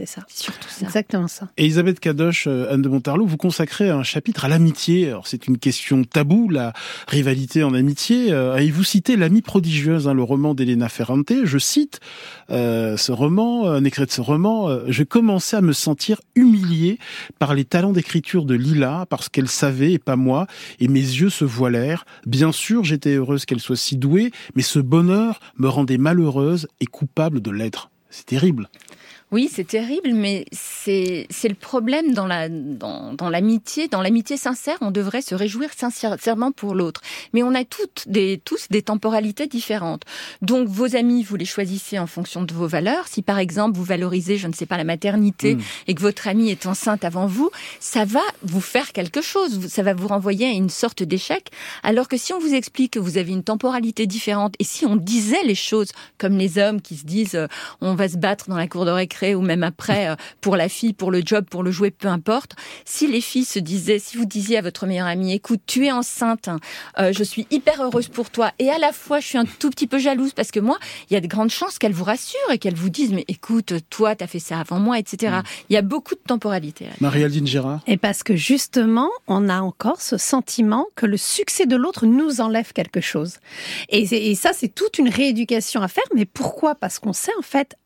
C'est 0.00 0.06
ça. 0.06 0.22
Surtout 0.28 0.68
ça. 0.68 0.86
Exactement 0.86 1.28
ça. 1.28 1.48
Elisabeth 1.58 2.00
Cadoche, 2.00 2.46
euh, 2.46 2.72
Anne 2.72 2.80
de 2.80 2.88
Montarlot, 2.88 3.26
vous 3.26 3.36
consacrez 3.36 3.90
un 3.90 4.02
chapitre 4.02 4.46
à 4.46 4.48
l'amitié. 4.48 5.08
Alors 5.08 5.26
c'est 5.26 5.46
une 5.46 5.58
question 5.58 6.04
taboue, 6.04 6.48
la 6.48 6.72
rivalité 7.06 7.62
en 7.64 7.74
amitié. 7.74 8.32
Euh, 8.32 8.56
et 8.56 8.70
vous 8.70 8.84
citez 8.84 9.16
L'amie 9.16 9.42
prodigieuse, 9.42 10.08
hein, 10.08 10.14
le 10.14 10.22
roman 10.22 10.54
d'Elena 10.54 10.88
Ferrante? 10.88 11.32
Je 11.44 11.58
cite 11.58 12.00
euh, 12.50 12.96
ce 12.96 13.12
roman, 13.12 13.66
un 13.66 13.84
extrait 13.84 14.06
de 14.06 14.10
ce 14.10 14.22
roman. 14.22 14.70
euh, 14.70 14.84
je 14.88 15.02
commençais 15.02 15.56
à 15.56 15.60
me 15.60 15.74
sentir 15.74 16.20
humilié 16.34 16.98
par 17.38 17.54
les 17.54 17.66
talents 17.66 17.92
d'écriture 17.92 18.46
de 18.46 18.54
Lila, 18.54 19.04
parce 19.10 19.28
qu'elle 19.28 19.48
savait 19.48 19.92
et 19.92 19.98
pas 19.98 20.16
moi, 20.16 20.46
et 20.78 20.88
mes 20.88 21.00
yeux 21.00 21.30
se 21.30 21.44
voilèrent. 21.44 22.06
Bien 22.26 22.52
sûr, 22.52 22.84
j'étais 22.84 23.16
heureuse 23.16 23.44
qu'elle 23.44 23.60
soit 23.60 23.76
si 23.76 23.98
douée, 23.98 24.32
mais 24.54 24.62
ce 24.62 24.78
bonheur 24.78 25.40
me 25.58 25.68
rendait 25.68 25.98
malheureuse 25.98 26.68
et 26.80 26.86
coupable 26.86 27.42
de 27.42 27.50
l'être. 27.50 27.90
C'est 28.08 28.26
terrible. 28.26 28.68
Oui, 29.32 29.48
c'est 29.52 29.66
terrible, 29.66 30.12
mais 30.12 30.44
c'est 30.52 31.26
c'est 31.30 31.48
le 31.48 31.54
problème 31.54 32.14
dans 32.14 32.26
la 32.26 32.48
dans, 32.48 33.14
dans 33.14 33.30
l'amitié. 33.30 33.88
Dans 33.88 34.02
l'amitié 34.02 34.36
sincère, 34.36 34.76
on 34.80 34.90
devrait 34.90 35.22
se 35.22 35.34
réjouir 35.34 35.70
sincèrement 35.76 36.52
pour 36.52 36.74
l'autre. 36.74 37.00
Mais 37.32 37.42
on 37.42 37.54
a 37.54 37.64
toutes 37.64 38.08
des 38.08 38.40
tous 38.44 38.68
des 38.70 38.82
temporalités 38.82 39.46
différentes. 39.46 40.02
Donc 40.42 40.68
vos 40.68 40.96
amis, 40.96 41.22
vous 41.22 41.36
les 41.36 41.44
choisissez 41.44 41.98
en 41.98 42.06
fonction 42.06 42.42
de 42.42 42.52
vos 42.52 42.66
valeurs. 42.66 43.06
Si 43.08 43.22
par 43.22 43.38
exemple 43.38 43.76
vous 43.76 43.84
valorisez, 43.84 44.36
je 44.36 44.48
ne 44.48 44.52
sais 44.52 44.66
pas, 44.66 44.76
la 44.76 44.84
maternité 44.84 45.54
Mm. 45.54 45.60
et 45.88 45.94
que 45.94 46.00
votre 46.00 46.28
amie 46.28 46.50
est 46.50 46.66
enceinte 46.66 47.04
avant 47.04 47.26
vous, 47.26 47.50
ça 47.78 48.04
va 48.04 48.20
vous 48.42 48.60
faire 48.60 48.92
quelque 48.92 49.22
chose. 49.22 49.66
Ça 49.68 49.82
va 49.82 49.94
vous 49.94 50.08
renvoyer 50.08 50.46
à 50.46 50.52
une 50.52 50.70
sorte 50.70 51.02
d'échec. 51.02 51.50
Alors 51.82 52.08
que 52.08 52.16
si 52.16 52.32
on 52.32 52.38
vous 52.38 52.54
explique 52.54 52.94
que 52.94 52.98
vous 52.98 53.18
avez 53.18 53.32
une 53.32 53.44
temporalité 53.44 54.06
différente 54.06 54.54
et 54.58 54.64
si 54.64 54.86
on 54.86 54.96
disait 54.96 55.44
les 55.44 55.54
choses 55.54 55.92
comme 56.18 56.36
les 56.36 56.58
hommes 56.58 56.80
qui 56.80 56.96
se 56.96 57.04
disent 57.04 57.34
euh, 57.34 57.46
on 57.80 57.94
va 57.94 58.08
se 58.08 58.16
battre 58.16 58.48
dans 58.48 58.56
la 58.56 58.66
cour 58.66 58.84
de 58.84 58.90
récré 58.90 59.19
ou 59.22 59.40
même 59.40 59.62
après 59.62 60.08
euh, 60.08 60.16
pour 60.40 60.56
la 60.56 60.68
fille, 60.68 60.92
pour 60.92 61.10
le 61.10 61.22
job, 61.24 61.46
pour 61.50 61.62
le 61.62 61.70
jouet, 61.70 61.90
peu 61.90 62.08
importe. 62.08 62.56
Si 62.84 63.06
les 63.06 63.20
filles 63.20 63.44
se 63.44 63.58
disaient, 63.58 63.98
si 63.98 64.16
vous 64.16 64.24
disiez 64.24 64.58
à 64.58 64.62
votre 64.62 64.86
meilleure 64.86 65.06
amie, 65.06 65.32
écoute, 65.32 65.60
tu 65.66 65.86
es 65.86 65.92
enceinte, 65.92 66.48
hein, 66.48 66.58
euh, 66.98 67.12
je 67.12 67.22
suis 67.22 67.46
hyper 67.50 67.82
heureuse 67.82 68.08
pour 68.08 68.30
toi 68.30 68.52
et 68.58 68.70
à 68.70 68.78
la 68.78 68.92
fois 68.92 69.20
je 69.20 69.26
suis 69.26 69.38
un 69.38 69.44
tout 69.44 69.70
petit 69.70 69.86
peu 69.86 69.98
jalouse 69.98 70.32
parce 70.32 70.50
que 70.50 70.60
moi, 70.60 70.78
il 71.08 71.14
y 71.14 71.16
a 71.16 71.20
de 71.20 71.26
grandes 71.26 71.50
chances 71.50 71.78
qu'elle 71.78 71.92
vous 71.92 72.04
rassure 72.04 72.40
et 72.52 72.58
qu'elle 72.58 72.74
vous 72.74 72.90
dise, 72.90 73.12
mais 73.12 73.24
écoute, 73.28 73.74
toi, 73.90 74.16
tu 74.16 74.24
as 74.24 74.26
fait 74.26 74.38
ça 74.38 74.60
avant 74.60 74.78
moi, 74.78 74.98
etc. 74.98 75.32
Mm. 75.32 75.42
Il 75.70 75.74
y 75.74 75.76
a 75.76 75.82
beaucoup 75.82 76.14
de 76.14 76.20
temporalité. 76.26 76.86
Marie-Aldine 77.00 77.46
Gérard. 77.46 77.80
Et 77.86 77.96
parce 77.96 78.22
que 78.22 78.36
justement, 78.36 79.10
on 79.26 79.48
a 79.48 79.60
encore 79.60 80.00
ce 80.00 80.16
sentiment 80.16 80.86
que 80.94 81.06
le 81.06 81.16
succès 81.16 81.66
de 81.66 81.76
l'autre 81.76 82.06
nous 82.06 82.40
enlève 82.40 82.72
quelque 82.72 83.00
chose. 83.00 83.38
Et, 83.88 84.30
et 84.30 84.34
ça, 84.34 84.52
c'est 84.52 84.68
toute 84.68 84.98
une 84.98 85.08
rééducation 85.08 85.82
à 85.82 85.88
faire. 85.88 86.04
Mais 86.14 86.24
pourquoi? 86.24 86.74
Parce 86.74 86.98
qu'on 86.98 87.12
sait 87.12 87.32
en 87.38 87.42
fait 87.42 87.76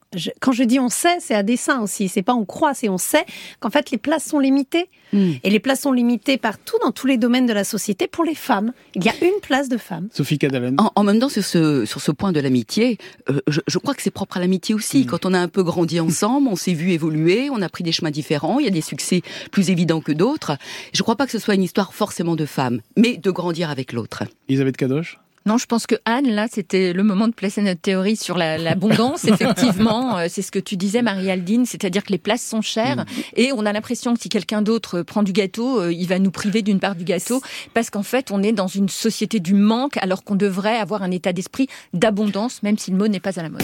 quand 0.41 0.53
je 0.53 0.65
dis 0.65 0.79
on 0.81 0.89
sait, 0.89 1.19
c'est 1.21 1.35
à 1.35 1.43
dessein 1.43 1.81
aussi. 1.81 2.09
C'est 2.09 2.23
pas 2.23 2.35
on 2.35 2.45
croit, 2.45 2.75
c'est 2.75 2.89
on 2.89 2.99
sait 2.99 3.25
qu'en 3.61 3.71
fait 3.71 3.91
les 3.91 3.99
places 3.99 4.25
sont 4.25 4.39
limitées. 4.39 4.89
Hmm. 5.13 5.35
Et 5.45 5.51
les 5.51 5.61
places 5.61 5.83
sont 5.83 5.93
limitées 5.93 6.39
partout, 6.39 6.77
dans 6.83 6.91
tous 6.91 7.07
les 7.07 7.17
domaines 7.17 7.47
de 7.47 7.53
la 7.53 7.63
société, 7.63 8.09
pour 8.09 8.25
les 8.25 8.35
femmes. 8.35 8.73
Il 8.97 9.05
y 9.05 9.09
a 9.09 9.15
une 9.23 9.41
place 9.41 9.69
de 9.69 9.77
femme. 9.77 10.09
Sophie 10.13 10.39
Cadalen. 10.39 10.77
En, 10.97 11.05
même 11.05 11.21
temps, 11.21 11.29
sur 11.29 11.45
ce, 11.45 11.85
sur 11.85 12.01
ce 12.01 12.11
point 12.11 12.33
de 12.33 12.41
l'amitié, 12.41 12.99
euh, 13.31 13.41
je, 13.47 13.79
crois 13.79 13.95
que 13.95 14.03
c'est 14.03 14.11
propre 14.11 14.39
à 14.39 14.41
l'amitié 14.41 14.75
aussi. 14.75 15.03
Hmm. 15.03 15.07
Quand 15.07 15.25
on 15.25 15.33
a 15.33 15.39
un 15.39 15.47
peu 15.47 15.63
grandi 15.63 16.01
ensemble, 16.01 16.49
on 16.49 16.57
s'est 16.57 16.73
vu 16.73 16.91
évoluer, 16.91 17.49
on 17.51 17.63
a 17.63 17.69
pris 17.69 17.85
des 17.85 17.93
chemins 17.93 18.11
différents, 18.11 18.59
il 18.59 18.65
y 18.65 18.69
a 18.69 18.73
des 18.73 18.81
succès 18.81 19.23
plus 19.53 19.71
évidents 19.71 20.01
que 20.01 20.13
d'autres. 20.13 20.57
Je 20.93 21.03
crois 21.03 21.15
pas 21.15 21.27
que 21.27 21.33
ce 21.33 21.39
soit 21.39 21.55
une 21.55 21.63
histoire 21.63 21.95
forcément 21.95 22.35
de 22.35 22.47
femmes, 22.47 22.81
mais 22.97 23.17
de 23.17 23.31
grandir 23.31 23.71
avec 23.71 23.93
l'autre. 23.93 24.25
Elisabeth 24.49 24.77
Kadosh 24.77 25.19
non, 25.47 25.59
je 25.59 25.67
pense 25.67 25.87
que 25.87 25.97
Anne, 26.07 26.31
là, 26.31 26.47
c'était 26.51 26.95
le 26.95 27.03
moment 27.03 27.29
de 27.29 27.35
placer 27.35 27.61
notre 27.61 27.81
théorie 27.81 28.17
sur 28.17 28.39
l'abondance. 28.39 29.25
effectivement, 29.29 30.17
euh, 30.17 30.27
c'est 30.31 30.41
ce 30.41 30.51
que 30.51 30.59
tu 30.59 30.77
disais, 30.77 31.03
Marie-Aldine, 31.03 31.67
c'est-à-dire 31.67 32.03
que 32.03 32.13
les 32.13 32.19
places 32.19 32.43
sont 32.43 32.63
chères 32.63 33.05
mm. 33.05 33.05
et 33.37 33.53
on 33.53 33.67
a 33.67 33.73
l'impression 33.73 34.15
que 34.15 34.21
si 34.21 34.31
quelqu'un 34.31 34.63
d'autre 34.63 35.03
prend 35.03 35.23
du 35.23 35.33
gâteau, 35.33 35.81
euh, 35.81 35.93
il 35.93 36.07
va 36.07 36.19
nous 36.19 36.31
priver 36.31 36.63
d'une 36.63 36.81
part 36.81 36.95
du 36.95 37.05
gâteau 37.05 37.43
parce 37.75 37.91
qu'en 37.91 38.03
fait, 38.03 38.31
on 38.31 38.43
est 38.43 38.53
dans 38.53 38.69
une 38.69 38.89
société 38.89 39.39
du 39.39 39.53
manque 39.53 39.99
alors 39.99 40.25
qu'on 40.25 40.37
devrait 40.37 40.77
avoir 40.77 41.03
un 41.03 41.11
état 41.11 41.35
d'esprit 41.35 41.69
d'abondance, 41.93 42.63
même 42.63 42.79
si 42.79 42.91
le 42.91 42.97
mot 42.97 43.09
n'est 43.09 43.21
pas 43.21 43.39
à 43.39 43.43
la 43.43 43.51
mode. 43.51 43.63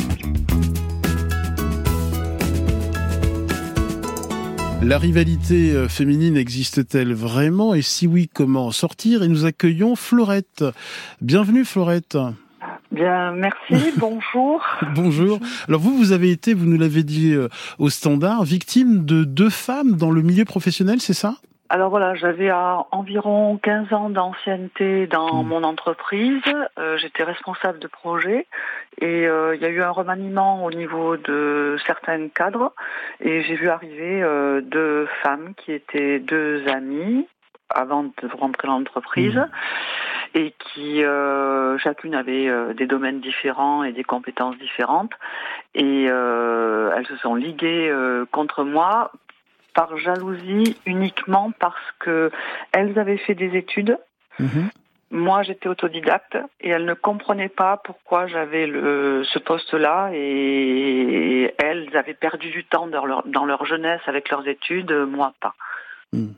La 4.83 4.97
rivalité 4.97 5.73
euh, 5.73 5.88
féminine 5.88 6.38
existe-t-elle 6.38 7.12
vraiment? 7.12 7.75
Et 7.75 7.83
si 7.83 8.07
oui, 8.07 8.31
comment 8.33 8.66
en 8.66 8.71
sortir? 8.71 9.23
Et 9.23 9.29
nous 9.29 9.45
accueillons 9.45 9.95
Florette. 9.95 10.64
Bienvenue 11.21 11.66
Florette. 11.66 12.16
Bien, 12.90 13.33
merci, 13.33 13.93
bonjour. 13.99 14.62
bonjour. 14.95 15.38
Alors 15.69 15.81
vous, 15.81 15.97
vous 15.97 16.12
avez 16.12 16.31
été, 16.31 16.55
vous 16.55 16.64
nous 16.64 16.79
l'avez 16.79 17.03
dit 17.03 17.33
euh, 17.33 17.49
au 17.79 17.90
standard, 17.90 18.43
victime 18.45 19.05
de 19.05 19.25
deux 19.25 19.51
femmes 19.51 19.97
dans 19.97 20.11
le 20.11 20.23
milieu 20.23 20.47
professionnel, 20.47 21.01
c'est 21.03 21.14
ça? 21.14 21.37
Alors 21.73 21.89
voilà, 21.89 22.17
j'avais 22.17 22.51
environ 22.51 23.57
15 23.63 23.93
ans 23.93 24.11
d'ancienneté 24.11 25.07
dans 25.07 25.45
hmm. 25.45 25.47
mon 25.47 25.63
entreprise. 25.63 26.43
Euh, 26.81 26.99
j'étais 26.99 27.23
responsable 27.23 27.79
de 27.79 27.87
projet 27.87 28.49
et 29.01 29.29
euh, 29.29 29.55
il 29.55 29.63
y 29.63 29.65
a 29.65 29.69
eu 29.69 29.81
un 29.81 29.93
remaniement 29.93 30.65
au 30.65 30.73
niveau 30.73 31.17
de 31.17 31.77
certains 31.87 32.27
cadres 32.27 32.73
et 33.21 33.43
j'ai 33.43 33.55
vu 33.55 33.69
arriver 33.69 34.21
euh, 34.21 34.61
deux 34.63 35.07
femmes 35.23 35.55
qui 35.59 35.71
étaient 35.71 36.19
deux 36.19 36.67
amies 36.67 37.29
avant 37.69 38.03
de 38.03 38.13
rentrer 38.37 38.67
dans 38.67 38.77
l'entreprise 38.81 39.37
hmm. 39.37 39.49
et 40.35 40.53
qui 40.59 41.05
chacune 41.79 42.17
avait 42.17 42.75
des 42.75 42.87
domaines 42.89 43.21
différents 43.21 43.85
et 43.85 43.93
des 43.93 44.03
compétences 44.03 44.59
différentes 44.59 45.13
et 45.77 46.07
elles 46.07 47.07
se 47.07 47.17
sont 47.19 47.37
liguées 47.37 47.95
contre 48.33 48.65
moi 48.65 49.13
par 49.75 49.97
jalousie 49.99 50.77
uniquement 50.87 51.53
parce 51.59 51.91
que 51.99 52.31
elles 52.73 52.99
avaient 52.99 53.19
fait 53.19 53.35
des 53.35 53.57
études. 53.57 53.99
Mhm. 54.39 54.71
Moi, 55.13 55.43
j'étais 55.43 55.69
autodidacte 55.69 56.39
et 56.61 56.69
elles 56.69 56.85
ne 56.85 56.95
comprenaient 56.95 57.49
pas 57.49 57.79
pourquoi 57.79 58.29
j'avais 58.29 58.69
le, 58.69 59.25
ce 59.25 59.41
poste-là 59.41 60.11
et 60.15 61.53
elles 61.59 61.97
avaient 61.97 62.15
perdu 62.15 62.51
du 62.51 62.65
temps 62.65 62.87
dans 62.87 63.05
leur, 63.05 63.27
dans 63.27 63.45
leur 63.45 63.65
jeunesse 63.65 64.03
avec 64.07 64.31
leurs 64.31 64.47
études, 64.47 64.93
moi 64.93 65.33
pas. 65.41 65.55
Hmm. 66.13 66.29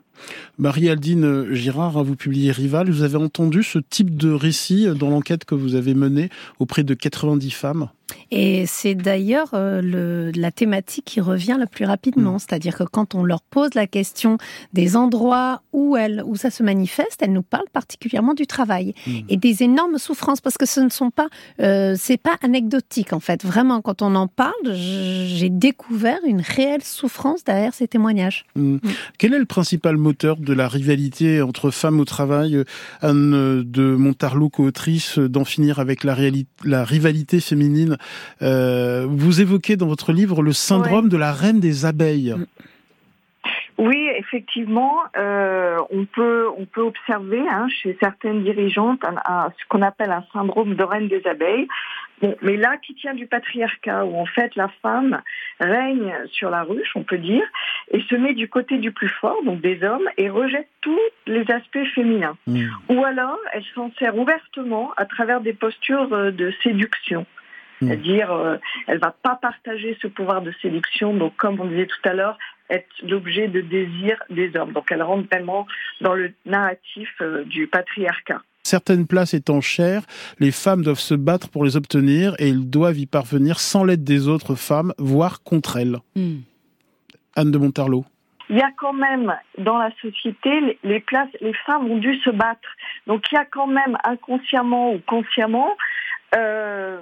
Marie-Aldine 0.59 1.53
Girard, 1.53 2.03
vous 2.05 2.16
publiez 2.16 2.53
Rival. 2.53 2.90
Vous 2.90 3.03
avez 3.03 3.16
entendu 3.16 3.62
ce 3.62 3.79
type 3.79 4.16
de 4.16 4.31
récit 4.31 4.87
dans 4.94 5.11
l'enquête 5.11 5.44
que 5.44 5.55
vous 5.55 5.75
avez 5.75 5.94
menée 5.94 6.31
auprès 6.59 6.85
de 6.85 6.94
90 6.94 7.51
femmes? 7.51 7.88
Et 8.31 8.64
c'est 8.66 8.94
d'ailleurs 8.94 9.51
euh, 9.55 10.33
la 10.35 10.51
thématique 10.51 11.05
qui 11.05 11.20
revient 11.20 11.57
le 11.59 11.66
plus 11.66 11.85
rapidement. 11.85 12.35
Mm. 12.35 12.38
C'est-à-dire 12.38 12.77
que 12.77 12.85
quand 12.85 13.14
on 13.14 13.25
leur 13.25 13.42
pose 13.42 13.75
la 13.75 13.87
question 13.87 14.38
des 14.72 14.96
endroits 14.96 15.62
où, 15.72 15.96
où 16.25 16.37
ça 16.37 16.51
se 16.51 16.62
manifeste, 16.62 17.20
elles 17.20 17.33
nous 17.33 17.42
parlent 17.42 17.68
particulièrement 17.72 18.35
du 18.35 18.46
travail 18.46 18.94
mm. 19.07 19.18
et 19.29 19.37
des 19.37 19.62
énormes 19.62 19.98
souffrances 19.98 20.40
parce 20.40 20.57
que 20.57 20.66
ce 20.66 20.81
ne 20.81 20.88
sont 20.88 21.11
pas, 21.11 21.29
euh, 21.61 21.94
c'est 21.98 22.16
pas 22.16 22.37
anecdotique 22.42 23.12
en 23.12 23.20
fait. 23.20 23.44
Vraiment, 23.44 23.81
quand 23.81 24.03
on 24.03 24.14
en 24.14 24.29
parle, 24.29 24.53
j'ai 24.75 25.51
découvert 25.51 26.18
une 26.27 26.40
réelle 26.40 26.83
souffrance 26.83 27.44
derrière 27.44 27.75
ces 27.75 27.88
témoignages. 27.88 28.44
Mm. 28.57 28.79
Quel 29.18 29.35
est 29.35 29.38
le 29.38 29.44
principal 29.44 29.96
moteur 30.02 30.36
de 30.36 30.52
la 30.52 30.68
rivalité 30.68 31.40
entre 31.40 31.70
femmes 31.70 32.00
au 32.00 32.04
travail 32.04 32.62
Anne 33.00 33.62
de 33.62 33.94
Montarlot, 33.94 34.50
co-autrice 34.50 35.18
d'en 35.18 35.44
finir 35.44 35.78
avec 35.78 36.04
la, 36.04 36.16
la 36.64 36.84
rivalité 36.84 37.40
féminine 37.40 37.96
euh, 38.42 39.06
vous 39.08 39.40
évoquez 39.40 39.76
dans 39.76 39.86
votre 39.86 40.12
livre 40.12 40.42
le 40.42 40.52
syndrome 40.52 41.08
de 41.08 41.16
la 41.16 41.32
reine 41.32 41.60
des 41.60 41.84
abeilles. 41.84 42.34
Mm. 42.36 42.46
Oui, 43.78 44.08
effectivement, 44.16 45.00
euh, 45.16 45.78
on 45.90 46.04
peut 46.04 46.46
on 46.56 46.66
peut 46.66 46.82
observer 46.82 47.40
hein, 47.50 47.66
chez 47.68 47.96
certaines 48.00 48.44
dirigeantes 48.44 49.00
ce 49.02 49.64
qu'on 49.68 49.82
appelle 49.82 50.12
un 50.12 50.24
syndrome 50.32 50.74
de 50.74 50.84
reine 50.84 51.08
des 51.08 51.26
abeilles. 51.26 51.66
Bon, 52.22 52.37
mais 52.40 52.56
là, 52.56 52.76
qui 52.76 52.94
tient 52.94 53.14
du 53.14 53.26
patriarcat, 53.26 54.04
où 54.04 54.16
en 54.16 54.26
fait 54.26 54.54
la 54.54 54.68
femme 54.80 55.20
règne 55.58 56.14
sur 56.30 56.50
la 56.50 56.62
ruche, 56.62 56.92
on 56.94 57.02
peut 57.02 57.18
dire, 57.18 57.44
et 57.90 58.00
se 58.02 58.14
met 58.14 58.32
du 58.32 58.48
côté 58.48 58.78
du 58.78 58.92
plus 58.92 59.08
fort, 59.08 59.42
donc 59.44 59.61
des 59.61 59.82
hommes, 59.82 60.08
et 60.16 60.30
rejette 60.30 60.68
tous 60.82 61.00
les 61.26 61.50
aspects 61.50 61.85
féminins. 61.94 62.37
Mm. 62.46 62.66
Ou 62.90 63.04
alors, 63.04 63.38
elle 63.52 63.64
s'en 63.74 63.90
sert 63.98 64.16
ouvertement 64.16 64.92
à 64.96 65.04
travers 65.04 65.40
des 65.40 65.52
postures 65.52 66.12
euh, 66.12 66.30
de 66.30 66.52
séduction. 66.62 67.26
Mm. 67.80 67.87
C'est-à-dire, 67.88 68.30
euh, 68.30 68.56
elle 68.87 68.98
va 68.98 69.11
pas 69.11 69.35
partager 69.35 69.98
ce 70.00 70.06
pouvoir 70.06 70.42
de 70.42 70.52
séduction, 70.62 71.14
donc 71.14 71.35
comme 71.37 71.58
on 71.61 71.64
disait 71.64 71.87
tout 71.87 72.08
à 72.08 72.14
l'heure, 72.14 72.38
être 72.70 72.87
l'objet 73.02 73.48
de 73.48 73.61
désir 73.61 74.22
des 74.30 74.56
hommes. 74.56 74.72
Donc 74.72 74.92
elle 74.92 75.02
rentre 75.02 75.26
vraiment 75.28 75.66
dans 76.00 76.14
le 76.14 76.32
narratif 76.46 77.11
euh, 77.20 77.42
du 77.44 77.66
patriarcat. 77.66 78.42
Certaines 78.72 79.06
places 79.06 79.35
étant 79.35 79.61
chères, 79.61 80.00
les 80.40 80.50
femmes 80.50 80.80
doivent 80.80 80.98
se 80.98 81.12
battre 81.12 81.50
pour 81.50 81.62
les 81.66 81.76
obtenir 81.76 82.35
et 82.38 82.48
ils 82.48 82.70
doivent 82.70 82.98
y 82.98 83.04
parvenir 83.04 83.61
sans 83.61 83.85
l'aide 83.85 84.02
des 84.02 84.28
autres 84.28 84.54
femmes, 84.54 84.94
voire 84.96 85.42
contre 85.42 85.76
elles. 85.76 85.98
Mm. 86.16 86.37
Anne 87.37 87.50
de 87.50 87.58
Montarlot 87.58 88.06
il 88.48 88.56
y 88.56 88.62
a 88.62 88.70
quand 88.76 88.94
même 88.94 89.35
dans 89.58 89.76
la 89.78 89.90
société 90.00 90.78
les 90.82 91.00
places, 91.00 91.28
les 91.40 91.54
femmes 91.66 91.90
ont 91.90 91.98
dû 91.98 92.14
se 92.20 92.30
battre. 92.30 92.68
Donc 93.06 93.30
il 93.30 93.35
y 93.35 93.38
a 93.38 93.44
quand 93.44 93.66
même 93.66 93.96
inconsciemment 94.04 94.92
ou 94.92 95.00
consciemment 95.06 95.70
euh, 96.35 96.98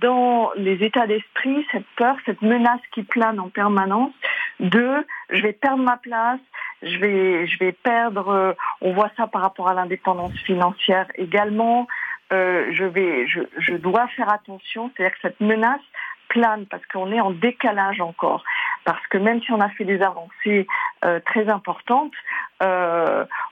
dans 0.00 0.50
les 0.56 0.84
états 0.84 1.06
d'esprit 1.06 1.64
cette 1.70 1.86
peur, 1.96 2.16
cette 2.26 2.42
menace 2.42 2.80
qui 2.92 3.04
plane 3.04 3.38
en 3.38 3.48
permanence 3.48 4.12
de 4.58 5.06
je 5.30 5.42
vais 5.42 5.52
perdre 5.52 5.82
ma 5.82 5.96
place, 5.96 6.40
je 6.84 6.98
vais 6.98 7.46
je 7.46 7.58
vais 7.58 7.72
perdre. 7.72 8.28
Euh, 8.28 8.52
on 8.80 8.92
voit 8.92 9.10
ça 9.16 9.26
par 9.26 9.42
rapport 9.42 9.68
à 9.68 9.74
l'indépendance 9.74 10.36
financière 10.44 11.06
également. 11.16 11.86
Euh, 12.32 12.66
je 12.72 12.84
vais 12.84 13.26
je, 13.26 13.40
je 13.58 13.74
dois 13.74 14.06
faire 14.08 14.32
attention, 14.32 14.90
c'est-à-dire 14.96 15.14
que 15.14 15.28
cette 15.28 15.40
menace 15.40 15.80
plane 16.28 16.66
parce 16.66 16.84
qu'on 16.86 17.12
est 17.12 17.20
en 17.20 17.30
décalage 17.30 18.00
encore. 18.00 18.44
Parce 18.84 19.06
que 19.08 19.18
même 19.18 19.40
si 19.42 19.52
on 19.52 19.60
a 19.60 19.68
fait 19.70 19.84
des 19.84 20.02
avancées 20.02 20.66
euh, 21.04 21.20
très 21.20 21.48
importantes 21.48 22.12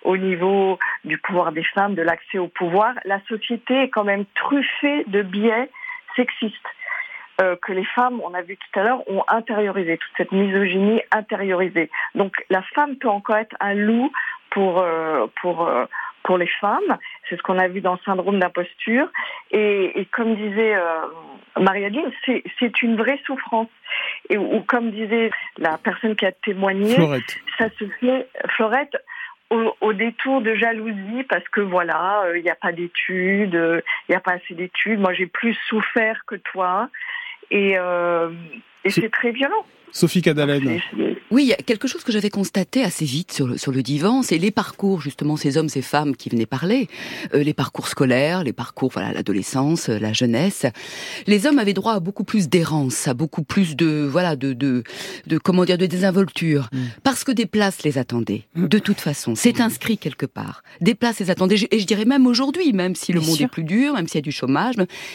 au 0.05 0.17
niveau 0.17 0.79
du 1.05 1.19
pouvoir 1.19 1.53
des 1.53 1.65
femmes, 1.65 1.95
de 1.95 2.01
l'accès 2.01 2.39
au 2.39 2.49
pouvoir, 2.49 2.95
la 3.05 3.21
société 3.29 3.83
est 3.83 3.91
quand 3.91 4.05
même 4.05 4.25
truffée 4.35 5.05
de 5.07 5.21
biais 5.21 5.69
sexistes. 6.17 6.57
Euh, 7.41 7.57
que 7.63 7.73
les 7.73 7.85
femmes, 7.85 8.21
on 8.23 8.35
a 8.35 8.43
vu 8.43 8.57
tout 8.57 8.79
à 8.79 8.83
l'heure, 8.83 9.09
ont 9.09 9.25
intériorisé, 9.27 9.97
toute 9.97 10.13
cette 10.17 10.33
misogynie 10.33 11.01
intériorisée. 11.11 11.91
Donc 12.15 12.35
la 12.51 12.63
femme 12.75 12.97
peut 12.97 13.09
encore 13.09 13.37
être 13.37 13.57
un 13.61 13.75
loup 13.75 14.13
pour, 14.51 14.85
pour, 15.41 15.67
pour 16.23 16.39
les 16.39 16.47
femmes. 16.61 16.99
C'est 17.29 17.37
ce 17.37 17.43
qu'on 17.43 17.59
a 17.59 17.69
vu 17.69 17.81
dans 17.81 17.93
le 17.93 17.99
syndrome 18.05 18.39
d'imposture. 18.39 19.09
Et, 19.51 20.01
et, 20.01 20.05
comme 20.07 20.35
disait 20.35 20.75
euh, 20.75 21.07
Marie-Adeline, 21.59 22.13
c'est 22.27 22.83
une 22.83 22.97
vraie 22.97 23.21
souffrance. 23.27 23.69
Et 24.31 24.39
ou, 24.39 24.63
comme 24.63 24.91
disait 24.91 25.31
la 25.59 25.79
personne 25.79 26.17
qui 26.17 26.27
a 26.27 26.33
témoigné, 26.33 26.97
ça 27.59 27.69
se 27.79 27.85
fait, 28.01 28.29
Florette, 28.51 28.97
au, 29.53 29.77
au, 29.81 29.93
détour 29.93 30.41
de 30.41 30.55
jalousie 30.55 31.25
parce 31.29 31.47
que 31.49 31.61
voilà, 31.61 32.23
euh, 32.25 32.39
il 32.39 32.43
n'y 32.43 32.51
a 32.51 32.55
pas 32.55 32.73
d'études, 32.73 33.55
il 33.55 34.11
n'y 34.11 34.17
a 34.17 34.21
pas 34.21 34.33
assez 34.33 34.55
d'études. 34.55 34.99
Moi, 34.99 35.13
j'ai 35.13 35.27
plus 35.27 35.55
souffert 35.69 36.25
que 36.27 36.37
toi. 36.37 36.89
Et, 37.51 37.75
euh, 37.77 38.31
et 38.85 38.91
c'est 38.91 39.11
très 39.11 39.31
violent. 39.31 39.65
Sophie 39.93 40.23
Cadalen. 40.23 40.81
Oui, 41.33 41.45
il 41.45 41.49
y 41.49 41.55
a 41.55 41.57
quelque 41.57 41.89
chose 41.89 42.05
que 42.05 42.13
j'avais 42.13 42.29
constaté 42.29 42.83
assez 42.83 43.07
vite 43.07 43.33
sur 43.33 43.47
le, 43.47 43.57
sur 43.57 43.73
le 43.73 43.83
divan, 43.83 44.23
c'est 44.23 44.37
les 44.37 44.51
parcours, 44.51 45.01
justement, 45.01 45.39
ces 45.39 45.57
hommes, 45.57 45.71
ces 45.71 45.81
femmes 45.81 46.15
qui 46.15 46.29
venaient 46.29 46.45
parler, 46.45 46.89
euh, 47.33 47.43
les 47.43 47.55
parcours 47.55 47.89
scolaires, 47.89 48.45
les 48.45 48.53
parcours, 48.53 48.91
voilà, 48.93 49.15
l'adolescence, 49.15 49.89
euh, 49.89 49.99
la 49.99 50.13
jeunesse. 50.13 50.67
Les 51.27 51.47
hommes 51.47 51.59
avaient 51.59 51.73
droit 51.73 51.95
à 51.95 52.01
beaucoup 52.01 52.25
plus 52.25 52.51
d'errance, 52.51 53.09
à 53.09 53.15
beaucoup 53.15 53.45
plus 53.45 53.77
de, 53.77 54.07
voilà, 54.11 54.37
de, 54.37 54.53
de, 54.53 54.83
de 55.27 55.39
comment 55.39 55.65
dire, 55.65 55.79
de 55.79 55.87
désinvolture, 55.87 56.69
mm. 56.71 56.79
parce 57.03 57.25
que 57.25 57.33
des 57.33 57.47
places 57.47 57.83
les 57.83 57.97
attendaient. 57.97 58.43
De 58.55 58.79
toute 58.79 59.01
façon, 59.01 59.35
c'est 59.35 59.63
inscrit 59.63 59.97
quelque 59.97 60.27
part. 60.27 60.63
Des 60.83 60.95
places 60.95 61.21
les 61.21 61.31
attendaient, 61.31 61.57
et 61.71 61.79
je 61.79 61.87
dirais 61.87 62.05
même 62.05 62.27
aujourd'hui, 62.27 62.75
même 62.75 62.95
si 62.95 63.11
le 63.15 63.23
monde 63.23 63.41
est 63.41 63.49
plus 63.49 63.65
dur, 63.65 63.95
même 63.95 64.07
s'il 64.07 64.17
y 64.17 64.19
a 64.19 64.21
du 64.23 64.33
chômage, 64.33 64.75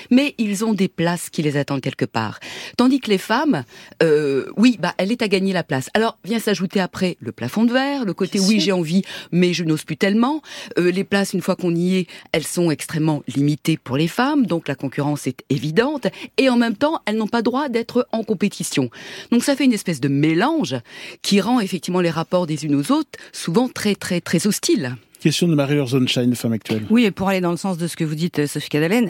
mais 0.09 0.33
ils 0.39 0.65
ont 0.65 0.73
des 0.73 0.87
places 0.87 1.29
qui 1.29 1.43
les 1.43 1.57
attendent 1.57 1.81
quelque 1.81 2.05
part. 2.05 2.39
Tandis 2.75 2.99
que 3.01 3.11
les 3.11 3.19
femmes, 3.19 3.63
euh, 4.01 4.47
oui, 4.57 4.66
bah, 4.79 4.93
elle 4.97 5.11
est 5.11 5.21
à 5.21 5.27
gagner 5.27 5.53
la 5.53 5.63
place. 5.63 5.89
Alors, 5.93 6.07
alors 6.07 6.19
vient 6.23 6.39
s'ajouter 6.39 6.79
après 6.79 7.17
le 7.19 7.33
plafond 7.33 7.65
de 7.65 7.73
verre, 7.73 8.05
le 8.05 8.13
côté 8.13 8.39
oui 8.39 8.61
j'ai 8.61 8.71
envie 8.71 9.01
mais 9.33 9.51
je 9.51 9.65
n'ose 9.65 9.83
plus 9.83 9.97
tellement. 9.97 10.41
Euh, 10.77 10.89
les 10.89 11.03
places 11.03 11.33
une 11.33 11.41
fois 11.41 11.57
qu'on 11.57 11.75
y 11.75 11.97
est, 11.97 12.07
elles 12.31 12.47
sont 12.47 12.71
extrêmement 12.71 13.23
limitées 13.27 13.75
pour 13.75 13.97
les 13.97 14.07
femmes, 14.07 14.45
donc 14.45 14.69
la 14.69 14.75
concurrence 14.75 15.27
est 15.27 15.43
évidente 15.49 16.07
et 16.37 16.47
en 16.47 16.55
même 16.55 16.77
temps 16.77 17.01
elles 17.05 17.17
n'ont 17.17 17.27
pas 17.27 17.41
droit 17.41 17.67
d'être 17.67 18.07
en 18.13 18.23
compétition. 18.23 18.89
Donc 19.31 19.43
ça 19.43 19.57
fait 19.57 19.65
une 19.65 19.73
espèce 19.73 19.99
de 19.99 20.07
mélange 20.07 20.77
qui 21.23 21.41
rend 21.41 21.59
effectivement 21.59 21.99
les 21.99 22.09
rapports 22.09 22.47
des 22.47 22.63
unes 22.63 22.75
aux 22.75 22.93
autres 22.93 23.19
souvent 23.33 23.67
très 23.67 23.95
très 23.95 24.21
très 24.21 24.47
hostiles. 24.47 24.95
Question 25.19 25.47
de 25.47 25.55
Marie-Laure 25.55 25.87
Zonshine, 25.89 26.35
femme 26.35 26.53
actuelle. 26.53 26.85
Oui, 26.89 27.05
et 27.05 27.11
pour 27.11 27.29
aller 27.29 27.41
dans 27.41 27.51
le 27.51 27.57
sens 27.57 27.77
de 27.77 27.87
ce 27.87 27.95
que 27.95 28.03
vous 28.03 28.13
dites, 28.13 28.39
euh, 28.39 28.47
Sophie 28.47 28.69
Cadalen, 28.69 29.09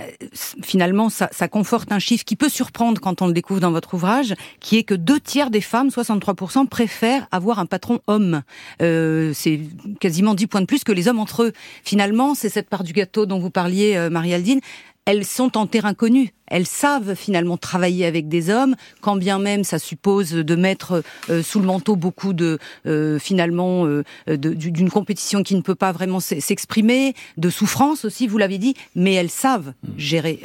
finalement, 0.63 1.09
ça, 1.09 1.27
conforte 1.49 1.91
un 1.91 1.99
chiffre 1.99 2.23
qui 2.23 2.35
peut 2.35 2.49
surprendre 2.49 3.01
quand 3.01 3.21
on 3.21 3.27
le 3.27 3.33
découvre 3.33 3.59
dans 3.59 3.71
votre 3.71 3.93
ouvrage, 3.93 4.33
qui 4.61 4.77
est 4.77 4.83
que 4.83 4.93
deux 4.93 5.19
tiers 5.19 5.49
des 5.49 5.61
femmes, 5.61 5.89
63%, 5.89 6.67
préfèrent 6.67 7.27
avoir 7.31 7.59
un 7.59 7.65
patron 7.65 7.99
homme. 8.07 8.43
Euh, 8.81 9.31
c'est 9.33 9.59
quasiment 9.99 10.33
10 10.33 10.47
points 10.47 10.61
de 10.61 10.65
plus 10.65 10.83
que 10.83 10.93
les 10.93 11.07
hommes 11.07 11.19
entre 11.19 11.43
eux. 11.43 11.53
Finalement, 11.83 12.35
c'est 12.35 12.49
cette 12.49 12.69
part 12.69 12.83
du 12.83 12.93
gâteau 12.93 13.25
dont 13.25 13.39
vous 13.39 13.49
parliez, 13.49 13.95
euh, 13.97 14.09
Marie-Aldine 14.09 14.61
elles 15.07 15.25
sont 15.25 15.57
en 15.57 15.67
terrain 15.67 15.93
connu. 15.93 16.33
Elles 16.47 16.67
savent 16.67 17.15
finalement 17.15 17.55
travailler 17.55 18.05
avec 18.05 18.27
des 18.27 18.49
hommes, 18.49 18.75
quand 18.99 19.15
bien 19.15 19.39
même 19.39 19.63
ça 19.63 19.79
suppose 19.79 20.31
de 20.31 20.55
mettre 20.55 21.01
euh, 21.29 21.41
sous 21.41 21.59
le 21.59 21.65
manteau 21.65 21.95
beaucoup 21.95 22.33
de 22.33 22.59
euh, 22.85 23.17
finalement 23.17 23.85
euh, 23.85 24.03
d'une 24.27 24.89
compétition 24.89 25.43
qui 25.43 25.55
ne 25.55 25.61
peut 25.61 25.75
pas 25.75 25.93
vraiment 25.93 26.19
s'exprimer, 26.19 27.15
de 27.37 27.49
souffrance 27.49 28.03
aussi, 28.03 28.27
vous 28.27 28.37
l'avez 28.37 28.57
dit, 28.57 28.75
mais 28.95 29.13
elles 29.13 29.29
savent 29.29 29.73
gérer 29.97 30.41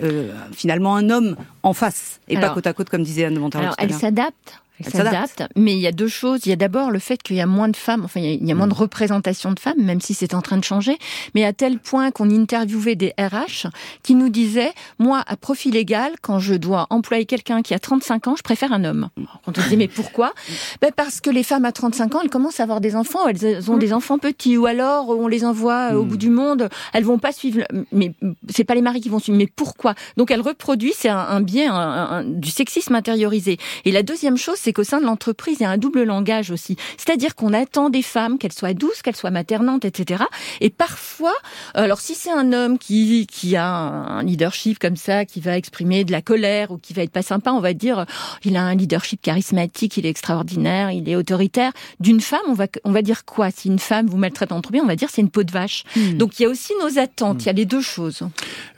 finalement 0.52 0.94
un 0.94 1.10
homme 1.10 1.36
en 1.64 1.72
face 1.72 2.20
et 2.28 2.38
pas 2.38 2.50
côte 2.50 2.66
à 2.66 2.72
côte 2.72 2.88
comme 2.88 3.02
disait 3.02 3.24
Anne 3.24 3.38
de. 3.38 3.58
Alors 3.58 3.74
elles 3.78 3.92
s'adaptent 3.92 4.62
s'adapte. 4.90 5.44
Mais 5.56 5.74
il 5.74 5.80
y 5.80 5.86
a 5.86 5.92
deux 5.92 6.08
choses. 6.08 6.40
Il 6.46 6.50
y 6.50 6.52
a 6.52 6.56
d'abord 6.56 6.90
le 6.90 6.98
fait 6.98 7.22
qu'il 7.22 7.36
y 7.36 7.40
a 7.40 7.46
moins 7.46 7.68
de 7.68 7.76
femmes, 7.76 8.02
enfin, 8.04 8.20
il 8.20 8.46
y 8.46 8.52
a, 8.52 8.54
moins 8.54 8.66
de 8.66 8.74
mm. 8.74 8.78
représentation 8.78 9.52
de 9.52 9.60
femmes, 9.60 9.80
même 9.80 10.00
si 10.00 10.14
c'est 10.14 10.34
en 10.34 10.42
train 10.42 10.56
de 10.56 10.64
changer. 10.64 10.98
Mais 11.34 11.44
à 11.44 11.52
tel 11.52 11.78
point 11.78 12.10
qu'on 12.10 12.30
interviewait 12.30 12.96
des 12.96 13.12
RH 13.18 13.68
qui 14.02 14.14
nous 14.14 14.28
disaient, 14.28 14.72
moi, 14.98 15.22
à 15.26 15.36
profil 15.36 15.76
égal, 15.76 16.12
quand 16.20 16.38
je 16.38 16.54
dois 16.54 16.86
employer 16.90 17.26
quelqu'un 17.26 17.62
qui 17.62 17.74
a 17.74 17.78
35 17.78 18.28
ans, 18.28 18.36
je 18.36 18.42
préfère 18.42 18.72
un 18.72 18.84
homme. 18.84 19.08
Quand 19.44 19.58
on 19.58 19.62
disait, 19.62 19.76
mais 19.76 19.88
pourquoi? 19.88 20.32
Ben 20.80 20.90
parce 20.94 21.20
que 21.20 21.30
les 21.30 21.42
femmes 21.42 21.64
à 21.64 21.72
35 21.72 22.14
ans, 22.14 22.20
elles 22.22 22.30
commencent 22.30 22.60
à 22.60 22.64
avoir 22.64 22.80
des 22.80 22.96
enfants, 22.96 23.28
elles 23.28 23.70
ont 23.70 23.76
des 23.76 23.92
enfants 23.92 24.18
petits, 24.18 24.56
ou 24.56 24.66
alors 24.66 25.10
on 25.10 25.28
les 25.28 25.44
envoie 25.44 25.94
au 25.94 26.04
bout 26.04 26.14
mm. 26.14 26.18
du 26.18 26.30
monde, 26.30 26.68
elles 26.92 27.04
vont 27.04 27.18
pas 27.18 27.32
suivre, 27.32 27.62
mais 27.92 28.12
c'est 28.48 28.64
pas 28.64 28.74
les 28.74 28.82
maris 28.82 29.00
qui 29.00 29.08
vont 29.08 29.18
suivre, 29.18 29.38
mais 29.38 29.46
pourquoi? 29.46 29.94
Donc 30.16 30.30
elles 30.30 30.40
reproduisent, 30.40 30.96
c'est 30.96 31.08
un, 31.08 31.40
bien, 31.40 32.24
du 32.24 32.50
sexisme 32.50 32.94
intériorisé. 32.94 33.58
Et 33.84 33.92
la 33.92 34.02
deuxième 34.02 34.36
chose, 34.36 34.56
c'est 34.58 34.71
qu'au 34.72 34.84
sein 34.84 35.00
de 35.00 35.06
l'entreprise, 35.06 35.58
il 35.60 35.62
y 35.62 35.66
a 35.66 35.70
un 35.70 35.78
double 35.78 36.02
langage 36.04 36.50
aussi. 36.50 36.76
C'est-à-dire 36.96 37.34
qu'on 37.34 37.52
attend 37.52 37.90
des 37.90 38.02
femmes 38.02 38.38
qu'elles 38.38 38.52
soient 38.52 38.74
douces, 38.74 39.02
qu'elles 39.02 39.16
soient 39.16 39.30
maternantes, 39.30 39.84
etc. 39.84 40.24
Et 40.60 40.70
parfois, 40.70 41.34
alors 41.74 42.00
si 42.00 42.14
c'est 42.14 42.30
un 42.30 42.52
homme 42.52 42.78
qui, 42.78 43.26
qui 43.26 43.56
a 43.56 43.66
un 43.66 44.22
leadership 44.22 44.78
comme 44.78 44.96
ça, 44.96 45.24
qui 45.24 45.40
va 45.40 45.56
exprimer 45.56 46.04
de 46.04 46.12
la 46.12 46.22
colère 46.22 46.70
ou 46.70 46.78
qui 46.78 46.92
va 46.92 47.02
être 47.02 47.10
pas 47.10 47.22
sympa, 47.22 47.52
on 47.52 47.60
va 47.60 47.72
dire, 47.72 48.06
oh, 48.06 48.38
il 48.44 48.56
a 48.56 48.62
un 48.62 48.74
leadership 48.74 49.20
charismatique, 49.22 49.96
il 49.96 50.06
est 50.06 50.10
extraordinaire, 50.10 50.90
il 50.90 51.08
est 51.08 51.16
autoritaire. 51.16 51.72
D'une 52.00 52.20
femme, 52.20 52.40
on 52.48 52.54
va, 52.54 52.66
on 52.84 52.92
va 52.92 53.02
dire 53.02 53.24
quoi? 53.24 53.50
Si 53.50 53.68
une 53.68 53.78
femme 53.78 54.06
vous 54.06 54.16
maltraite 54.16 54.52
en 54.52 54.60
trop 54.60 54.72
bien, 54.72 54.82
on 54.82 54.86
va 54.86 54.96
dire 54.96 55.08
c'est 55.10 55.22
une 55.22 55.30
peau 55.30 55.42
de 55.42 55.52
vache. 55.52 55.84
Hmm. 55.96 56.18
Donc 56.18 56.38
il 56.38 56.44
y 56.44 56.46
a 56.46 56.48
aussi 56.48 56.72
nos 56.80 56.98
attentes, 56.98 57.42
il 57.42 57.46
y 57.46 57.50
a 57.50 57.52
les 57.52 57.66
deux 57.66 57.80
choses. 57.80 58.22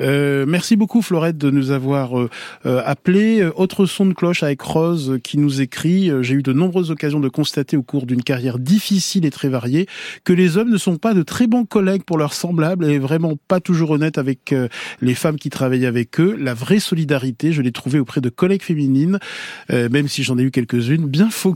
Euh, 0.00 0.44
merci 0.46 0.76
beaucoup 0.76 1.02
Florette 1.02 1.38
de 1.38 1.50
nous 1.50 1.70
avoir 1.70 2.18
euh, 2.18 2.30
euh 2.66 2.82
appelé. 2.84 3.44
Autre 3.56 3.86
son 3.86 4.06
de 4.06 4.14
cloche 4.14 4.42
avec 4.42 4.60
Rose 4.62 5.18
qui 5.22 5.38
nous 5.38 5.60
écrit 5.60 5.83
euh, 5.84 6.22
j'ai 6.22 6.34
eu 6.34 6.42
de 6.42 6.52
nombreuses 6.52 6.90
occasions 6.90 7.20
de 7.20 7.28
constater 7.28 7.76
au 7.76 7.82
cours 7.82 8.06
d'une 8.06 8.22
carrière 8.22 8.58
difficile 8.58 9.24
et 9.24 9.30
très 9.30 9.48
variée 9.48 9.86
que 10.24 10.32
les 10.32 10.56
hommes 10.56 10.70
ne 10.70 10.78
sont 10.78 10.96
pas 10.96 11.14
de 11.14 11.22
très 11.22 11.46
bons 11.46 11.64
collègues 11.64 12.02
pour 12.04 12.18
leurs 12.18 12.32
semblables 12.32 12.86
et 12.86 12.98
vraiment 12.98 13.34
pas 13.48 13.60
toujours 13.60 13.90
honnêtes 13.90 14.18
avec 14.18 14.52
euh, 14.52 14.68
les 15.00 15.14
femmes 15.14 15.36
qui 15.36 15.50
travaillent 15.50 15.86
avec 15.86 16.20
eux. 16.20 16.36
La 16.38 16.54
vraie 16.54 16.80
solidarité, 16.80 17.52
je 17.52 17.62
l'ai 17.62 17.72
trouvée 17.72 17.98
auprès 17.98 18.20
de 18.20 18.28
collègues 18.28 18.62
féminines, 18.62 19.18
euh, 19.70 19.88
même 19.90 20.08
si 20.08 20.22
j'en 20.22 20.38
ai 20.38 20.42
eu 20.42 20.50
quelques-unes, 20.50 21.06
bien 21.06 21.30
faux 21.30 21.54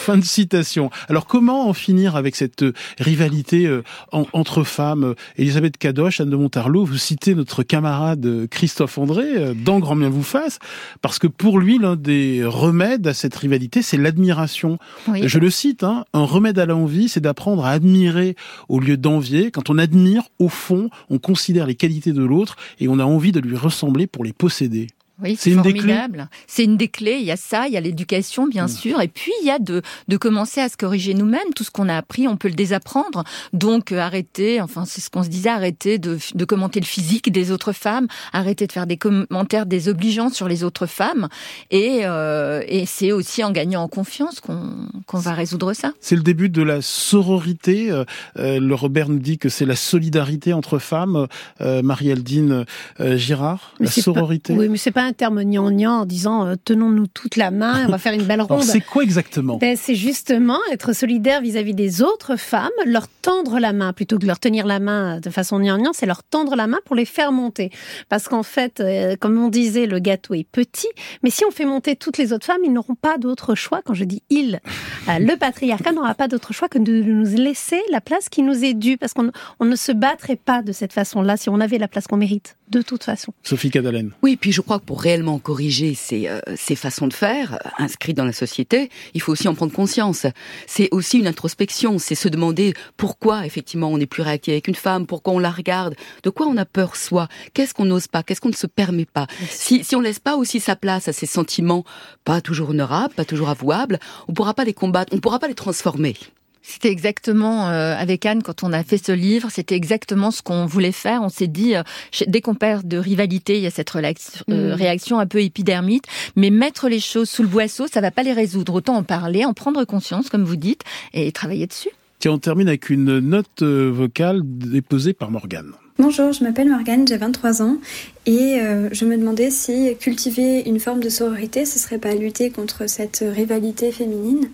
fin 0.00 0.18
de 0.18 0.24
citation. 0.24 0.90
Alors 1.08 1.26
comment 1.26 1.68
en 1.68 1.72
finir 1.72 2.16
avec 2.16 2.36
cette 2.36 2.64
rivalité 2.98 3.70
entre 4.12 4.64
femmes 4.64 5.14
Elisabeth 5.36 5.78
Cadoche, 5.78 6.20
Anne 6.20 6.30
de 6.30 6.36
Montarlot, 6.36 6.84
vous 6.84 6.96
citez 6.96 7.34
notre 7.34 7.62
camarade 7.62 8.46
Christophe 8.50 8.98
André, 8.98 9.54
dans 9.54 9.78
Grand 9.78 9.96
Bien 9.96 10.08
vous 10.08 10.22
fasse, 10.22 10.58
parce 11.02 11.18
que 11.18 11.26
pour 11.26 11.58
lui, 11.58 11.78
l'un 11.78 11.96
des 11.96 12.42
remèdes 12.44 13.06
à 13.06 13.14
cette 13.14 13.34
rivalité, 13.34 13.82
c'est 13.82 13.96
l'admiration. 13.96 14.78
Je 15.22 15.38
le 15.38 15.50
cite, 15.50 15.84
hein, 15.84 16.04
un 16.12 16.24
remède 16.24 16.58
à 16.58 16.66
l'envie, 16.66 17.08
c'est 17.08 17.20
d'apprendre 17.20 17.64
à 17.64 17.70
admirer 17.70 18.36
au 18.68 18.80
lieu 18.80 18.96
d'envier. 18.96 19.50
Quand 19.50 19.70
on 19.70 19.78
admire, 19.78 20.22
au 20.38 20.48
fond, 20.48 20.90
on 21.08 21.18
considère 21.18 21.66
les 21.66 21.74
qualités 21.74 22.12
de 22.12 22.24
l'autre 22.24 22.56
et 22.78 22.88
on 22.88 22.98
a 22.98 23.04
envie 23.04 23.32
de 23.32 23.40
lui 23.40 23.56
ressembler 23.56 24.06
pour 24.06 24.24
les 24.24 24.32
posséder. 24.32 24.88
Oui, 25.22 25.36
c'est 25.38 25.52
formidable. 25.52 26.28
C'est 26.46 26.64
une 26.64 26.76
des 26.76 26.88
clés. 26.88 27.18
Il 27.20 27.26
y 27.26 27.30
a 27.30 27.36
ça, 27.36 27.66
il 27.66 27.74
y 27.74 27.76
a 27.76 27.80
l'éducation, 27.80 28.46
bien 28.46 28.66
mm. 28.66 28.68
sûr, 28.68 29.00
et 29.00 29.08
puis 29.08 29.32
il 29.42 29.46
y 29.46 29.50
a 29.50 29.58
de, 29.58 29.82
de 30.08 30.16
commencer 30.16 30.60
à 30.60 30.68
se 30.68 30.76
corriger 30.76 31.14
nous-mêmes. 31.14 31.52
Tout 31.54 31.64
ce 31.64 31.70
qu'on 31.70 31.88
a 31.88 31.96
appris, 31.96 32.28
on 32.28 32.36
peut 32.36 32.48
le 32.48 32.54
désapprendre. 32.54 33.24
Donc 33.52 33.92
euh, 33.92 33.98
arrêter, 33.98 34.60
enfin 34.60 34.84
c'est 34.84 35.00
ce 35.00 35.10
qu'on 35.10 35.22
se 35.22 35.28
disait, 35.28 35.50
arrêter 35.50 35.98
de, 35.98 36.18
de 36.34 36.44
commenter 36.44 36.80
le 36.80 36.86
physique 36.86 37.30
des 37.30 37.50
autres 37.50 37.72
femmes, 37.72 38.06
arrêter 38.32 38.66
de 38.66 38.72
faire 38.72 38.86
des 38.86 38.96
commentaires 38.96 39.66
désobligeants 39.66 40.30
sur 40.30 40.48
les 40.48 40.64
autres 40.64 40.86
femmes, 40.86 41.28
et, 41.70 42.00
euh, 42.04 42.62
et 42.66 42.86
c'est 42.86 43.12
aussi 43.12 43.44
en 43.44 43.50
gagnant 43.50 43.82
en 43.82 43.88
confiance 43.88 44.40
qu'on 44.40 44.88
qu'on 45.06 45.18
va 45.18 45.32
résoudre 45.32 45.72
ça. 45.72 45.92
C'est 46.00 46.16
le 46.16 46.22
début 46.22 46.48
de 46.48 46.62
la 46.62 46.82
sororité. 46.82 47.90
Euh, 47.90 48.04
euh 48.36 48.60
le 48.60 48.74
Robert 48.74 49.08
nous 49.08 49.18
dit 49.18 49.38
que 49.38 49.48
c'est 49.48 49.64
la 49.64 49.76
solidarité 49.76 50.52
entre 50.52 50.78
femmes. 50.78 51.26
Euh, 51.60 51.82
Marie-Aldine 51.82 52.64
Girard, 53.00 53.74
la 53.80 53.90
sororité. 53.90 54.54
oui, 54.54 54.68
mais 54.68 54.76
c'est 54.76 54.90
pas 54.90 55.09
un 55.10 55.12
terme 55.12 55.42
gnangnan 55.42 56.02
en 56.02 56.06
disant 56.06 56.46
euh, 56.46 56.54
tenons-nous 56.64 57.08
toute 57.08 57.34
la 57.34 57.50
main, 57.50 57.86
on 57.86 57.90
va 57.90 57.98
faire 57.98 58.12
une 58.12 58.22
belle 58.22 58.40
ronde. 58.48 58.62
c'est 58.62 58.80
quoi 58.80 59.02
exactement? 59.02 59.56
Ben, 59.56 59.76
C'est 59.76 59.96
justement 59.96 60.58
être 60.70 60.92
solidaire 60.92 61.40
vis-à-vis 61.40 61.74
des 61.74 62.00
autres 62.00 62.36
femmes, 62.36 62.70
leur 62.86 63.08
tendre 63.08 63.58
la 63.58 63.72
main 63.72 63.92
plutôt 63.92 64.16
que 64.16 64.22
de 64.22 64.26
leur 64.28 64.38
tenir 64.38 64.66
la 64.66 64.78
main 64.78 65.18
de 65.18 65.30
façon 65.30 65.58
gnangnan, 65.58 65.90
c'est 65.92 66.06
leur 66.06 66.22
tendre 66.22 66.54
la 66.54 66.68
main 66.68 66.78
pour 66.84 66.94
les 66.94 67.04
faire 67.04 67.32
monter. 67.32 67.70
Parce 68.08 68.28
qu'en 68.28 68.44
fait, 68.44 68.78
euh, 68.78 69.16
comme 69.18 69.36
on 69.42 69.48
disait, 69.48 69.86
le 69.86 69.98
gâteau 69.98 70.34
est 70.34 70.46
petit, 70.46 70.88
mais 71.24 71.30
si 71.30 71.44
on 71.44 71.50
fait 71.50 71.64
monter 71.64 71.96
toutes 71.96 72.16
les 72.16 72.32
autres 72.32 72.46
femmes, 72.46 72.62
ils 72.64 72.72
n'auront 72.72 72.94
pas 72.94 73.18
d'autre 73.18 73.56
choix. 73.56 73.80
Quand 73.84 73.94
je 73.94 74.04
dis 74.04 74.22
ils, 74.30 74.60
euh, 75.08 75.18
le 75.18 75.36
patriarcat 75.36 75.90
n'aura 75.94 76.14
pas 76.14 76.28
d'autre 76.28 76.52
choix 76.52 76.68
que 76.68 76.78
de 76.78 77.02
nous 77.02 77.36
laisser 77.36 77.80
la 77.90 78.00
place 78.00 78.28
qui 78.28 78.42
nous 78.42 78.64
est 78.64 78.74
due, 78.74 78.96
parce 78.96 79.12
qu'on 79.12 79.32
on 79.58 79.64
ne 79.64 79.76
se 79.76 79.90
battrait 79.90 80.36
pas 80.36 80.62
de 80.62 80.70
cette 80.70 80.92
façon-là 80.92 81.36
si 81.36 81.48
on 81.48 81.58
avait 81.60 81.78
la 81.78 81.88
place 81.88 82.06
qu'on 82.06 82.16
mérite, 82.16 82.56
de 82.68 82.80
toute 82.82 83.02
façon. 83.02 83.32
Sophie 83.42 83.70
Cadalen. 83.70 84.12
Oui, 84.22 84.36
puis 84.36 84.52
je 84.52 84.60
crois 84.60 84.78
que 84.78 84.84
pour 84.84 84.99
réellement 85.00 85.38
corriger 85.38 85.94
ces, 85.94 86.28
euh, 86.28 86.40
ces 86.56 86.76
façons 86.76 87.08
de 87.08 87.12
faire 87.12 87.58
inscrites 87.78 88.16
dans 88.16 88.24
la 88.24 88.32
société, 88.32 88.90
il 89.14 89.20
faut 89.20 89.32
aussi 89.32 89.48
en 89.48 89.54
prendre 89.54 89.72
conscience. 89.72 90.26
C'est 90.66 90.88
aussi 90.92 91.18
une 91.18 91.26
introspection, 91.26 91.98
c'est 91.98 92.14
se 92.14 92.28
demander 92.28 92.74
pourquoi 92.96 93.46
effectivement 93.46 93.88
on 93.88 93.98
n'est 93.98 94.06
plus 94.06 94.22
réactif 94.22 94.52
avec 94.52 94.68
une 94.68 94.74
femme, 94.74 95.06
pourquoi 95.06 95.34
on 95.34 95.38
la 95.38 95.50
regarde, 95.50 95.94
de 96.22 96.30
quoi 96.30 96.46
on 96.46 96.56
a 96.56 96.64
peur 96.64 96.96
soi, 96.96 97.28
qu'est-ce 97.54 97.74
qu'on 97.74 97.86
n'ose 97.86 98.06
pas, 98.06 98.22
qu'est-ce 98.22 98.40
qu'on 98.40 98.50
ne 98.50 98.54
se 98.54 98.66
permet 98.66 99.06
pas. 99.06 99.26
Si, 99.48 99.82
si 99.84 99.96
on 99.96 100.00
laisse 100.00 100.18
pas 100.18 100.36
aussi 100.36 100.60
sa 100.60 100.76
place 100.76 101.08
à 101.08 101.12
ces 101.12 101.26
sentiments 101.26 101.84
pas 102.24 102.40
toujours 102.40 102.70
honorables, 102.70 103.14
pas 103.14 103.24
toujours 103.24 103.48
avouables, 103.48 103.98
on 104.28 104.34
pourra 104.34 104.54
pas 104.54 104.64
les 104.64 104.74
combattre, 104.74 105.14
on 105.14 105.18
pourra 105.18 105.38
pas 105.38 105.48
les 105.48 105.54
transformer. 105.54 106.14
C'était 106.62 106.90
exactement 106.90 107.68
euh, 107.68 107.94
avec 107.96 108.26
Anne 108.26 108.42
quand 108.42 108.62
on 108.62 108.72
a 108.72 108.82
fait 108.82 109.04
ce 109.04 109.12
livre, 109.12 109.48
c'était 109.50 109.74
exactement 109.74 110.30
ce 110.30 110.42
qu'on 110.42 110.66
voulait 110.66 110.92
faire. 110.92 111.22
On 111.22 111.28
s'est 111.28 111.46
dit 111.46 111.74
euh, 111.74 111.82
dès 112.26 112.40
qu'on 112.40 112.54
perd 112.54 112.86
de 112.86 112.98
rivalité, 112.98 113.56
il 113.56 113.62
y 113.62 113.66
a 113.66 113.70
cette 113.70 113.94
euh, 113.96 114.12
mm. 114.46 114.72
réaction 114.74 115.18
un 115.18 115.26
peu 115.26 115.42
épidermite, 115.42 116.04
mais 116.36 116.50
mettre 116.50 116.88
les 116.88 117.00
choses 117.00 117.30
sous 117.30 117.42
le 117.42 117.48
boisseau, 117.48 117.86
ça 117.86 118.00
va 118.00 118.10
pas 118.10 118.22
les 118.22 118.32
résoudre. 118.32 118.74
Autant 118.74 118.96
en 118.96 119.02
parler, 119.02 119.44
en 119.44 119.54
prendre 119.54 119.84
conscience, 119.84 120.28
comme 120.28 120.44
vous 120.44 120.56
dites, 120.56 120.82
et 121.14 121.32
travailler 121.32 121.66
dessus. 121.66 121.90
Tiens, 122.18 122.32
on 122.32 122.38
termine 122.38 122.68
avec 122.68 122.90
une 122.90 123.18
note 123.18 123.62
vocale 123.62 124.42
déposée 124.44 125.14
par 125.14 125.30
Morgane. 125.30 125.72
Bonjour, 126.00 126.32
je 126.32 126.42
m'appelle 126.44 126.70
Morgane, 126.70 127.06
j'ai 127.06 127.18
23 127.18 127.60
ans 127.60 127.76
et 128.24 128.58
euh, 128.58 128.88
je 128.90 129.04
me 129.04 129.18
demandais 129.18 129.50
si 129.50 129.94
cultiver 130.00 130.62
une 130.64 130.80
forme 130.80 131.00
de 131.00 131.10
sororité, 131.10 131.66
ce 131.66 131.78
serait 131.78 131.98
pas 131.98 132.14
lutter 132.14 132.48
contre 132.48 132.88
cette 132.88 133.22
rivalité 133.22 133.92
féminine. 133.92 134.48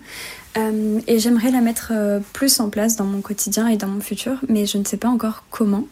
Euh, 0.57 0.99
et 1.07 1.19
j'aimerais 1.19 1.51
la 1.51 1.61
mettre 1.61 1.91
euh, 1.93 2.19
plus 2.33 2.59
en 2.59 2.69
place 2.69 2.95
dans 2.95 3.05
mon 3.05 3.21
quotidien 3.21 3.67
et 3.67 3.77
dans 3.77 3.87
mon 3.87 3.99
futur, 3.99 4.37
mais 4.49 4.65
je 4.65 4.77
ne 4.77 4.83
sais 4.83 4.97
pas 4.97 5.09
encore 5.09 5.43
comment 5.49 5.85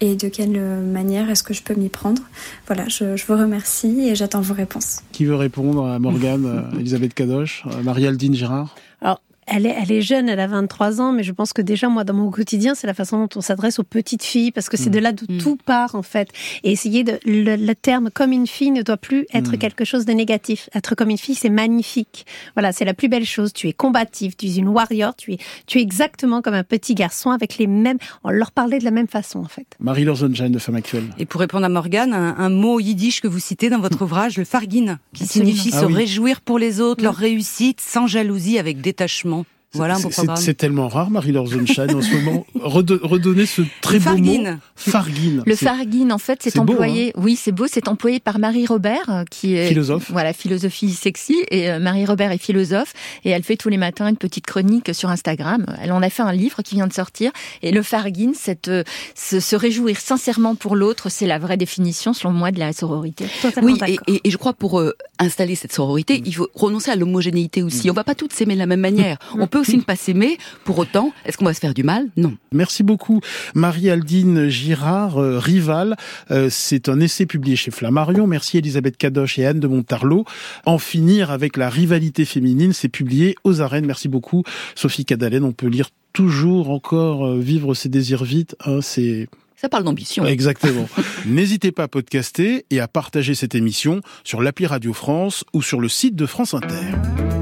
et 0.00 0.16
de 0.16 0.28
quelle 0.28 0.60
manière 0.60 1.30
est-ce 1.30 1.44
que 1.44 1.54
je 1.54 1.62
peux 1.62 1.74
m'y 1.74 1.88
prendre. 1.88 2.22
Voilà, 2.66 2.88
je, 2.88 3.16
je, 3.16 3.24
vous 3.24 3.34
remercie 3.34 4.08
et 4.08 4.16
j'attends 4.16 4.40
vos 4.40 4.52
réponses. 4.52 5.00
Qui 5.12 5.24
veut 5.24 5.36
répondre 5.36 5.86
à 5.86 6.00
Morgane, 6.00 6.64
Elisabeth 6.76 7.14
Cadoche, 7.14 7.64
Marie-Aldine 7.84 8.34
Girard? 8.34 8.74
Alors, 9.00 9.20
elle 9.46 9.66
est, 9.66 9.74
elle 9.76 9.90
est 9.90 10.02
jeune, 10.02 10.28
elle 10.28 10.40
a 10.40 10.46
23 10.46 11.00
ans, 11.00 11.12
mais 11.12 11.22
je 11.22 11.32
pense 11.32 11.52
que 11.52 11.62
déjà, 11.62 11.88
moi, 11.88 12.04
dans 12.04 12.14
mon 12.14 12.30
quotidien, 12.30 12.74
c'est 12.74 12.86
la 12.86 12.94
façon 12.94 13.18
dont 13.18 13.28
on 13.36 13.40
s'adresse 13.40 13.78
aux 13.78 13.84
petites 13.84 14.22
filles, 14.22 14.52
parce 14.52 14.68
que 14.68 14.76
c'est 14.76 14.90
de 14.90 14.98
là 14.98 15.12
d'où 15.12 15.26
tout 15.38 15.56
part, 15.56 15.94
en 15.94 16.02
fait. 16.02 16.28
Et 16.62 16.72
essayer 16.72 17.04
de. 17.04 17.18
Le, 17.24 17.72
terme 17.74 18.10
comme 18.10 18.32
une 18.32 18.46
fille 18.46 18.70
ne 18.70 18.82
doit 18.82 18.96
plus 18.96 19.26
être 19.32 19.56
quelque 19.56 19.84
chose 19.84 20.04
de 20.04 20.12
négatif. 20.12 20.68
Être 20.74 20.94
comme 20.94 21.10
une 21.10 21.18
fille, 21.18 21.34
c'est 21.34 21.48
magnifique. 21.48 22.26
Voilà, 22.54 22.72
c'est 22.72 22.84
la 22.84 22.94
plus 22.94 23.08
belle 23.08 23.24
chose. 23.24 23.52
Tu 23.52 23.68
es 23.68 23.72
combative, 23.72 24.36
tu 24.36 24.46
es 24.46 24.56
une 24.56 24.68
warrior, 24.68 25.16
tu 25.16 25.32
es, 25.32 25.38
tu 25.66 25.78
es 25.78 25.82
exactement 25.82 26.42
comme 26.42 26.54
un 26.54 26.64
petit 26.64 26.94
garçon 26.94 27.30
avec 27.30 27.58
les 27.58 27.66
mêmes. 27.66 27.98
On 28.24 28.30
leur 28.30 28.52
parlait 28.52 28.78
de 28.78 28.84
la 28.84 28.90
même 28.90 29.08
façon, 29.08 29.40
en 29.40 29.48
fait. 29.48 29.66
Marie-Laure 29.80 30.28
de 30.28 30.58
Femme 30.58 30.76
Actuelle. 30.76 31.04
Et 31.18 31.24
pour 31.24 31.40
répondre 31.40 31.64
à 31.64 31.68
Morgane, 31.68 32.12
un, 32.12 32.48
mot 32.50 32.78
yiddish 32.78 33.20
que 33.20 33.28
vous 33.28 33.38
citez 33.38 33.70
dans 33.70 33.80
votre 33.80 34.02
ouvrage, 34.02 34.36
le 34.36 34.44
fargin, 34.44 34.98
qui 35.14 35.26
signifie 35.26 35.70
ah 35.72 35.80
se 35.80 35.84
réjouir 35.86 36.40
pour 36.40 36.58
les 36.58 36.80
autres, 36.80 37.02
leur 37.02 37.16
réussite, 37.16 37.80
sans 37.80 38.06
jalousie, 38.06 38.58
avec 38.58 38.80
détachement. 38.80 39.41
Voilà 39.74 39.96
C'est 40.36 40.54
tellement 40.54 40.88
rare, 40.88 41.10
Marie-Laure 41.10 41.46
Zonshine, 41.46 41.94
en 41.94 42.02
ce 42.02 42.14
moment. 42.14 42.46
redonner 42.62 43.46
ce 43.46 43.62
très 43.80 43.98
beau 43.98 44.16
mot. 44.16 44.44
Farguine. 44.76 45.42
Le 45.46 45.56
farguine, 45.56 46.12
en 46.12 46.18
fait, 46.18 46.40
c'est 46.42 46.58
employé. 46.58 47.08
Hein. 47.08 47.20
oui, 47.22 47.36
c'est 47.36 47.52
beau. 47.52 47.66
C'est 47.66 47.88
employé 47.88 48.20
par 48.20 48.38
Marie 48.38 48.66
Robert, 48.66 49.08
euh, 49.08 49.24
qui 49.30 49.56
est 49.56 49.68
philosophe. 49.68 50.10
Voilà, 50.10 50.32
philosophie 50.32 50.90
sexy. 50.90 51.36
Et 51.50 51.70
euh, 51.70 51.78
Marie 51.78 52.04
Robert 52.04 52.32
est 52.32 52.38
philosophe 52.38 52.92
et 53.24 53.30
elle 53.30 53.42
fait 53.42 53.56
tous 53.56 53.70
les 53.70 53.78
matins 53.78 54.08
une 54.08 54.16
petite 54.16 54.46
chronique 54.46 54.94
sur 54.94 55.08
Instagram. 55.08 55.64
Elle 55.80 55.92
en 55.92 56.02
a 56.02 56.10
fait 56.10 56.22
un 56.22 56.32
livre 56.32 56.62
qui 56.62 56.74
vient 56.74 56.86
de 56.86 56.92
sortir. 56.92 57.32
Et 57.62 57.72
le 57.72 57.82
farguine, 57.82 58.34
c'est 58.34 58.68
euh, 58.68 58.84
se, 59.14 59.56
réjouir 59.56 59.98
sincèrement 59.98 60.54
pour 60.54 60.76
l'autre, 60.76 61.08
c'est 61.08 61.26
la 61.26 61.38
vraie 61.38 61.56
définition, 61.56 62.12
selon 62.12 62.32
moi, 62.32 62.50
de 62.50 62.58
la 62.58 62.72
sororité. 62.72 63.26
oui, 63.62 63.78
et, 63.86 64.20
et, 64.24 64.30
je 64.30 64.36
crois 64.36 64.52
pour 64.52 64.82
installer 65.18 65.54
cette 65.54 65.72
sororité, 65.72 66.22
il 66.24 66.34
faut 66.34 66.48
renoncer 66.54 66.90
à 66.90 66.96
l'homogénéité 66.96 67.62
aussi. 67.62 67.90
On 67.90 67.94
va 67.94 68.04
pas 68.04 68.14
toutes 68.14 68.32
s'aimer 68.32 68.54
de 68.54 68.58
la 68.58 68.66
même 68.66 68.80
manière. 68.80 69.18
On 69.38 69.46
peut 69.46 69.61
aussi 69.62 69.76
ne 69.76 69.82
pas 69.82 69.96
s'aimer. 69.96 70.38
Pour 70.64 70.78
autant, 70.78 71.12
est-ce 71.24 71.38
qu'on 71.38 71.44
va 71.44 71.54
se 71.54 71.60
faire 71.60 71.74
du 71.74 71.82
mal? 71.82 72.08
Non. 72.16 72.34
Merci 72.52 72.82
beaucoup, 72.82 73.20
Marie-Aldine 73.54 74.48
Girard, 74.48 75.18
euh, 75.18 75.38
Rival. 75.38 75.96
Euh, 76.30 76.48
c'est 76.50 76.88
un 76.88 77.00
essai 77.00 77.26
publié 77.26 77.56
chez 77.56 77.70
Flammarion. 77.70 78.26
Merci 78.26 78.58
Elisabeth 78.58 78.96
Cadoche 78.96 79.38
et 79.38 79.46
Anne 79.46 79.60
de 79.60 79.66
Montarlot. 79.66 80.24
En 80.66 80.78
finir 80.78 81.30
avec 81.30 81.56
la 81.56 81.70
rivalité 81.70 82.24
féminine, 82.24 82.72
c'est 82.72 82.88
publié 82.88 83.36
aux 83.44 83.60
arènes. 83.60 83.86
Merci 83.86 84.08
beaucoup, 84.08 84.42
Sophie 84.74 85.04
Cadalen. 85.04 85.44
On 85.44 85.52
peut 85.52 85.68
lire 85.68 85.88
toujours 86.12 86.70
encore 86.70 87.26
euh, 87.26 87.38
Vivre 87.38 87.74
ses 87.74 87.88
désirs 87.88 88.24
vite. 88.24 88.54
Hein, 88.66 88.80
c'est 88.82 89.28
ça 89.56 89.68
parle 89.68 89.84
d'ambition. 89.84 90.26
Exactement. 90.26 90.88
N'hésitez 91.26 91.70
pas 91.70 91.84
à 91.84 91.88
podcaster 91.88 92.66
et 92.70 92.80
à 92.80 92.88
partager 92.88 93.36
cette 93.36 93.54
émission 93.54 94.00
sur 94.24 94.42
l'appli 94.42 94.66
Radio 94.66 94.92
France 94.92 95.44
ou 95.52 95.62
sur 95.62 95.80
le 95.80 95.88
site 95.88 96.16
de 96.16 96.26
France 96.26 96.52
Inter. 96.52 97.41